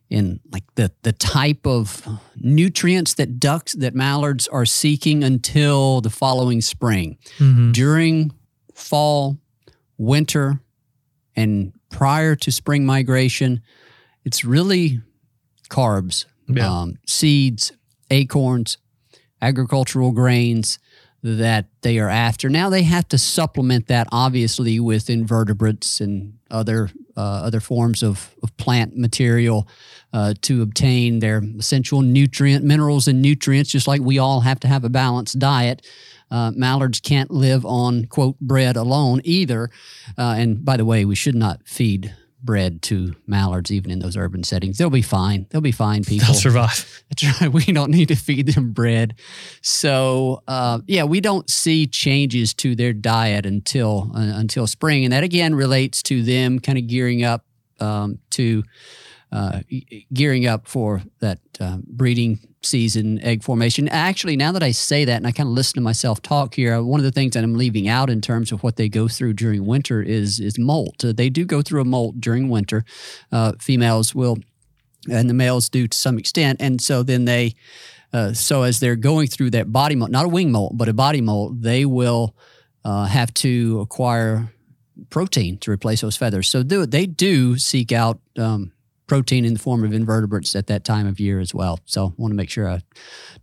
in 0.09 0.39
like 0.51 0.63
the 0.75 0.91
the 1.01 1.11
type 1.11 1.65
of 1.65 2.07
nutrients 2.35 3.15
that 3.15 3.39
ducks 3.39 3.73
that 3.73 3.95
mallards 3.95 4.47
are 4.47 4.65
seeking 4.65 5.23
until 5.23 6.01
the 6.01 6.09
following 6.09 6.61
spring. 6.61 7.17
Mm-hmm. 7.37 7.71
During 7.71 8.31
fall, 8.73 9.37
winter, 9.97 10.59
and 11.35 11.73
prior 11.89 12.35
to 12.35 12.51
spring 12.51 12.85
migration, 12.85 13.61
it's 14.23 14.45
really 14.45 15.01
carbs, 15.69 16.25
yeah. 16.47 16.81
um, 16.81 16.97
seeds, 17.07 17.71
acorns, 18.11 18.77
agricultural 19.41 20.11
grains 20.11 20.79
that 21.23 21.65
they 21.81 21.97
are 21.97 22.09
after. 22.09 22.49
Now 22.49 22.69
they 22.69 22.83
have 22.83 23.07
to 23.09 23.17
supplement 23.17 23.87
that 23.87 24.07
obviously 24.11 24.79
with 24.79 25.09
invertebrates 25.09 25.99
and 25.99 26.37
other 26.51 26.91
other 27.21 27.59
forms 27.59 28.03
of, 28.03 28.35
of 28.43 28.55
plant 28.57 28.97
material 28.97 29.67
uh, 30.13 30.33
to 30.41 30.61
obtain 30.61 31.19
their 31.19 31.41
essential 31.57 32.01
nutrient 32.01 32.63
minerals 32.63 33.07
and 33.07 33.21
nutrients, 33.21 33.69
just 33.69 33.87
like 33.87 34.01
we 34.01 34.17
all 34.17 34.41
have 34.41 34.59
to 34.61 34.67
have 34.67 34.83
a 34.83 34.89
balanced 34.89 35.39
diet. 35.39 35.85
Uh, 36.31 36.51
mallards 36.55 36.99
can't 36.99 37.31
live 37.31 37.65
on 37.65 38.05
quote 38.05 38.39
bread 38.39 38.75
alone 38.75 39.21
either. 39.23 39.69
Uh, 40.17 40.35
and 40.37 40.65
by 40.65 40.77
the 40.77 40.85
way, 40.85 41.05
we 41.05 41.15
should 41.15 41.35
not 41.35 41.67
feed 41.67 42.15
bread 42.45 42.81
to 42.83 43.15
mallards 43.25 43.71
even 43.71 43.91
in 43.91 43.99
those 43.99 44.15
urban 44.15 44.43
settings. 44.43 44.77
They'll 44.77 44.89
be 44.89 45.01
fine. 45.01 45.47
They'll 45.49 45.61
be 45.61 45.71
fine 45.71 46.03
people. 46.03 46.27
They'll 46.27 46.35
survive. 46.35 47.03
That's 47.09 47.41
right. 47.41 47.51
We 47.51 47.65
don't 47.65 47.91
need 47.91 48.09
to 48.09 48.15
feed 48.15 48.47
them 48.47 48.71
bread. 48.71 49.15
So 49.61 50.43
uh, 50.47 50.79
yeah, 50.87 51.03
we 51.03 51.21
don't 51.21 51.49
see 51.49 51.87
changes 51.87 52.53
to 52.55 52.75
their 52.75 52.93
diet 52.93 53.45
until 53.45 54.11
uh, 54.15 54.39
until 54.39 54.67
spring, 54.67 55.03
and 55.03 55.13
that 55.13 55.23
again 55.23 55.55
relates 55.55 56.03
to 56.03 56.21
them 56.21 56.59
kind 56.59 56.77
of 56.77 56.87
gearing 56.87 57.23
up 57.23 57.43
um, 57.79 58.19
to 58.31 58.63
uh, 59.31 59.61
gearing 60.13 60.45
up 60.45 60.67
for 60.67 61.01
that 61.19 61.39
uh, 61.59 61.77
breeding 61.85 62.39
season 62.65 63.19
egg 63.21 63.43
formation. 63.43 63.87
Actually, 63.89 64.35
now 64.35 64.51
that 64.51 64.63
I 64.63 64.71
say 64.71 65.05
that 65.05 65.17
and 65.17 65.27
I 65.27 65.31
kind 65.31 65.47
of 65.47 65.53
listen 65.53 65.75
to 65.75 65.81
myself 65.81 66.21
talk 66.21 66.55
here, 66.55 66.81
one 66.81 66.99
of 66.99 67.03
the 67.03 67.11
things 67.11 67.33
that 67.33 67.43
I'm 67.43 67.55
leaving 67.55 67.87
out 67.87 68.09
in 68.09 68.21
terms 68.21 68.51
of 68.51 68.63
what 68.63 68.75
they 68.75 68.89
go 68.89 69.07
through 69.07 69.33
during 69.33 69.65
winter 69.65 70.01
is 70.01 70.39
is 70.39 70.57
molt. 70.57 71.03
Uh, 71.03 71.13
they 71.13 71.29
do 71.29 71.45
go 71.45 71.61
through 71.61 71.81
a 71.81 71.85
molt 71.85 72.19
during 72.19 72.49
winter. 72.49 72.83
Uh, 73.31 73.53
females 73.59 74.15
will, 74.15 74.37
and 75.09 75.29
the 75.29 75.33
males 75.33 75.69
do 75.69 75.87
to 75.87 75.97
some 75.97 76.17
extent, 76.17 76.61
and 76.61 76.81
so 76.81 77.03
then 77.03 77.25
they. 77.25 77.55
Uh, 78.13 78.31
so 78.31 78.63
as 78.63 78.79
they're 78.79 78.95
going 78.95 79.27
through 79.27 79.49
that 79.49 79.73
body 79.73 79.93
molt, 79.93 80.09
not 80.09 80.23
a 80.23 80.29
wing 80.29 80.49
molt, 80.49 80.77
but 80.77 80.87
a 80.87 80.93
body 80.93 81.19
molt, 81.19 81.61
they 81.61 81.83
will 81.85 82.33
uh, 82.85 83.05
have 83.05 83.33
to 83.33 83.81
acquire 83.81 84.53
protein 85.09 85.57
to 85.57 85.71
replace 85.71 86.01
those 86.01 86.15
feathers. 86.15 86.49
So 86.49 86.63
do, 86.63 86.85
they 86.85 87.05
do 87.05 87.57
seek 87.57 87.91
out 87.91 88.19
um, 88.37 88.71
protein 89.07 89.45
in 89.45 89.53
the 89.53 89.59
form 89.59 89.83
of 89.83 89.93
invertebrates 89.93 90.55
at 90.55 90.67
that 90.67 90.83
time 90.83 91.07
of 91.07 91.19
year 91.19 91.39
as 91.39 91.53
well. 91.53 91.79
So 91.85 92.07
I 92.07 92.11
want 92.17 92.31
to 92.31 92.35
make 92.35 92.49
sure 92.49 92.69
I 92.69 92.81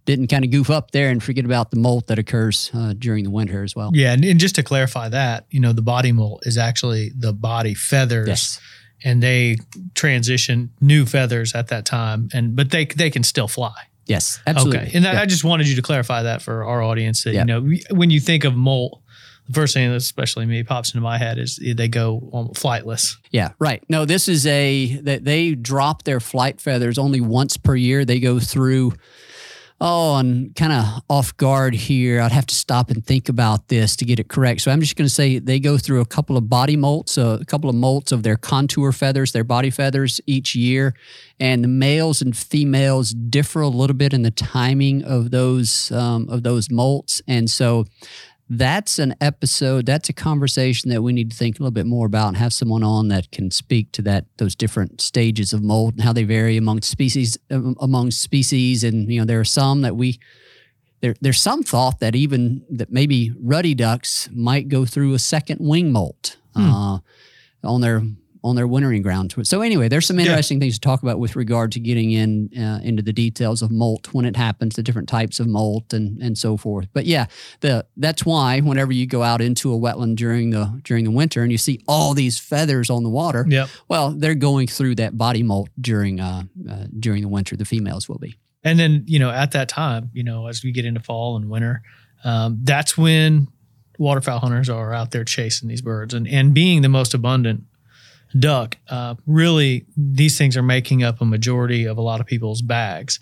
didn't 0.04 0.26
kind 0.28 0.44
of 0.44 0.50
goof 0.50 0.70
up 0.70 0.90
there 0.90 1.10
and 1.10 1.22
forget 1.22 1.44
about 1.44 1.70
the 1.70 1.78
molt 1.78 2.08
that 2.08 2.18
occurs 2.18 2.70
uh, 2.74 2.94
during 2.98 3.24
the 3.24 3.30
winter 3.30 3.62
as 3.62 3.76
well. 3.76 3.90
Yeah, 3.94 4.12
and, 4.12 4.24
and, 4.24 4.40
just 4.40 4.56
to 4.56 4.62
clarify 4.62 5.08
that, 5.10 5.46
you 5.50 5.60
know, 5.60 5.72
the 5.72 5.82
body 5.82 6.12
molt 6.12 6.46
is 6.46 6.58
actually 6.58 7.10
the 7.16 7.32
body 7.32 7.74
feathers. 7.74 8.28
Yes. 8.28 8.60
And 9.04 9.20
they 9.20 9.56
transition 9.94 10.70
new 10.80 11.06
feathers 11.06 11.56
at 11.56 11.68
that 11.68 11.84
time, 11.84 12.28
and 12.32 12.54
but 12.54 12.70
they 12.70 12.84
they 12.84 13.10
can 13.10 13.24
still 13.24 13.48
fly. 13.48 13.74
Yes, 14.06 14.40
absolutely. 14.46 14.78
Okay, 14.78 14.90
and 14.94 15.04
that, 15.04 15.16
I 15.16 15.26
just 15.26 15.42
wanted 15.42 15.66
you 15.68 15.74
to 15.74 15.82
clarify 15.82 16.22
that 16.22 16.40
for 16.40 16.62
our 16.62 16.82
audience. 16.82 17.24
That 17.24 17.34
you 17.34 17.44
know, 17.44 17.68
when 17.90 18.10
you 18.10 18.20
think 18.20 18.44
of 18.44 18.54
molt, 18.54 19.01
first 19.52 19.74
thing 19.74 19.90
that 19.90 19.96
especially 19.96 20.46
me 20.46 20.62
pops 20.62 20.94
into 20.94 21.02
my 21.02 21.18
head 21.18 21.38
is 21.38 21.56
they 21.56 21.88
go 21.88 22.20
flightless. 22.54 23.16
Yeah, 23.30 23.52
right. 23.58 23.82
No, 23.88 24.04
this 24.04 24.28
is 24.28 24.46
a 24.46 24.96
that 25.02 25.24
they 25.24 25.54
drop 25.54 26.04
their 26.04 26.20
flight 26.20 26.60
feathers 26.60 26.98
only 26.98 27.20
once 27.20 27.56
per 27.56 27.74
year. 27.74 28.04
They 28.04 28.20
go 28.20 28.38
through 28.38 28.92
oh, 29.84 30.16
and 30.16 30.54
kind 30.54 30.72
of 30.72 31.02
off 31.10 31.36
guard 31.36 31.74
here. 31.74 32.20
I'd 32.20 32.30
have 32.30 32.46
to 32.46 32.54
stop 32.54 32.88
and 32.88 33.04
think 33.04 33.28
about 33.28 33.66
this 33.66 33.96
to 33.96 34.04
get 34.04 34.20
it 34.20 34.28
correct. 34.28 34.60
So 34.60 34.70
I'm 34.70 34.80
just 34.80 34.94
going 34.94 35.06
to 35.06 35.12
say 35.12 35.40
they 35.40 35.58
go 35.58 35.76
through 35.76 36.00
a 36.00 36.06
couple 36.06 36.36
of 36.36 36.48
body 36.48 36.76
molts, 36.76 37.18
uh, 37.18 37.40
a 37.40 37.44
couple 37.44 37.68
of 37.68 37.74
molts 37.74 38.12
of 38.12 38.22
their 38.22 38.36
contour 38.36 38.92
feathers, 38.92 39.32
their 39.32 39.42
body 39.42 39.70
feathers 39.70 40.20
each 40.24 40.54
year. 40.54 40.94
And 41.40 41.64
the 41.64 41.68
males 41.68 42.22
and 42.22 42.36
females 42.36 43.10
differ 43.10 43.60
a 43.60 43.68
little 43.68 43.96
bit 43.96 44.14
in 44.14 44.22
the 44.22 44.30
timing 44.30 45.02
of 45.02 45.32
those 45.32 45.90
um, 45.90 46.28
of 46.30 46.44
those 46.44 46.68
molts. 46.68 47.20
And 47.26 47.50
so 47.50 47.86
that's 48.58 48.98
an 48.98 49.14
episode 49.18 49.86
that's 49.86 50.10
a 50.10 50.12
conversation 50.12 50.90
that 50.90 51.00
we 51.00 51.10
need 51.10 51.30
to 51.30 51.36
think 51.36 51.58
a 51.58 51.62
little 51.62 51.72
bit 51.72 51.86
more 51.86 52.04
about 52.04 52.28
and 52.28 52.36
have 52.36 52.52
someone 52.52 52.82
on 52.82 53.08
that 53.08 53.30
can 53.30 53.50
speak 53.50 53.90
to 53.92 54.02
that 54.02 54.26
those 54.36 54.54
different 54.54 55.00
stages 55.00 55.54
of 55.54 55.62
molt 55.62 55.94
and 55.94 56.02
how 56.02 56.12
they 56.12 56.22
vary 56.22 56.58
among 56.58 56.82
species 56.82 57.38
among 57.50 58.10
species 58.10 58.84
and 58.84 59.10
you 59.10 59.18
know 59.18 59.24
there 59.24 59.40
are 59.40 59.44
some 59.44 59.80
that 59.80 59.96
we 59.96 60.20
there, 61.00 61.14
there's 61.22 61.40
some 61.40 61.62
thought 61.62 61.98
that 62.00 62.14
even 62.14 62.62
that 62.68 62.92
maybe 62.92 63.32
ruddy 63.40 63.74
ducks 63.74 64.28
might 64.32 64.68
go 64.68 64.84
through 64.84 65.14
a 65.14 65.18
second 65.18 65.58
wing 65.58 65.90
molt 65.90 66.36
hmm. 66.54 66.70
uh, 66.70 66.98
on 67.64 67.80
their 67.80 68.02
on 68.44 68.56
their 68.56 68.66
wintering 68.66 69.02
grounds. 69.02 69.34
So 69.48 69.60
anyway, 69.60 69.88
there's 69.88 70.06
some 70.06 70.18
interesting 70.18 70.58
yeah. 70.58 70.64
things 70.64 70.74
to 70.74 70.80
talk 70.80 71.02
about 71.02 71.18
with 71.18 71.36
regard 71.36 71.72
to 71.72 71.80
getting 71.80 72.10
in 72.10 72.50
uh, 72.58 72.80
into 72.82 73.02
the 73.02 73.12
details 73.12 73.62
of 73.62 73.70
molt 73.70 74.12
when 74.12 74.24
it 74.24 74.36
happens, 74.36 74.74
the 74.76 74.82
different 74.82 75.08
types 75.08 75.38
of 75.40 75.46
molt 75.46 75.92
and 75.92 76.20
and 76.20 76.36
so 76.36 76.56
forth. 76.56 76.88
But 76.92 77.06
yeah, 77.06 77.26
the 77.60 77.86
that's 77.96 78.24
why 78.24 78.60
whenever 78.60 78.92
you 78.92 79.06
go 79.06 79.22
out 79.22 79.40
into 79.40 79.72
a 79.72 79.78
wetland 79.78 80.16
during 80.16 80.50
the 80.50 80.80
during 80.84 81.04
the 81.04 81.10
winter 81.10 81.42
and 81.42 81.52
you 81.52 81.58
see 81.58 81.80
all 81.86 82.14
these 82.14 82.38
feathers 82.38 82.90
on 82.90 83.04
the 83.04 83.10
water, 83.10 83.46
yep. 83.48 83.68
well, 83.88 84.10
they're 84.10 84.34
going 84.34 84.66
through 84.66 84.96
that 84.96 85.16
body 85.16 85.42
molt 85.42 85.68
during 85.80 86.20
uh, 86.20 86.42
uh, 86.68 86.86
during 86.98 87.22
the 87.22 87.28
winter. 87.28 87.56
The 87.56 87.64
females 87.64 88.08
will 88.08 88.18
be. 88.18 88.36
And 88.64 88.78
then 88.78 89.04
you 89.06 89.18
know 89.18 89.30
at 89.30 89.52
that 89.52 89.68
time, 89.68 90.10
you 90.12 90.24
know, 90.24 90.48
as 90.48 90.64
we 90.64 90.72
get 90.72 90.84
into 90.84 91.00
fall 91.00 91.36
and 91.36 91.48
winter, 91.48 91.82
um, 92.24 92.58
that's 92.62 92.98
when 92.98 93.48
waterfowl 93.98 94.40
hunters 94.40 94.68
are 94.68 94.92
out 94.92 95.12
there 95.12 95.24
chasing 95.24 95.68
these 95.68 95.82
birds 95.82 96.12
and, 96.12 96.26
and 96.26 96.54
being 96.54 96.82
the 96.82 96.88
most 96.88 97.14
abundant 97.14 97.64
duck, 98.38 98.76
uh, 98.88 99.14
really 99.26 99.86
these 99.96 100.38
things 100.38 100.56
are 100.56 100.62
making 100.62 101.02
up 101.02 101.20
a 101.20 101.24
majority 101.24 101.84
of 101.84 101.98
a 101.98 102.02
lot 102.02 102.20
of 102.20 102.26
people's 102.26 102.62
bags. 102.62 103.20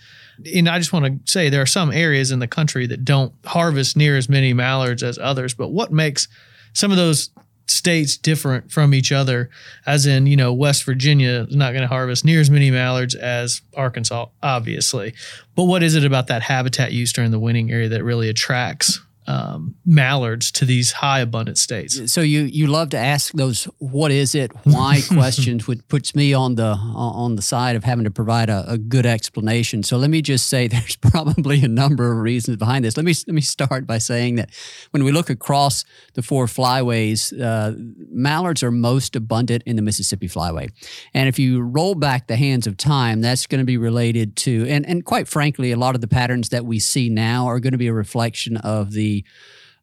And 0.54 0.68
I 0.68 0.78
just 0.78 0.92
want 0.92 1.04
to 1.04 1.30
say 1.30 1.48
there 1.48 1.62
are 1.62 1.66
some 1.66 1.92
areas 1.92 2.30
in 2.30 2.38
the 2.38 2.48
country 2.48 2.86
that 2.86 3.04
don't 3.04 3.32
harvest 3.44 3.96
near 3.96 4.16
as 4.16 4.28
many 4.28 4.52
mallards 4.52 5.02
as 5.02 5.18
others. 5.18 5.54
But 5.54 5.68
what 5.68 5.92
makes 5.92 6.28
some 6.72 6.90
of 6.90 6.96
those 6.96 7.30
states 7.66 8.16
different 8.16 8.70
from 8.70 8.94
each 8.94 9.12
other, 9.12 9.48
as 9.86 10.06
in, 10.06 10.26
you 10.26 10.36
know, 10.36 10.52
West 10.52 10.84
Virginia 10.84 11.46
is 11.48 11.56
not 11.56 11.72
going 11.72 11.82
to 11.82 11.88
harvest 11.88 12.24
near 12.24 12.40
as 12.40 12.50
many 12.50 12.70
mallards 12.70 13.14
as 13.14 13.62
Arkansas, 13.76 14.26
obviously. 14.42 15.14
But 15.54 15.64
what 15.64 15.82
is 15.82 15.94
it 15.94 16.04
about 16.04 16.26
that 16.28 16.42
habitat 16.42 16.92
use 16.92 17.12
during 17.12 17.30
the 17.30 17.38
winning 17.38 17.70
area 17.70 17.88
that 17.88 18.04
really 18.04 18.28
attracts 18.28 19.00
um, 19.30 19.76
mallards 19.84 20.50
to 20.50 20.64
these 20.64 20.92
high 20.92 21.20
abundant 21.20 21.56
states. 21.56 22.12
So 22.12 22.20
you 22.20 22.42
you 22.42 22.66
love 22.66 22.90
to 22.90 22.98
ask 22.98 23.32
those 23.34 23.64
what 23.78 24.10
is 24.10 24.34
it 24.34 24.50
why 24.64 25.00
questions, 25.08 25.66
which 25.68 25.86
puts 25.88 26.14
me 26.14 26.34
on 26.34 26.56
the 26.56 26.72
on 26.94 27.36
the 27.36 27.42
side 27.42 27.76
of 27.76 27.84
having 27.84 28.04
to 28.04 28.10
provide 28.10 28.50
a, 28.50 28.64
a, 28.66 28.78
good 28.78 29.06
explanation. 29.06 29.82
So 29.82 29.98
let 29.98 30.10
me 30.10 30.20
just 30.22 30.48
say 30.48 30.68
there's 30.74 30.96
probably 30.96 31.62
a 31.62 31.68
number 31.68 32.10
of 32.10 32.18
reasons 32.18 32.56
behind 32.56 32.84
this. 32.84 32.96
Let 32.96 33.06
me 33.06 33.14
let 33.26 33.34
me 33.34 33.40
start 33.40 33.86
by 33.86 33.98
saying 33.98 34.36
that 34.36 34.50
when 34.90 35.04
we 35.04 35.12
look 35.12 35.30
across 35.30 35.84
the 36.14 36.22
four 36.22 36.46
flyways, 36.46 37.32
uh, 37.40 37.74
mallards 38.10 38.62
are 38.62 38.72
most 38.72 39.14
abundant 39.14 39.62
in 39.64 39.76
the 39.76 39.82
Mississippi 39.82 40.28
Flyway, 40.28 40.70
and 41.14 41.28
if 41.28 41.38
you 41.38 41.60
roll 41.60 41.94
back 41.94 42.26
the 42.26 42.36
hands 42.36 42.66
of 42.66 42.76
time, 42.76 43.20
that's 43.20 43.46
going 43.46 43.60
to 43.60 43.64
be 43.64 43.76
related 43.76 44.34
to 44.36 44.66
and 44.68 44.84
and 44.86 45.04
quite 45.04 45.28
frankly, 45.28 45.70
a 45.70 45.76
lot 45.76 45.94
of 45.94 46.00
the 46.00 46.08
patterns 46.08 46.48
that 46.48 46.64
we 46.64 46.80
see 46.80 47.08
now 47.08 47.46
are 47.46 47.60
going 47.60 47.72
to 47.72 47.78
be 47.78 47.86
a 47.86 47.92
reflection 47.92 48.56
of 48.56 48.92
the 48.92 49.19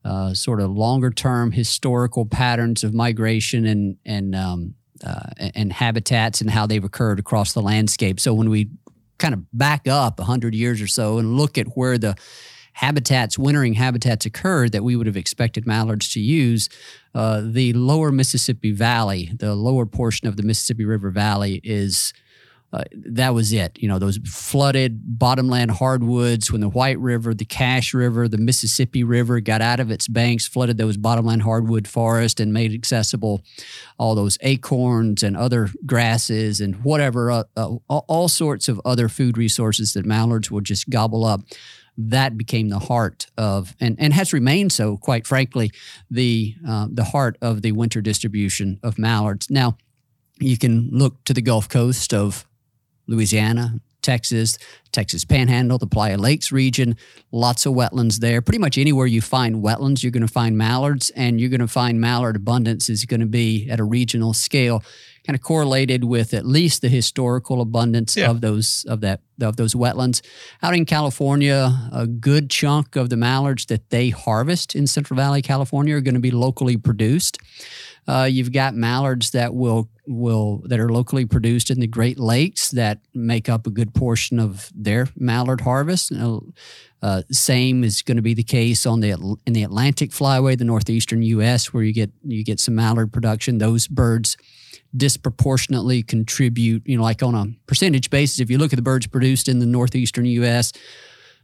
uh, 0.06 0.34
sort 0.34 0.62
of 0.62 0.72
longer 0.72 1.12
term 1.12 1.52
historical 1.52 2.26
patterns 2.26 2.84
of 2.84 2.94
migration 2.94 3.66
and 3.66 3.98
and 4.06 4.36
um, 4.36 4.76
uh, 5.06 5.30
and 5.56 5.74
habitats 5.74 6.42
and 6.42 6.50
how 6.50 6.66
they've 6.66 6.84
occurred 6.84 7.20
across 7.20 7.54
the 7.54 7.62
landscape. 7.62 8.20
So 8.20 8.34
when 8.34 8.50
we 8.50 8.70
kind 9.18 9.34
of 9.34 9.42
back 9.52 9.88
up 9.88 10.20
hundred 10.20 10.56
years 10.56 10.82
or 10.82 10.88
so 10.88 11.18
and 11.18 11.36
look 11.36 11.58
at 11.58 11.68
where 11.76 11.98
the 11.98 12.16
habitats, 12.74 13.40
wintering 13.40 13.74
habitats 13.74 14.26
occurred 14.26 14.72
that 14.72 14.84
we 14.84 14.96
would 14.96 15.08
have 15.08 15.18
expected 15.18 15.66
mallards 15.66 16.14
to 16.14 16.20
use, 16.20 16.70
uh, 17.16 17.42
the 17.44 17.74
lower 17.74 18.12
Mississippi 18.12 18.72
Valley, 18.72 19.32
the 19.36 19.56
lower 19.56 19.88
portion 19.88 20.28
of 20.28 20.38
the 20.38 20.44
Mississippi 20.44 20.86
River 20.86 21.10
Valley 21.10 21.60
is 21.64 22.14
uh, 22.74 22.84
that 22.92 23.34
was 23.34 23.54
it. 23.54 23.78
You 23.80 23.88
know, 23.88 23.98
those 23.98 24.20
flooded 24.26 25.00
bottomland 25.18 25.72
hardwoods 25.72 26.52
when 26.52 26.60
the 26.60 26.68
White 26.68 27.00
River, 27.00 27.34
the 27.34 27.46
Cache 27.46 27.94
River, 27.94 28.28
the 28.28 28.38
Mississippi 28.38 29.04
River 29.06 29.40
got 29.40 29.62
out 29.62 29.80
of 29.80 29.90
its 29.90 30.08
banks, 30.08 30.46
flooded 30.46 30.78
those 30.78 30.98
bottomland 30.98 31.44
hardwood 31.44 31.88
forests 31.88 32.42
and 32.42 32.52
made 32.52 32.74
accessible 32.74 33.42
all 33.98 34.16
those 34.16 34.38
acorns 34.42 35.24
and 35.24 35.38
other 35.38 35.70
grasses 35.86 36.60
and 36.60 36.84
whatever, 36.84 37.32
uh, 37.32 37.44
uh, 37.56 37.76
all 37.88 38.28
sorts 38.28 38.68
of 38.68 38.82
other 38.84 39.08
food 39.08 39.38
resources 39.38 39.94
that 39.94 40.06
mallards 40.06 40.52
will 40.52 40.62
just 40.62 40.90
gobble 40.90 41.24
up 41.24 41.42
that 41.98 42.38
became 42.38 42.70
the 42.70 42.78
heart 42.78 43.26
of 43.38 43.76
and, 43.80 43.96
and 43.98 44.14
has 44.14 44.32
remained 44.32 44.72
so 44.72 44.98
quite 44.98 45.26
frankly 45.26 45.72
the 46.12 46.54
uh, 46.68 46.88
the 46.92 47.06
heart 47.06 47.38
of 47.42 47.64
the 47.64 47.72
winter 47.72 48.02
distribution 48.02 48.80
of 48.84 49.00
mallards 49.00 49.50
now 49.50 49.76
you 50.40 50.60
can 50.60 50.90
look 50.92 51.24
to 51.24 51.34
the 51.34 51.42
gulf 51.42 51.68
coast 51.68 52.14
of 52.14 52.46
Louisiana, 53.08 53.80
Texas, 54.02 54.58
Texas 54.94 55.26
Panhandle, 55.26 55.78
the 55.78 55.88
Playa 55.88 56.18
Lakes 56.18 56.52
region, 56.52 56.96
lots 57.32 57.66
of 57.66 57.74
wetlands 57.74 58.20
there. 58.20 58.42
Pretty 58.42 58.58
much 58.58 58.78
anywhere 58.78 59.06
you 59.06 59.22
find 59.22 59.58
wetlands, 59.64 60.02
you're 60.02 60.14
going 60.14 60.26
to 60.26 60.32
find 60.32 60.58
mallards, 60.58 61.10
and 61.10 61.42
you're 61.42 61.50
going 61.50 61.60
to 61.60 61.68
find 61.68 62.00
mallard 62.00 62.38
abundance 62.38 62.90
is 62.90 63.04
going 63.04 63.20
to 63.20 63.26
be 63.26 63.70
at 63.70 63.82
a 63.82 63.84
regional 63.84 64.34
scale, 64.34 64.82
kind 65.28 65.36
of 65.36 65.42
correlated 65.42 66.06
with 66.06 66.34
at 66.34 66.46
least 66.46 66.82
the 66.82 66.88
historical 66.88 67.60
abundance 67.60 68.16
yeah. 68.16 68.30
of 68.30 68.40
those 68.40 68.86
of 68.88 69.02
that 69.02 69.20
of 69.42 69.58
those 69.58 69.76
wetlands. 69.76 70.22
Out 70.64 70.74
in 70.74 70.86
California, 70.86 71.90
a 71.92 72.08
good 72.08 72.50
chunk 72.50 72.96
of 72.96 73.10
the 73.10 73.18
mallards 73.18 73.66
that 73.66 73.90
they 73.90 74.10
harvest 74.10 74.74
in 74.74 74.88
Central 74.88 75.18
Valley, 75.18 75.42
California, 75.42 75.96
are 75.96 76.02
going 76.02 76.14
to 76.14 76.22
be 76.22 76.32
locally 76.32 76.78
produced. 76.78 77.38
Uh, 78.08 78.24
you've 78.24 78.54
got 78.54 78.74
mallards 78.74 79.32
that 79.32 79.54
will 79.54 79.90
will 80.08 80.64
that 80.66 80.80
are 80.80 80.90
locally 80.90 81.26
produced 81.26 81.70
in 81.70 81.82
the 81.82 81.88
Great 81.88 82.18
Lakes 82.18 82.72
that 82.72 83.00
make 83.14 83.50
up 83.50 83.68
a 83.68 83.70
good 83.70 83.94
portion 83.94 84.40
of 84.40 84.72
their 84.74 85.10
mallard 85.18 85.60
harvest. 85.60 86.14
Uh, 87.02 87.22
same 87.30 87.84
is 87.84 88.02
going 88.02 88.16
to 88.16 88.24
be 88.24 88.34
the 88.34 88.44
case 88.44 88.86
on 88.86 89.02
the 89.02 89.10
in 89.46 89.52
the 89.52 89.64
Atlantic 89.64 90.12
Flyway, 90.12 90.58
the 90.58 90.64
northeastern 90.64 91.22
U.S., 91.22 91.74
where 91.74 91.84
you 91.84 91.94
get 91.94 92.12
you 92.24 92.46
get 92.46 92.62
some 92.62 92.76
mallard 92.76 93.12
production. 93.12 93.58
Those 93.58 93.90
birds 93.90 94.38
disproportionately 94.96 96.04
contribute. 96.04 96.84
You 96.86 96.98
know, 96.98 97.04
like 97.04 97.24
on 97.24 97.36
a 97.36 97.48
percentage 97.68 98.10
basis, 98.10 98.40
if 98.40 98.50
you 98.50 98.58
look 98.58 98.74
at 98.74 98.78
the 98.78 98.84
birds 98.84 99.08
produced 99.08 99.48
in 99.48 99.60
the 99.60 99.66
northeastern 99.66 100.26
U.S. 100.26 100.74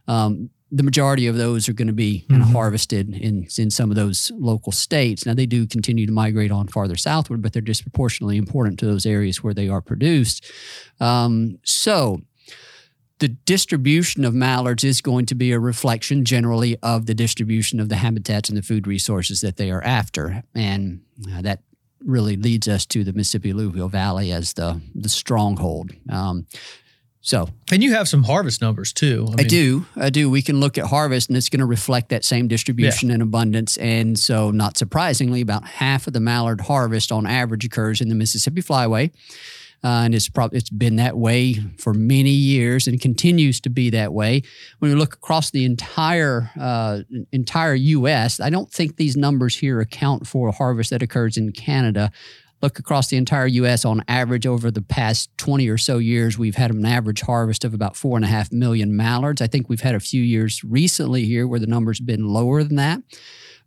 Um, 0.06 0.50
the 0.70 0.82
majority 0.82 1.28
of 1.28 1.36
those 1.36 1.68
are 1.68 1.72
going 1.72 1.88
to 1.88 1.92
be 1.92 2.26
mm-hmm. 2.28 2.52
harvested 2.52 3.14
in 3.14 3.46
in 3.56 3.70
some 3.70 3.90
of 3.90 3.96
those 3.96 4.32
local 4.34 4.72
states. 4.72 5.24
Now 5.24 5.34
they 5.34 5.46
do 5.46 5.66
continue 5.66 6.06
to 6.06 6.12
migrate 6.12 6.50
on 6.50 6.68
farther 6.68 6.96
southward, 6.96 7.42
but 7.42 7.52
they're 7.52 7.62
disproportionately 7.62 8.36
important 8.36 8.78
to 8.80 8.86
those 8.86 9.06
areas 9.06 9.42
where 9.42 9.54
they 9.54 9.68
are 9.68 9.80
produced. 9.80 10.44
Um, 11.00 11.58
so 11.64 12.22
the 13.20 13.28
distribution 13.28 14.24
of 14.24 14.34
mallards 14.34 14.82
is 14.82 15.00
going 15.00 15.26
to 15.26 15.34
be 15.34 15.52
a 15.52 15.60
reflection 15.60 16.24
generally 16.24 16.76
of 16.82 17.06
the 17.06 17.14
distribution 17.14 17.78
of 17.78 17.88
the 17.88 17.96
habitats 17.96 18.48
and 18.48 18.58
the 18.58 18.62
food 18.62 18.86
resources 18.86 19.40
that 19.40 19.56
they 19.56 19.70
are 19.70 19.82
after, 19.82 20.42
and 20.54 21.02
uh, 21.32 21.40
that 21.42 21.60
really 22.04 22.36
leads 22.36 22.68
us 22.68 22.86
to 22.86 23.04
the 23.04 23.12
Mississippi 23.12 23.50
Alluvial 23.50 23.88
Valley 23.88 24.32
as 24.32 24.52
the 24.54 24.80
the 24.94 25.08
stronghold. 25.08 25.92
Um, 26.08 26.46
so, 27.24 27.48
and 27.72 27.82
you 27.82 27.94
have 27.94 28.06
some 28.06 28.22
harvest 28.22 28.60
numbers 28.60 28.92
too. 28.92 29.26
I, 29.30 29.32
I 29.32 29.36
mean, 29.36 29.46
do. 29.46 29.86
I 29.96 30.10
do. 30.10 30.28
We 30.28 30.42
can 30.42 30.60
look 30.60 30.76
at 30.76 30.84
harvest 30.84 31.30
and 31.30 31.38
it's 31.38 31.48
going 31.48 31.60
to 31.60 31.66
reflect 31.66 32.10
that 32.10 32.22
same 32.22 32.48
distribution 32.48 33.08
yeah. 33.08 33.14
and 33.14 33.22
abundance. 33.22 33.78
And 33.78 34.18
so, 34.18 34.50
not 34.50 34.76
surprisingly, 34.76 35.40
about 35.40 35.64
half 35.64 36.06
of 36.06 36.12
the 36.12 36.20
mallard 36.20 36.60
harvest 36.60 37.10
on 37.10 37.26
average 37.26 37.64
occurs 37.64 38.02
in 38.02 38.10
the 38.10 38.14
Mississippi 38.14 38.60
Flyway. 38.60 39.10
Uh, 39.84 40.04
and 40.04 40.14
it's 40.14 40.30
probably 40.30 40.56
it's 40.56 40.70
been 40.70 40.96
that 40.96 41.16
way 41.16 41.54
for 41.78 41.92
many 41.92 42.30
years 42.30 42.86
and 42.86 43.02
continues 43.02 43.60
to 43.60 43.68
be 43.68 43.90
that 43.90 44.14
way. 44.14 44.42
When 44.78 44.90
we 44.90 44.96
look 44.96 45.12
across 45.12 45.50
the 45.50 45.66
entire 45.66 46.50
uh, 46.58 47.00
entire 47.32 47.74
U.S., 47.74 48.40
I 48.40 48.48
don't 48.48 48.72
think 48.72 48.96
these 48.96 49.14
numbers 49.14 49.56
here 49.56 49.80
account 49.80 50.26
for 50.26 50.48
a 50.48 50.52
harvest 50.52 50.88
that 50.88 51.02
occurs 51.02 51.36
in 51.36 51.52
Canada 51.52 52.10
look 52.62 52.78
across 52.78 53.08
the 53.08 53.18
entire 53.18 53.46
U.S. 53.46 53.84
on 53.84 54.02
average 54.08 54.46
over 54.46 54.70
the 54.70 54.80
past 54.80 55.28
20 55.36 55.68
or 55.68 55.76
so 55.76 55.98
years, 55.98 56.38
we've 56.38 56.54
had 56.54 56.70
an 56.70 56.86
average 56.86 57.20
harvest 57.20 57.62
of 57.62 57.74
about 57.74 57.94
four 57.94 58.16
and 58.16 58.24
a 58.24 58.28
half 58.28 58.50
million 58.50 58.96
mallards. 58.96 59.42
I 59.42 59.46
think 59.46 59.68
we've 59.68 59.82
had 59.82 59.94
a 59.94 60.00
few 60.00 60.22
years 60.22 60.64
recently 60.64 61.26
here 61.26 61.46
where 61.46 61.60
the 61.60 61.66
number's 61.66 62.00
been 62.00 62.26
lower 62.26 62.64
than 62.64 62.76
that. 62.76 63.02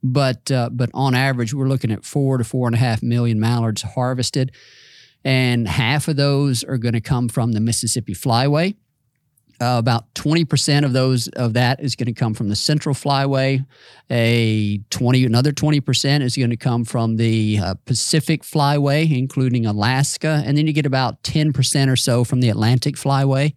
But, 0.02 0.50
uh, 0.50 0.72
but 0.72 0.90
on 0.96 1.14
average, 1.14 1.54
we're 1.54 1.68
looking 1.68 1.92
at 1.92 2.06
four 2.06 2.40
to 2.40 2.44
four 2.44 2.68
and 2.68 2.76
a 2.76 2.80
half 2.80 3.04
million 3.04 3.40
mallards 3.40 3.84
harvested. 3.84 4.52
And 5.28 5.68
half 5.68 6.08
of 6.08 6.16
those 6.16 6.64
are 6.64 6.78
going 6.78 6.94
to 6.94 7.02
come 7.02 7.28
from 7.28 7.52
the 7.52 7.60
Mississippi 7.60 8.16
Flyway. 8.16 8.76
Uh, 9.60 9.76
about 9.78 10.14
20% 10.14 10.86
of 10.86 10.94
those 10.94 11.28
of 11.30 11.54
that 11.56 11.82
is 11.82 11.98
going 11.98 12.08
to 12.08 12.14
come 12.14 12.34
from 12.36 12.48
the 12.48 12.56
central 12.56 12.94
flyway 12.94 13.66
a 14.12 14.78
20 14.92 15.26
another 15.26 15.52
20% 15.52 16.22
is 16.22 16.38
going 16.38 16.52
to 16.52 16.58
come 16.58 16.86
from 16.86 17.16
the 17.16 17.58
uh, 17.58 17.74
pacific 17.86 18.44
flyway 18.44 19.18
including 19.18 19.66
alaska 19.66 20.44
and 20.46 20.60
then 20.60 20.68
you 20.68 20.74
get 20.74 20.86
about 20.86 21.24
10% 21.24 21.92
or 21.92 21.96
so 21.96 22.24
from 22.24 22.40
the 22.40 22.50
atlantic 22.50 22.94
flyway 22.94 23.52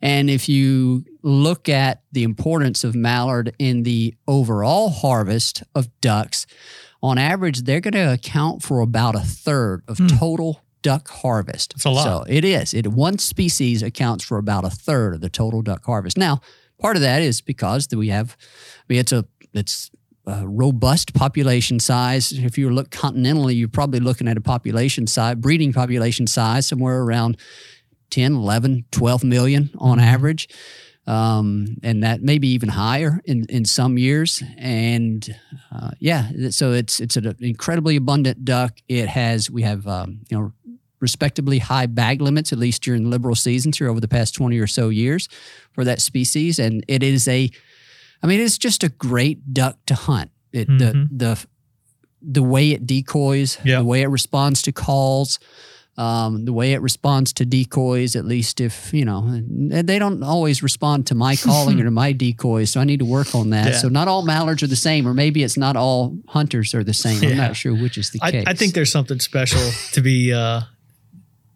and 0.00 0.30
if 0.30 0.48
you 0.48 1.04
look 1.22 1.68
at 1.68 2.02
the 2.12 2.22
importance 2.22 2.84
of 2.84 2.94
mallard 2.94 3.52
in 3.58 3.82
the 3.82 4.14
overall 4.28 4.90
harvest 4.90 5.64
of 5.74 5.88
ducks 6.00 6.46
on 7.02 7.18
average 7.18 7.62
they're 7.62 7.80
going 7.80 7.90
to 7.90 8.12
account 8.12 8.62
for 8.62 8.78
about 8.78 9.16
a 9.16 9.20
third 9.20 9.82
of 9.88 9.96
mm. 9.96 10.20
total 10.20 10.62
duck 10.82 11.08
harvest. 11.08 11.72
It's 11.74 11.84
a 11.84 11.90
lot. 11.90 12.04
So 12.04 12.24
it 12.28 12.44
is. 12.44 12.74
It 12.74 12.88
one 12.88 13.18
species 13.18 13.82
accounts 13.82 14.24
for 14.24 14.38
about 14.38 14.64
a 14.64 14.70
third 14.70 15.14
of 15.14 15.20
the 15.20 15.30
total 15.30 15.62
duck 15.62 15.84
harvest. 15.84 16.18
Now, 16.18 16.40
part 16.78 16.96
of 16.96 17.02
that 17.02 17.22
is 17.22 17.40
because 17.40 17.88
we 17.92 18.08
have, 18.08 18.36
I 18.40 18.84
mean, 18.88 18.98
it's 19.00 19.12
a 19.12 19.24
it's 19.54 19.90
uh, 20.26 20.46
robust 20.46 21.14
population 21.14 21.80
size. 21.80 22.32
If 22.32 22.56
you 22.56 22.70
look 22.70 22.90
continentally, 22.90 23.56
you're 23.58 23.68
probably 23.68 24.00
looking 24.00 24.28
at 24.28 24.36
a 24.36 24.40
population 24.40 25.06
size, 25.06 25.36
breeding 25.36 25.72
population 25.72 26.26
size 26.26 26.66
somewhere 26.66 27.02
around 27.02 27.36
10, 28.10 28.34
11, 28.34 28.84
12 28.90 29.24
million 29.24 29.70
on 29.78 29.98
Mm-hmm. 29.98 30.06
average. 30.06 30.48
Um, 31.04 31.78
and 31.82 32.04
that 32.04 32.22
may 32.22 32.38
be 32.38 32.48
even 32.52 32.68
higher 32.68 33.20
in, 33.24 33.44
in 33.48 33.64
some 33.64 33.98
years. 33.98 34.40
And 34.56 35.28
uh, 35.74 35.90
yeah, 35.98 36.28
so 36.50 36.70
it's 36.72 37.00
it's 37.00 37.16
an 37.16 37.34
incredibly 37.40 37.96
abundant 37.96 38.44
duck. 38.44 38.78
It 38.88 39.08
has 39.08 39.50
we 39.50 39.62
have 39.62 39.86
um, 39.88 40.20
you 40.30 40.38
know 40.38 40.52
respectably 41.02 41.58
high 41.58 41.84
bag 41.86 42.22
limits, 42.22 42.52
at 42.52 42.58
least 42.58 42.82
during 42.82 43.10
liberal 43.10 43.34
seasons 43.34 43.76
here 43.76 43.90
over 43.90 44.00
the 44.00 44.08
past 44.08 44.34
20 44.34 44.58
or 44.58 44.66
so 44.66 44.88
years 44.88 45.28
for 45.72 45.84
that 45.84 46.00
species. 46.00 46.58
And 46.58 46.82
it 46.88 47.02
is 47.02 47.28
a, 47.28 47.50
I 48.22 48.26
mean, 48.26 48.40
it's 48.40 48.56
just 48.56 48.82
a 48.82 48.88
great 48.88 49.52
duck 49.52 49.76
to 49.86 49.94
hunt. 49.94 50.30
It, 50.52 50.68
Mhm. 50.68 50.78
the, 50.78 51.08
the, 51.26 51.46
the 52.22 52.42
way 52.42 52.70
it 52.70 52.86
decoys, 52.86 53.58
Yeah. 53.64 53.78
the 53.80 53.84
way 53.84 54.02
it 54.02 54.06
responds 54.08 54.62
to 54.62 54.72
calls, 54.72 55.38
um, 55.98 56.46
the 56.46 56.52
way 56.54 56.72
it 56.72 56.80
responds 56.80 57.34
to 57.34 57.44
decoys, 57.44 58.16
at 58.16 58.24
least 58.24 58.60
if, 58.62 58.94
you 58.94 59.04
know, 59.04 59.42
they 59.82 59.98
don't 59.98 60.22
always 60.22 60.62
respond 60.62 61.06
to 61.08 61.14
my 61.14 61.36
calling 61.36 61.78
or 61.80 61.84
to 61.84 61.90
my 62.04 62.12
decoys. 62.12 62.70
So 62.70 62.80
I 62.80 62.84
need 62.84 63.00
to 63.00 63.04
work 63.04 63.34
on 63.34 63.50
that. 63.50 63.66
Yeah. 63.72 63.76
So 63.78 63.88
not 63.88 64.08
all 64.08 64.22
mallards 64.22 64.62
are 64.62 64.66
the 64.68 64.76
same, 64.76 65.06
or 65.06 65.12
maybe 65.12 65.42
it's 65.42 65.58
not 65.58 65.76
all 65.76 66.16
hunters 66.28 66.74
are 66.74 66.82
the 66.84 66.94
same. 66.94 67.22
I'm 67.22 67.36
not 67.36 67.56
sure 67.56 67.74
which 67.74 67.98
is 67.98 68.08
the 68.10 68.20
I, 68.22 68.30
case. 68.30 68.44
I 68.46 68.54
think 68.54 68.72
there's 68.72 68.90
something 68.92 69.20
special 69.20 69.60
to 69.92 70.00
be 70.00 70.32
uh, 70.32 70.62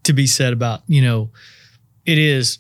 to 0.07 0.13
be 0.13 0.27
said 0.27 0.53
about 0.53 0.81
you 0.87 1.03
know 1.03 1.31
it 2.05 2.19
is 2.19 2.59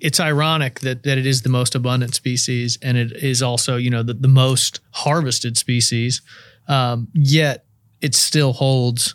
it's 0.00 0.20
ironic 0.20 0.80
that 0.80 1.02
that 1.04 1.16
it 1.18 1.26
is 1.26 1.42
the 1.42 1.48
most 1.48 1.74
abundant 1.74 2.14
species 2.14 2.78
and 2.82 2.96
it 2.98 3.12
is 3.12 3.42
also 3.42 3.76
you 3.76 3.90
know 3.90 4.02
the, 4.02 4.14
the 4.14 4.28
most 4.28 4.80
harvested 4.92 5.56
species 5.56 6.22
um, 6.68 7.08
yet 7.14 7.64
it 8.00 8.14
still 8.14 8.52
holds 8.52 9.14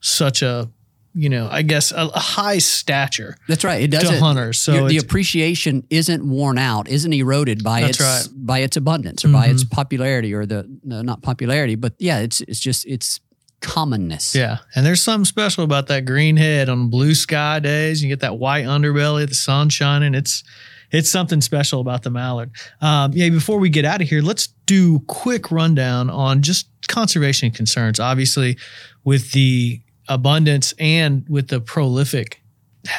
such 0.00 0.42
a 0.42 0.68
you 1.14 1.28
know 1.28 1.48
I 1.50 1.62
guess 1.62 1.90
a, 1.92 2.06
a 2.14 2.18
high 2.18 2.58
stature 2.58 3.36
That's 3.48 3.64
right. 3.64 3.82
It 3.82 3.90
to 3.90 3.98
doesn't. 3.98 4.20
hunters 4.20 4.58
so 4.60 4.86
the 4.88 4.98
appreciation 4.98 5.84
isn't 5.90 6.22
worn 6.28 6.58
out, 6.58 6.88
isn't 6.88 7.12
eroded 7.12 7.64
by 7.64 7.80
its 7.82 8.00
right. 8.00 8.26
by 8.34 8.58
its 8.60 8.76
abundance 8.76 9.24
or 9.24 9.28
by 9.28 9.46
its 9.46 9.64
Mhm. 9.64 9.70
popularity 9.70 10.32
or 10.34 10.46
the 10.46 10.66
no, 10.84 11.02
not 11.02 11.22
popularity, 11.22 11.74
but 11.76 11.94
yeah, 11.98 12.18
it's 12.20 12.40
it's 12.42 12.60
just 12.60 12.86
it's 12.86 13.20
commonness. 13.60 14.34
Yeah, 14.34 14.58
and 14.74 14.84
there's 14.84 15.02
something 15.02 15.24
special 15.24 15.64
about 15.64 15.86
that 15.88 16.04
green 16.04 16.36
head 16.36 16.68
on 16.68 16.90
blue 16.90 17.14
sky 17.14 17.58
days. 17.60 18.02
You 18.02 18.08
get 18.08 18.20
that 18.20 18.38
white 18.38 18.64
underbelly, 18.64 19.28
the 19.28 19.34
sun 19.34 19.68
shining. 19.68 20.14
It's 20.14 20.44
it's 20.90 21.10
something 21.10 21.40
special 21.40 21.80
about 21.80 22.02
the 22.02 22.10
mallard. 22.10 22.50
Um, 22.80 23.12
yeah, 23.12 23.28
before 23.28 23.58
we 23.58 23.68
get 23.68 23.84
out 23.84 24.00
of 24.00 24.08
here, 24.08 24.22
let's 24.22 24.48
do 24.66 25.00
quick 25.00 25.50
rundown 25.50 26.08
on 26.08 26.42
just 26.42 26.68
conservation 26.88 27.50
concerns. 27.50 28.00
Obviously, 28.00 28.56
with 29.04 29.32
the 29.32 29.80
abundance 30.08 30.72
and 30.78 31.26
with 31.28 31.48
the 31.48 31.60
prolific 31.60 32.42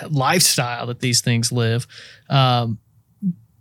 lifestyle 0.09 0.87
that 0.87 0.99
these 0.99 1.21
things 1.21 1.51
live. 1.51 1.87
Um, 2.29 2.79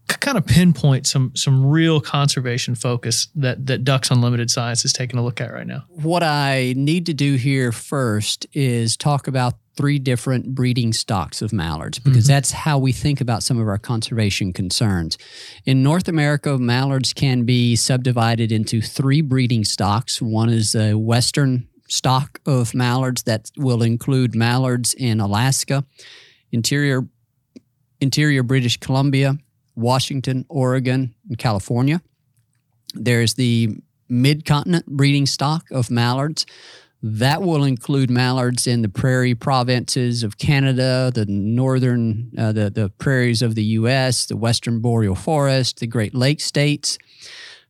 kind 0.08 0.38
of 0.38 0.46
pinpoint 0.46 1.06
some 1.06 1.32
some 1.34 1.64
real 1.64 2.00
conservation 2.00 2.74
focus 2.74 3.28
that 3.34 3.66
that 3.66 3.84
Ducks 3.84 4.10
Unlimited 4.10 4.50
Science 4.50 4.84
is 4.84 4.92
taking 4.92 5.18
a 5.18 5.24
look 5.24 5.40
at 5.40 5.52
right 5.52 5.66
now. 5.66 5.84
What 5.88 6.22
I 6.22 6.74
need 6.76 7.06
to 7.06 7.14
do 7.14 7.34
here 7.36 7.72
first 7.72 8.46
is 8.52 8.96
talk 8.96 9.28
about 9.28 9.54
three 9.76 9.98
different 10.00 10.54
breeding 10.56 10.92
stocks 10.92 11.40
of 11.40 11.52
mallards 11.52 12.00
because 12.00 12.24
Mhm. 12.24 12.28
that's 12.28 12.50
how 12.50 12.78
we 12.78 12.90
think 12.90 13.20
about 13.20 13.44
some 13.44 13.58
of 13.60 13.68
our 13.68 13.78
conservation 13.78 14.52
concerns. 14.52 15.16
In 15.64 15.84
North 15.84 16.08
America, 16.08 16.58
mallards 16.58 17.12
can 17.12 17.44
be 17.44 17.76
subdivided 17.76 18.50
into 18.50 18.80
three 18.80 19.20
breeding 19.20 19.64
stocks. 19.64 20.20
One 20.20 20.48
is 20.48 20.74
a 20.74 20.94
western 20.94 21.68
stock 21.88 22.40
of 22.44 22.74
mallards 22.74 23.22
that 23.22 23.50
will 23.56 23.82
include 23.82 24.34
mallards 24.34 24.94
in 24.94 25.20
Alaska, 25.20 25.84
interior 26.50 27.06
interior 28.00 28.42
British 28.42 28.76
Columbia, 28.78 29.36
Washington, 29.78 30.44
Oregon, 30.48 31.14
and 31.28 31.38
California. 31.38 32.02
There's 32.94 33.34
the 33.34 33.76
mid-continent 34.08 34.86
breeding 34.86 35.26
stock 35.26 35.70
of 35.70 35.90
mallards. 35.90 36.46
That 37.00 37.42
will 37.42 37.62
include 37.62 38.10
mallards 38.10 38.66
in 38.66 38.82
the 38.82 38.88
prairie 38.88 39.34
provinces 39.34 40.24
of 40.24 40.36
Canada, 40.36 41.12
the 41.14 41.26
northern, 41.26 42.32
uh, 42.36 42.50
the, 42.50 42.70
the 42.70 42.88
prairies 42.98 43.40
of 43.40 43.54
the 43.54 43.62
U.S., 43.64 44.26
the 44.26 44.36
western 44.36 44.80
boreal 44.80 45.14
forest, 45.14 45.78
the 45.78 45.86
Great 45.86 46.14
Lakes 46.14 46.44
states. 46.44 46.98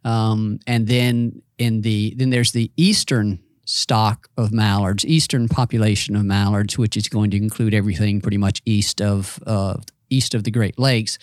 Um, 0.03 0.61
and 0.67 0.87
then 0.87 1.43
in 1.59 1.83
the 1.83 2.15
then 2.17 2.31
there's 2.31 2.53
the 2.53 2.71
eastern 2.77 3.41
stock 3.67 4.29
of 4.39 4.51
mallards, 4.51 5.05
eastern 5.05 5.47
population 5.49 6.17
of 6.17 6.25
mallards, 6.25 6.79
which 6.79 6.97
is 6.97 7.09
going 7.09 7.31
to 7.33 7.37
include 7.37 7.75
everything 7.75 8.23
pretty 8.23 8.39
much 8.39 8.63
east 8.65 9.03
of 9.03 9.39
uh, 9.47 9.75
east 10.09 10.35
of 10.35 10.45
the 10.45 10.51
Great 10.51 10.79
Lakes. 10.79 11.19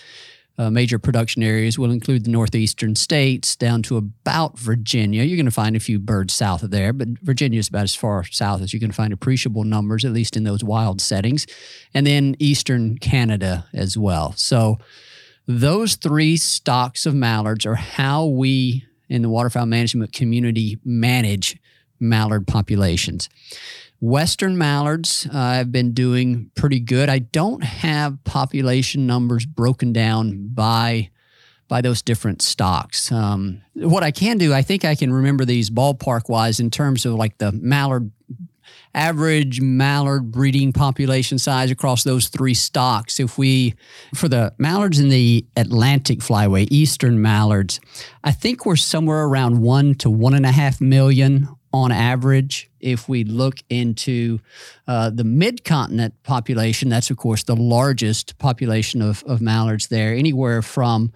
Uh, 0.58 0.70
major 0.70 0.97
production 0.97 1.43
areas 1.43 1.78
will 1.78 1.91
include 1.91 2.24
the 2.24 2.32
northeastern 2.32 2.95
states 2.95 3.58
down 3.58 3.82
to 3.84 3.97
about 3.97 4.58
Virginia. 4.58 5.24
You're 5.24 5.36
going 5.36 5.45
to 5.45 5.51
find 5.51 5.76
a 5.76 5.82
few 5.82 5.99
birds 5.99 6.34
south 6.34 6.64
of 6.64 6.72
there, 6.72 6.93
but 6.93 7.10
Virginia 7.22 7.60
is 7.60 7.68
about 7.68 7.84
as 7.84 7.95
far 7.95 8.24
south 8.24 8.62
as 8.62 8.74
you 8.74 8.80
can 8.80 8.93
find 8.93 9.12
appreciable 9.12 9.66
numbers, 9.66 10.06
at 10.06 10.14
least 10.14 10.38
in 10.38 10.45
those 10.45 10.64
wild 10.64 11.01
settings. 11.01 11.45
And 11.93 12.08
then 12.08 12.38
eastern 12.39 12.97
Canada 12.97 13.66
as 13.74 13.97
well. 13.97 14.32
So 14.38 14.80
those 15.45 15.95
three 15.95 16.38
stocks 16.38 17.06
of 17.06 17.14
mallards 17.14 17.66
are 17.66 17.76
how 17.76 18.26
we 18.26 18.86
in 19.10 19.22
the 19.22 19.30
waterfowl 19.30 19.66
management 19.66 20.14
community 20.14 20.80
manage 20.84 21.58
mallard 21.99 22.47
populations. 22.47 23.30
Western 24.02 24.58
mallards 24.58 25.28
uh, 25.32 25.54
have 25.54 25.72
been 25.72 25.93
doing 25.93 26.52
pretty 26.56 26.80
good. 26.80 27.10
I 27.10 27.20
don't 27.20 27.64
have 27.64 28.24
population 28.24 29.08
numbers 29.08 29.46
broken 29.46 29.93
down 29.93 30.50
by 30.54 31.10
by 31.68 31.82
those 31.82 32.04
different 32.04 32.43
stocks. 32.43 33.12
Um, 33.12 33.64
what 33.74 34.04
I 34.04 34.12
can 34.12 34.38
do, 34.38 34.54
I 34.54 34.62
think 34.62 34.86
I 34.86 34.93
can 34.93 35.12
remember 35.12 35.46
these 35.46 35.72
ballpark 35.72 36.30
wise 36.30 36.60
in 36.60 36.70
terms 36.70 37.08
of 37.08 37.16
like 37.16 37.39
the 37.39 37.52
mallard 37.52 38.12
average 38.93 39.60
mallard 39.60 40.32
breeding 40.32 40.72
population 40.72 41.38
size 41.38 41.70
across 41.70 42.04
those 42.04 42.30
three 42.30 42.54
stocks. 42.54 43.20
If 43.20 43.38
we, 43.38 43.76
for 44.16 44.28
the 44.30 44.54
mallards 44.58 45.00
in 45.00 45.10
the 45.10 45.46
Atlantic 45.58 46.20
flyway, 46.20 46.68
eastern 46.72 47.22
mallards, 47.22 47.80
I 48.24 48.32
think 48.32 48.66
we're 48.66 48.78
somewhere 48.78 49.26
around 49.26 49.62
one 49.62 49.96
to 49.96 50.10
one 50.10 50.34
and 50.34 50.46
a 50.46 50.52
half 50.52 50.80
million 50.80 51.50
on 51.76 51.91
average. 51.91 52.69
If 52.80 53.09
we 53.09 53.23
look 53.23 53.55
into 53.69 54.39
uh, 54.88 55.09
the 55.09 55.23
mid 55.23 55.63
continent 55.63 56.13
population, 56.23 56.89
that's 56.89 57.09
of 57.09 57.17
course 57.17 57.43
the 57.43 57.55
largest 57.55 58.38
population 58.38 59.01
of, 59.01 59.23
of 59.23 59.41
mallards 59.41 59.88
there, 59.88 60.13
anywhere 60.13 60.61
from 60.61 61.11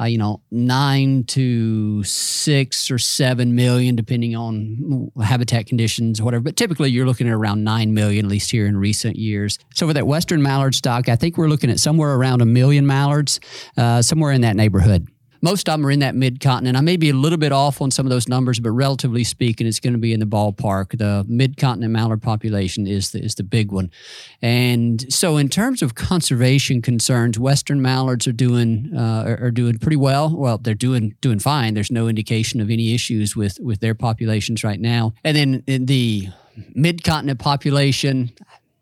uh, 0.00 0.04
you 0.04 0.18
know, 0.18 0.40
nine 0.50 1.22
to 1.22 2.02
six 2.02 2.90
or 2.90 2.98
seven 2.98 3.54
million, 3.54 3.94
depending 3.94 4.34
on 4.34 5.12
habitat 5.22 5.66
conditions, 5.66 6.20
whatever. 6.20 6.42
But 6.42 6.56
typically, 6.56 6.90
you're 6.90 7.06
looking 7.06 7.28
at 7.28 7.32
around 7.32 7.62
nine 7.62 7.94
million, 7.94 8.24
at 8.24 8.30
least 8.30 8.50
here 8.50 8.66
in 8.66 8.76
recent 8.76 9.16
years. 9.16 9.58
So, 9.72 9.86
for 9.86 9.92
that 9.92 10.06
western 10.06 10.42
mallard 10.42 10.74
stock, 10.74 11.08
I 11.08 11.14
think 11.14 11.38
we're 11.38 11.48
looking 11.48 11.70
at 11.70 11.78
somewhere 11.78 12.14
around 12.14 12.42
a 12.42 12.46
million 12.46 12.86
mallards, 12.86 13.38
uh, 13.76 14.02
somewhere 14.02 14.32
in 14.32 14.40
that 14.40 14.56
neighborhood. 14.56 15.06
Most 15.44 15.68
of 15.68 15.74
them 15.74 15.86
are 15.86 15.90
in 15.90 15.98
that 15.98 16.14
mid 16.14 16.40
continent. 16.40 16.74
I 16.74 16.80
may 16.80 16.96
be 16.96 17.10
a 17.10 17.14
little 17.14 17.36
bit 17.36 17.52
off 17.52 17.82
on 17.82 17.90
some 17.90 18.06
of 18.06 18.10
those 18.10 18.28
numbers, 18.28 18.60
but 18.60 18.70
relatively 18.70 19.24
speaking, 19.24 19.66
it's 19.66 19.78
going 19.78 19.92
to 19.92 19.98
be 19.98 20.14
in 20.14 20.18
the 20.18 20.24
ballpark. 20.24 20.96
The 20.96 21.22
mid 21.28 21.58
continent 21.58 21.92
mallard 21.92 22.22
population 22.22 22.86
is 22.86 23.10
the, 23.10 23.22
is 23.22 23.34
the 23.34 23.42
big 23.42 23.70
one. 23.70 23.90
And 24.40 25.12
so, 25.12 25.36
in 25.36 25.50
terms 25.50 25.82
of 25.82 25.94
conservation 25.94 26.80
concerns, 26.80 27.38
western 27.38 27.82
mallards 27.82 28.26
are 28.26 28.32
doing 28.32 28.90
uh, 28.96 29.24
are, 29.26 29.48
are 29.48 29.50
doing 29.50 29.78
pretty 29.78 29.96
well. 29.96 30.34
Well, 30.34 30.56
they're 30.56 30.72
doing 30.72 31.14
doing 31.20 31.40
fine. 31.40 31.74
There's 31.74 31.90
no 31.90 32.08
indication 32.08 32.62
of 32.62 32.70
any 32.70 32.94
issues 32.94 33.36
with 33.36 33.60
with 33.60 33.80
their 33.80 33.94
populations 33.94 34.64
right 34.64 34.80
now. 34.80 35.12
And 35.24 35.36
then 35.36 35.62
in 35.66 35.84
the 35.84 36.28
mid 36.74 37.04
continent 37.04 37.38
population, 37.38 38.32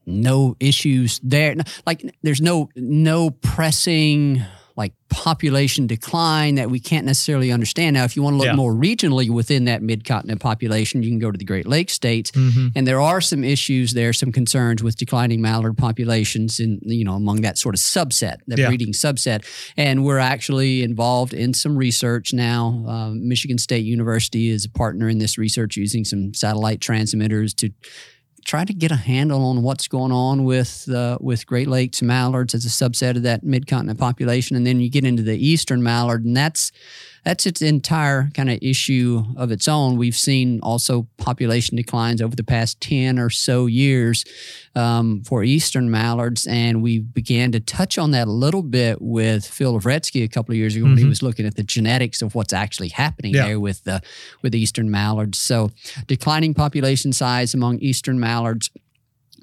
no 0.07 0.57
issues 0.61 1.19
there. 1.25 1.57
Like 1.87 2.09
there's 2.23 2.41
no 2.41 2.69
no 2.77 3.31
pressing 3.31 4.45
like 4.77 4.93
population 5.11 5.87
decline 5.87 6.55
that 6.55 6.71
we 6.71 6.81
can't 6.81 7.05
necessarily 7.05 7.53
understand. 7.53 7.95
Now, 7.95 8.05
if 8.05 8.17
you 8.17 8.23
want 8.23 8.35
to 8.35 8.39
look 8.39 8.47
Yeah. 8.47 8.55
more 8.55 8.75
regionally 8.75 9.29
within 9.29 9.67
that 9.67 9.83
mid 9.83 10.05
continent 10.05 10.41
population, 10.41 11.03
you 11.03 11.11
can 11.11 11.19
go 11.19 11.31
to 11.31 11.37
the 11.39 11.45
Great 11.45 11.67
Lakes 11.67 11.93
states, 11.93 12.31
Mhm. 12.31 12.73
and 12.75 12.87
there 12.87 13.01
are 13.01 13.21
some 13.21 13.45
issues 13.45 13.93
there, 13.93 14.13
some 14.13 14.33
concerns 14.33 14.83
with 14.83 14.97
declining 14.97 15.41
mallard 15.43 15.77
populations, 15.77 16.59
in 16.59 16.81
you 16.85 17.05
know 17.05 17.15
among 17.15 17.43
that 17.43 17.59
sort 17.59 17.75
of 17.75 17.81
subset, 17.81 18.37
that 18.47 18.59
Yeah. 18.59 18.69
breeding 18.69 18.93
subset. 18.93 19.45
And 19.77 20.05
we're 20.05 20.19
actually 20.19 20.83
involved 20.83 21.35
in 21.35 21.53
some 21.55 21.77
research 21.77 22.33
now. 22.33 22.85
Um, 22.89 23.29
Michigan 23.29 23.59
State 23.59 23.85
University 23.85 24.49
is 24.49 24.65
a 24.65 24.71
partner 24.71 25.09
in 25.09 25.19
this 25.19 25.37
research 25.39 25.77
using 25.77 26.05
some 26.05 26.33
satellite 26.35 26.81
transmitters 26.81 27.53
to 27.55 27.71
try 28.45 28.65
to 28.65 28.73
get 28.73 28.91
a 28.91 28.97
handle 28.97 29.45
on 29.45 29.63
what's 29.63 29.89
going 29.89 30.13
on 30.13 30.45
with 30.45 30.89
uh, 30.91 31.19
with 31.21 31.47
Great 31.47 31.69
Lakes 31.69 32.03
mallards 32.03 32.55
as 32.55 32.65
a 32.65 32.69
subset 32.69 33.17
of 33.17 33.23
that 33.23 33.43
mid 33.43 33.67
continent 33.67 33.99
population, 33.99 34.57
and 34.57 34.67
then 34.67 34.81
you 34.81 34.91
get 34.91 35.05
into 35.05 35.23
the 35.23 35.37
eastern 35.37 35.83
mallard, 35.83 36.25
and 36.25 36.37
that's 36.37 36.73
that's 37.25 37.47
its 37.47 37.63
entire 37.63 38.31
kind 38.35 38.51
of 38.51 38.59
issue 38.61 39.25
of 39.37 39.53
its 39.53 39.69
own. 39.69 39.97
We've 39.97 40.17
seen 40.17 40.61
also 40.63 41.07
population 41.19 41.77
declines 41.77 42.21
over 42.21 42.35
the 42.35 42.45
past 42.45 42.81
10 42.81 43.19
or 43.19 43.31
so 43.31 43.67
years 43.67 44.25
um, 44.75 45.23
for 45.25 45.45
eastern 45.45 45.91
mallards. 45.91 46.47
And 46.47 46.83
we 46.83 46.99
began 46.99 47.53
to 47.53 47.61
touch 47.61 47.97
on 47.97 48.11
that 48.11 48.27
a 48.27 48.33
little 48.33 48.63
bit 48.63 49.01
with 49.01 49.47
Phil 49.47 49.79
Lavretsky 49.79 50.25
a 50.25 50.29
couple 50.29 50.53
of 50.53 50.57
years 50.57 50.75
ago 50.75 50.85
mm-hmm. 50.85 50.91
when 50.91 50.99
he 50.99 51.05
mm-hmm. 51.05 51.11
was 51.11 51.23
looking 51.23 51.47
at 51.47 51.55
the 51.55 51.63
genetics 51.63 52.23
of 52.23 52.35
what's 52.35 52.53
actually 52.53 52.89
happening 52.89 53.35
yeah. 53.35 53.47
there 53.47 53.61
with 53.61 53.85
the 53.85 54.03
with 54.43 54.55
eastern 54.55 54.91
mallards. 54.91 55.39
So 55.39 55.71
declining 56.07 56.55
population 56.55 57.13
size 57.13 57.55
among 57.55 57.79
eastern 57.79 58.19
mallards 58.19 58.71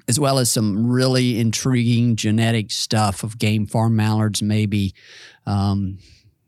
as 0.08 0.18
well 0.18 0.40
as 0.40 0.50
some 0.50 0.90
really 0.90 1.38
intriguing 1.38 2.16
genetic 2.16 2.72
stuff 2.72 3.22
of 3.22 3.38
game 3.38 3.64
farm 3.64 3.94
mallards, 3.94 4.42
maybe, 4.42 4.92
um, 5.46 5.98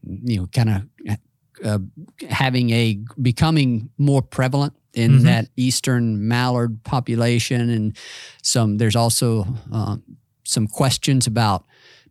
you 0.04 0.40
know, 0.40 0.46
kind 0.46 0.70
of 0.70 1.18
uh, 1.64 1.78
having 2.28 2.70
a 2.70 2.98
becoming 3.20 3.90
more 3.98 4.22
prevalent 4.22 4.74
in 4.94 5.12
mm-hmm. 5.12 5.24
that 5.24 5.48
eastern 5.56 6.26
mallard 6.28 6.82
population, 6.84 7.70
and 7.70 7.96
some. 8.42 8.78
There's 8.78 8.96
also 8.96 9.46
uh, 9.72 9.96
some 10.44 10.66
questions 10.66 11.26
about 11.26 11.64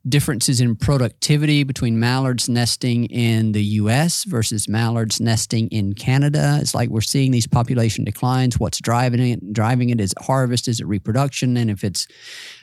differences 0.07 0.59
in 0.59 0.75
productivity 0.75 1.63
between 1.63 1.99
mallards 1.99 2.49
nesting 2.49 3.05
in 3.05 3.51
the 3.51 3.63
US 3.63 4.23
versus 4.23 4.67
mallards 4.67 5.21
nesting 5.21 5.67
in 5.67 5.93
Canada. 5.93 6.57
It's 6.59 6.73
like 6.73 6.89
we're 6.89 7.01
seeing 7.01 7.31
these 7.31 7.45
population 7.45 8.03
declines. 8.03 8.59
What's 8.59 8.79
driving 8.79 9.19
it? 9.19 9.53
Driving 9.53 9.89
it 9.89 10.01
is 10.01 10.11
it 10.13 10.23
harvest, 10.23 10.67
is 10.67 10.79
it 10.79 10.87
reproduction? 10.87 11.55
And 11.55 11.69
if 11.69 11.83
it's 11.83 12.07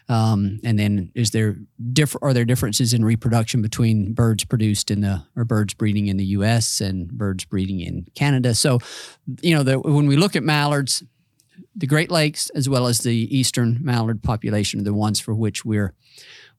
um, 0.08 0.60
and 0.64 0.78
then 0.78 1.12
is 1.14 1.32
there 1.32 1.56
different 1.92 2.24
are 2.24 2.32
there 2.32 2.44
differences 2.44 2.94
in 2.94 3.04
reproduction 3.04 3.60
between 3.60 4.14
birds 4.14 4.44
produced 4.44 4.90
in 4.90 5.02
the 5.02 5.22
or 5.36 5.44
birds 5.44 5.74
breeding 5.74 6.06
in 6.06 6.16
the 6.16 6.24
US 6.26 6.80
and 6.80 7.08
birds 7.08 7.44
breeding 7.44 7.80
in 7.80 8.06
Canada? 8.14 8.54
So, 8.54 8.78
you 9.42 9.54
know, 9.54 9.62
the, 9.62 9.78
when 9.78 10.06
we 10.06 10.16
look 10.16 10.34
at 10.34 10.42
mallards, 10.42 11.02
the 11.76 11.86
Great 11.86 12.10
Lakes 12.10 12.50
as 12.50 12.68
well 12.68 12.86
as 12.86 13.00
the 13.00 13.36
eastern 13.36 13.78
mallard 13.80 14.22
population 14.22 14.80
are 14.80 14.84
the 14.84 14.94
ones 14.94 15.20
for 15.20 15.34
which 15.34 15.64
we're 15.64 15.94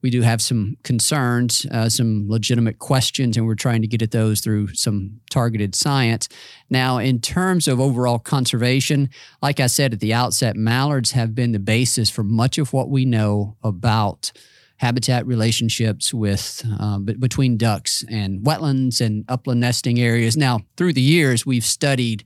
we 0.02 0.10
do 0.10 0.22
have 0.22 0.40
some 0.40 0.76
concerns, 0.82 1.66
uh, 1.70 1.88
some 1.88 2.28
legitimate 2.28 2.78
questions, 2.78 3.36
and 3.36 3.46
we're 3.46 3.54
trying 3.54 3.82
to 3.82 3.88
get 3.88 4.02
at 4.02 4.10
those 4.10 4.40
through 4.40 4.74
some 4.74 5.20
targeted 5.30 5.74
science. 5.74 6.28
Now, 6.68 6.98
in 6.98 7.20
terms 7.20 7.68
of 7.68 7.80
overall 7.80 8.18
conservation, 8.18 9.10
like 9.42 9.60
I 9.60 9.66
said 9.66 9.92
at 9.92 10.00
the 10.00 10.14
outset, 10.14 10.56
mallards 10.56 11.12
have 11.12 11.34
been 11.34 11.52
the 11.52 11.58
basis 11.58 12.08
for 12.08 12.22
much 12.22 12.58
of 12.58 12.72
what 12.72 12.88
we 12.88 13.04
know 13.04 13.56
about 13.62 14.32
habitat 14.78 15.26
relationships 15.26 16.14
with 16.14 16.64
uh, 16.80 16.98
between 16.98 17.58
ducks 17.58 18.02
and 18.08 18.40
wetlands 18.40 19.02
and 19.02 19.26
upland 19.28 19.60
nesting 19.60 20.00
areas. 20.00 20.38
Now, 20.38 20.60
through 20.78 20.94
the 20.94 21.02
years, 21.02 21.44
we've 21.44 21.64
studied 21.64 22.24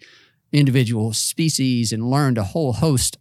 individual 0.53 1.13
species 1.13 1.93
and 1.93 2.09
learned 2.09 2.39
a 2.39 2.45
whole 2.45 2.75
host 2.75 3.19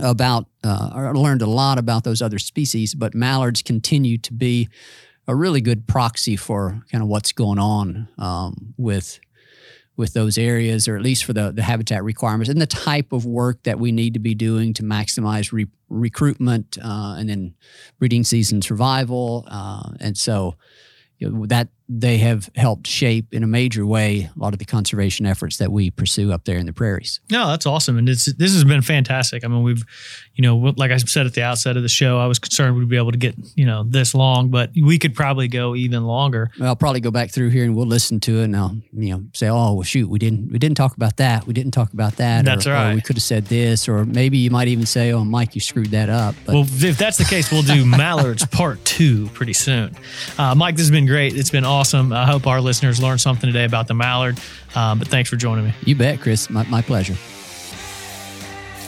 about 0.00 0.46
uh, 0.64 0.90
or 0.94 1.16
learned 1.16 1.42
a 1.42 1.46
lot 1.46 1.78
about 1.78 2.04
those 2.04 2.22
other 2.22 2.38
species, 2.38 2.94
but 2.94 3.14
mallards 3.14 3.62
continue 3.62 4.18
to 4.18 4.32
be 4.32 4.68
a 5.28 5.34
really 5.34 5.60
good 5.60 5.86
proxy 5.86 6.36
for 6.36 6.82
kind 6.90 7.02
of 7.02 7.08
what's 7.08 7.32
going 7.32 7.58
on 7.58 8.08
um, 8.18 8.74
with 8.76 9.20
with 9.96 10.14
those 10.14 10.38
areas, 10.38 10.88
or 10.88 10.96
at 10.96 11.02
least 11.02 11.24
for 11.24 11.34
the, 11.34 11.52
the 11.52 11.62
habitat 11.62 12.02
requirements 12.02 12.48
and 12.48 12.60
the 12.60 12.66
type 12.66 13.12
of 13.12 13.26
work 13.26 13.62
that 13.64 13.78
we 13.78 13.92
need 13.92 14.14
to 14.14 14.20
be 14.20 14.34
doing 14.34 14.72
to 14.72 14.82
maximize 14.82 15.52
re- 15.52 15.66
recruitment 15.90 16.78
uh, 16.82 17.14
and 17.18 17.28
then 17.28 17.54
breeding 17.98 18.24
season 18.24 18.62
survival. 18.62 19.46
Uh, 19.48 19.90
and 20.00 20.16
so 20.16 20.56
you 21.18 21.30
know, 21.30 21.46
that 21.46 21.68
they 21.94 22.18
have 22.18 22.48
helped 22.56 22.86
shape 22.86 23.34
in 23.34 23.42
a 23.42 23.46
major 23.46 23.84
way 23.84 24.30
a 24.34 24.38
lot 24.38 24.54
of 24.54 24.58
the 24.58 24.64
conservation 24.64 25.26
efforts 25.26 25.58
that 25.58 25.70
we 25.70 25.90
pursue 25.90 26.32
up 26.32 26.44
there 26.44 26.56
in 26.56 26.64
the 26.64 26.72
prairies. 26.72 27.20
No, 27.30 27.48
that's 27.48 27.66
awesome, 27.66 27.98
and 27.98 28.08
it's 28.08 28.24
this 28.24 28.54
has 28.54 28.64
been 28.64 28.80
fantastic. 28.80 29.44
I 29.44 29.48
mean, 29.48 29.62
we've, 29.62 29.84
you 30.34 30.42
know, 30.42 30.56
like 30.76 30.90
I 30.90 30.96
said 30.96 31.26
at 31.26 31.34
the 31.34 31.42
outset 31.42 31.76
of 31.76 31.82
the 31.82 31.88
show, 31.90 32.18
I 32.18 32.26
was 32.26 32.38
concerned 32.38 32.76
we'd 32.76 32.88
be 32.88 32.96
able 32.96 33.12
to 33.12 33.18
get 33.18 33.34
you 33.54 33.66
know 33.66 33.84
this 33.84 34.14
long, 34.14 34.48
but 34.48 34.70
we 34.74 34.98
could 34.98 35.14
probably 35.14 35.48
go 35.48 35.74
even 35.76 36.04
longer. 36.04 36.50
Well, 36.58 36.70
I'll 36.70 36.76
probably 36.76 37.00
go 37.00 37.10
back 37.10 37.30
through 37.30 37.50
here 37.50 37.64
and 37.64 37.76
we'll 37.76 37.86
listen 37.86 38.20
to 38.20 38.40
it, 38.40 38.44
and 38.44 38.56
I'll 38.56 38.76
you 38.92 39.10
know 39.10 39.24
say, 39.34 39.48
oh 39.48 39.74
well, 39.74 39.82
shoot, 39.82 40.08
we 40.08 40.18
didn't 40.18 40.50
we 40.50 40.58
didn't 40.58 40.78
talk 40.78 40.96
about 40.96 41.18
that, 41.18 41.46
we 41.46 41.52
didn't 41.52 41.72
talk 41.72 41.92
about 41.92 42.16
that. 42.16 42.44
That's 42.44 42.66
or, 42.66 42.72
right. 42.72 42.92
Or 42.92 42.94
we 42.94 43.02
could 43.02 43.16
have 43.16 43.22
said 43.22 43.46
this, 43.46 43.86
or 43.86 44.06
maybe 44.06 44.38
you 44.38 44.50
might 44.50 44.68
even 44.68 44.86
say, 44.86 45.12
oh, 45.12 45.24
Mike, 45.24 45.54
you 45.54 45.60
screwed 45.60 45.90
that 45.90 46.08
up. 46.08 46.34
But. 46.46 46.54
Well, 46.54 46.66
if 46.66 46.96
that's 46.96 47.18
the 47.18 47.24
case, 47.24 47.52
we'll 47.52 47.62
do 47.62 47.84
Mallards 47.98 48.46
Part 48.46 48.82
Two 48.84 49.28
pretty 49.28 49.52
soon. 49.52 49.94
Uh, 50.38 50.54
Mike, 50.54 50.76
this 50.76 50.84
has 50.84 50.90
been 50.90 51.06
great. 51.06 51.36
It's 51.36 51.50
been 51.50 51.64
awesome. 51.64 51.81
I 51.84 52.26
hope 52.26 52.46
our 52.46 52.60
listeners 52.60 53.02
learned 53.02 53.20
something 53.20 53.48
today 53.48 53.64
about 53.64 53.88
the 53.88 53.94
mallard. 53.94 54.38
Um, 54.74 54.98
but 54.98 55.08
thanks 55.08 55.28
for 55.30 55.36
joining 55.36 55.66
me. 55.66 55.74
You 55.84 55.96
bet, 55.96 56.20
Chris. 56.20 56.48
My, 56.50 56.64
my 56.64 56.82
pleasure. 56.82 57.16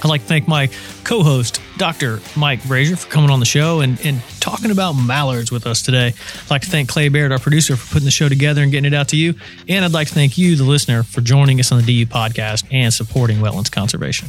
I'd 0.04 0.08
like 0.08 0.20
to 0.20 0.26
thank 0.26 0.46
my 0.46 0.68
co 1.02 1.22
host, 1.22 1.62
Dr. 1.78 2.20
Mike 2.36 2.60
Brasher, 2.60 2.98
for 2.98 3.08
coming 3.08 3.30
on 3.30 3.40
the 3.40 3.46
show 3.46 3.80
and, 3.80 3.98
and 4.04 4.22
talking 4.38 4.70
about 4.70 4.92
mallards 4.92 5.50
with 5.50 5.66
us 5.66 5.80
today. 5.80 6.08
I'd 6.08 6.50
like 6.50 6.60
to 6.62 6.70
thank 6.70 6.90
Clay 6.90 7.08
Baird, 7.08 7.32
our 7.32 7.38
producer, 7.38 7.74
for 7.74 7.94
putting 7.94 8.04
the 8.04 8.10
show 8.10 8.28
together 8.28 8.62
and 8.62 8.70
getting 8.70 8.92
it 8.92 8.94
out 8.94 9.08
to 9.08 9.16
you. 9.16 9.34
And 9.66 9.82
I'd 9.82 9.92
like 9.92 10.08
to 10.08 10.14
thank 10.14 10.36
you, 10.36 10.56
the 10.56 10.64
listener, 10.64 11.04
for 11.04 11.22
joining 11.22 11.58
us 11.58 11.72
on 11.72 11.80
the 11.80 11.86
DU 11.86 12.10
podcast 12.10 12.66
and 12.70 12.92
supporting 12.92 13.38
wetlands 13.38 13.72
conservation. 13.72 14.28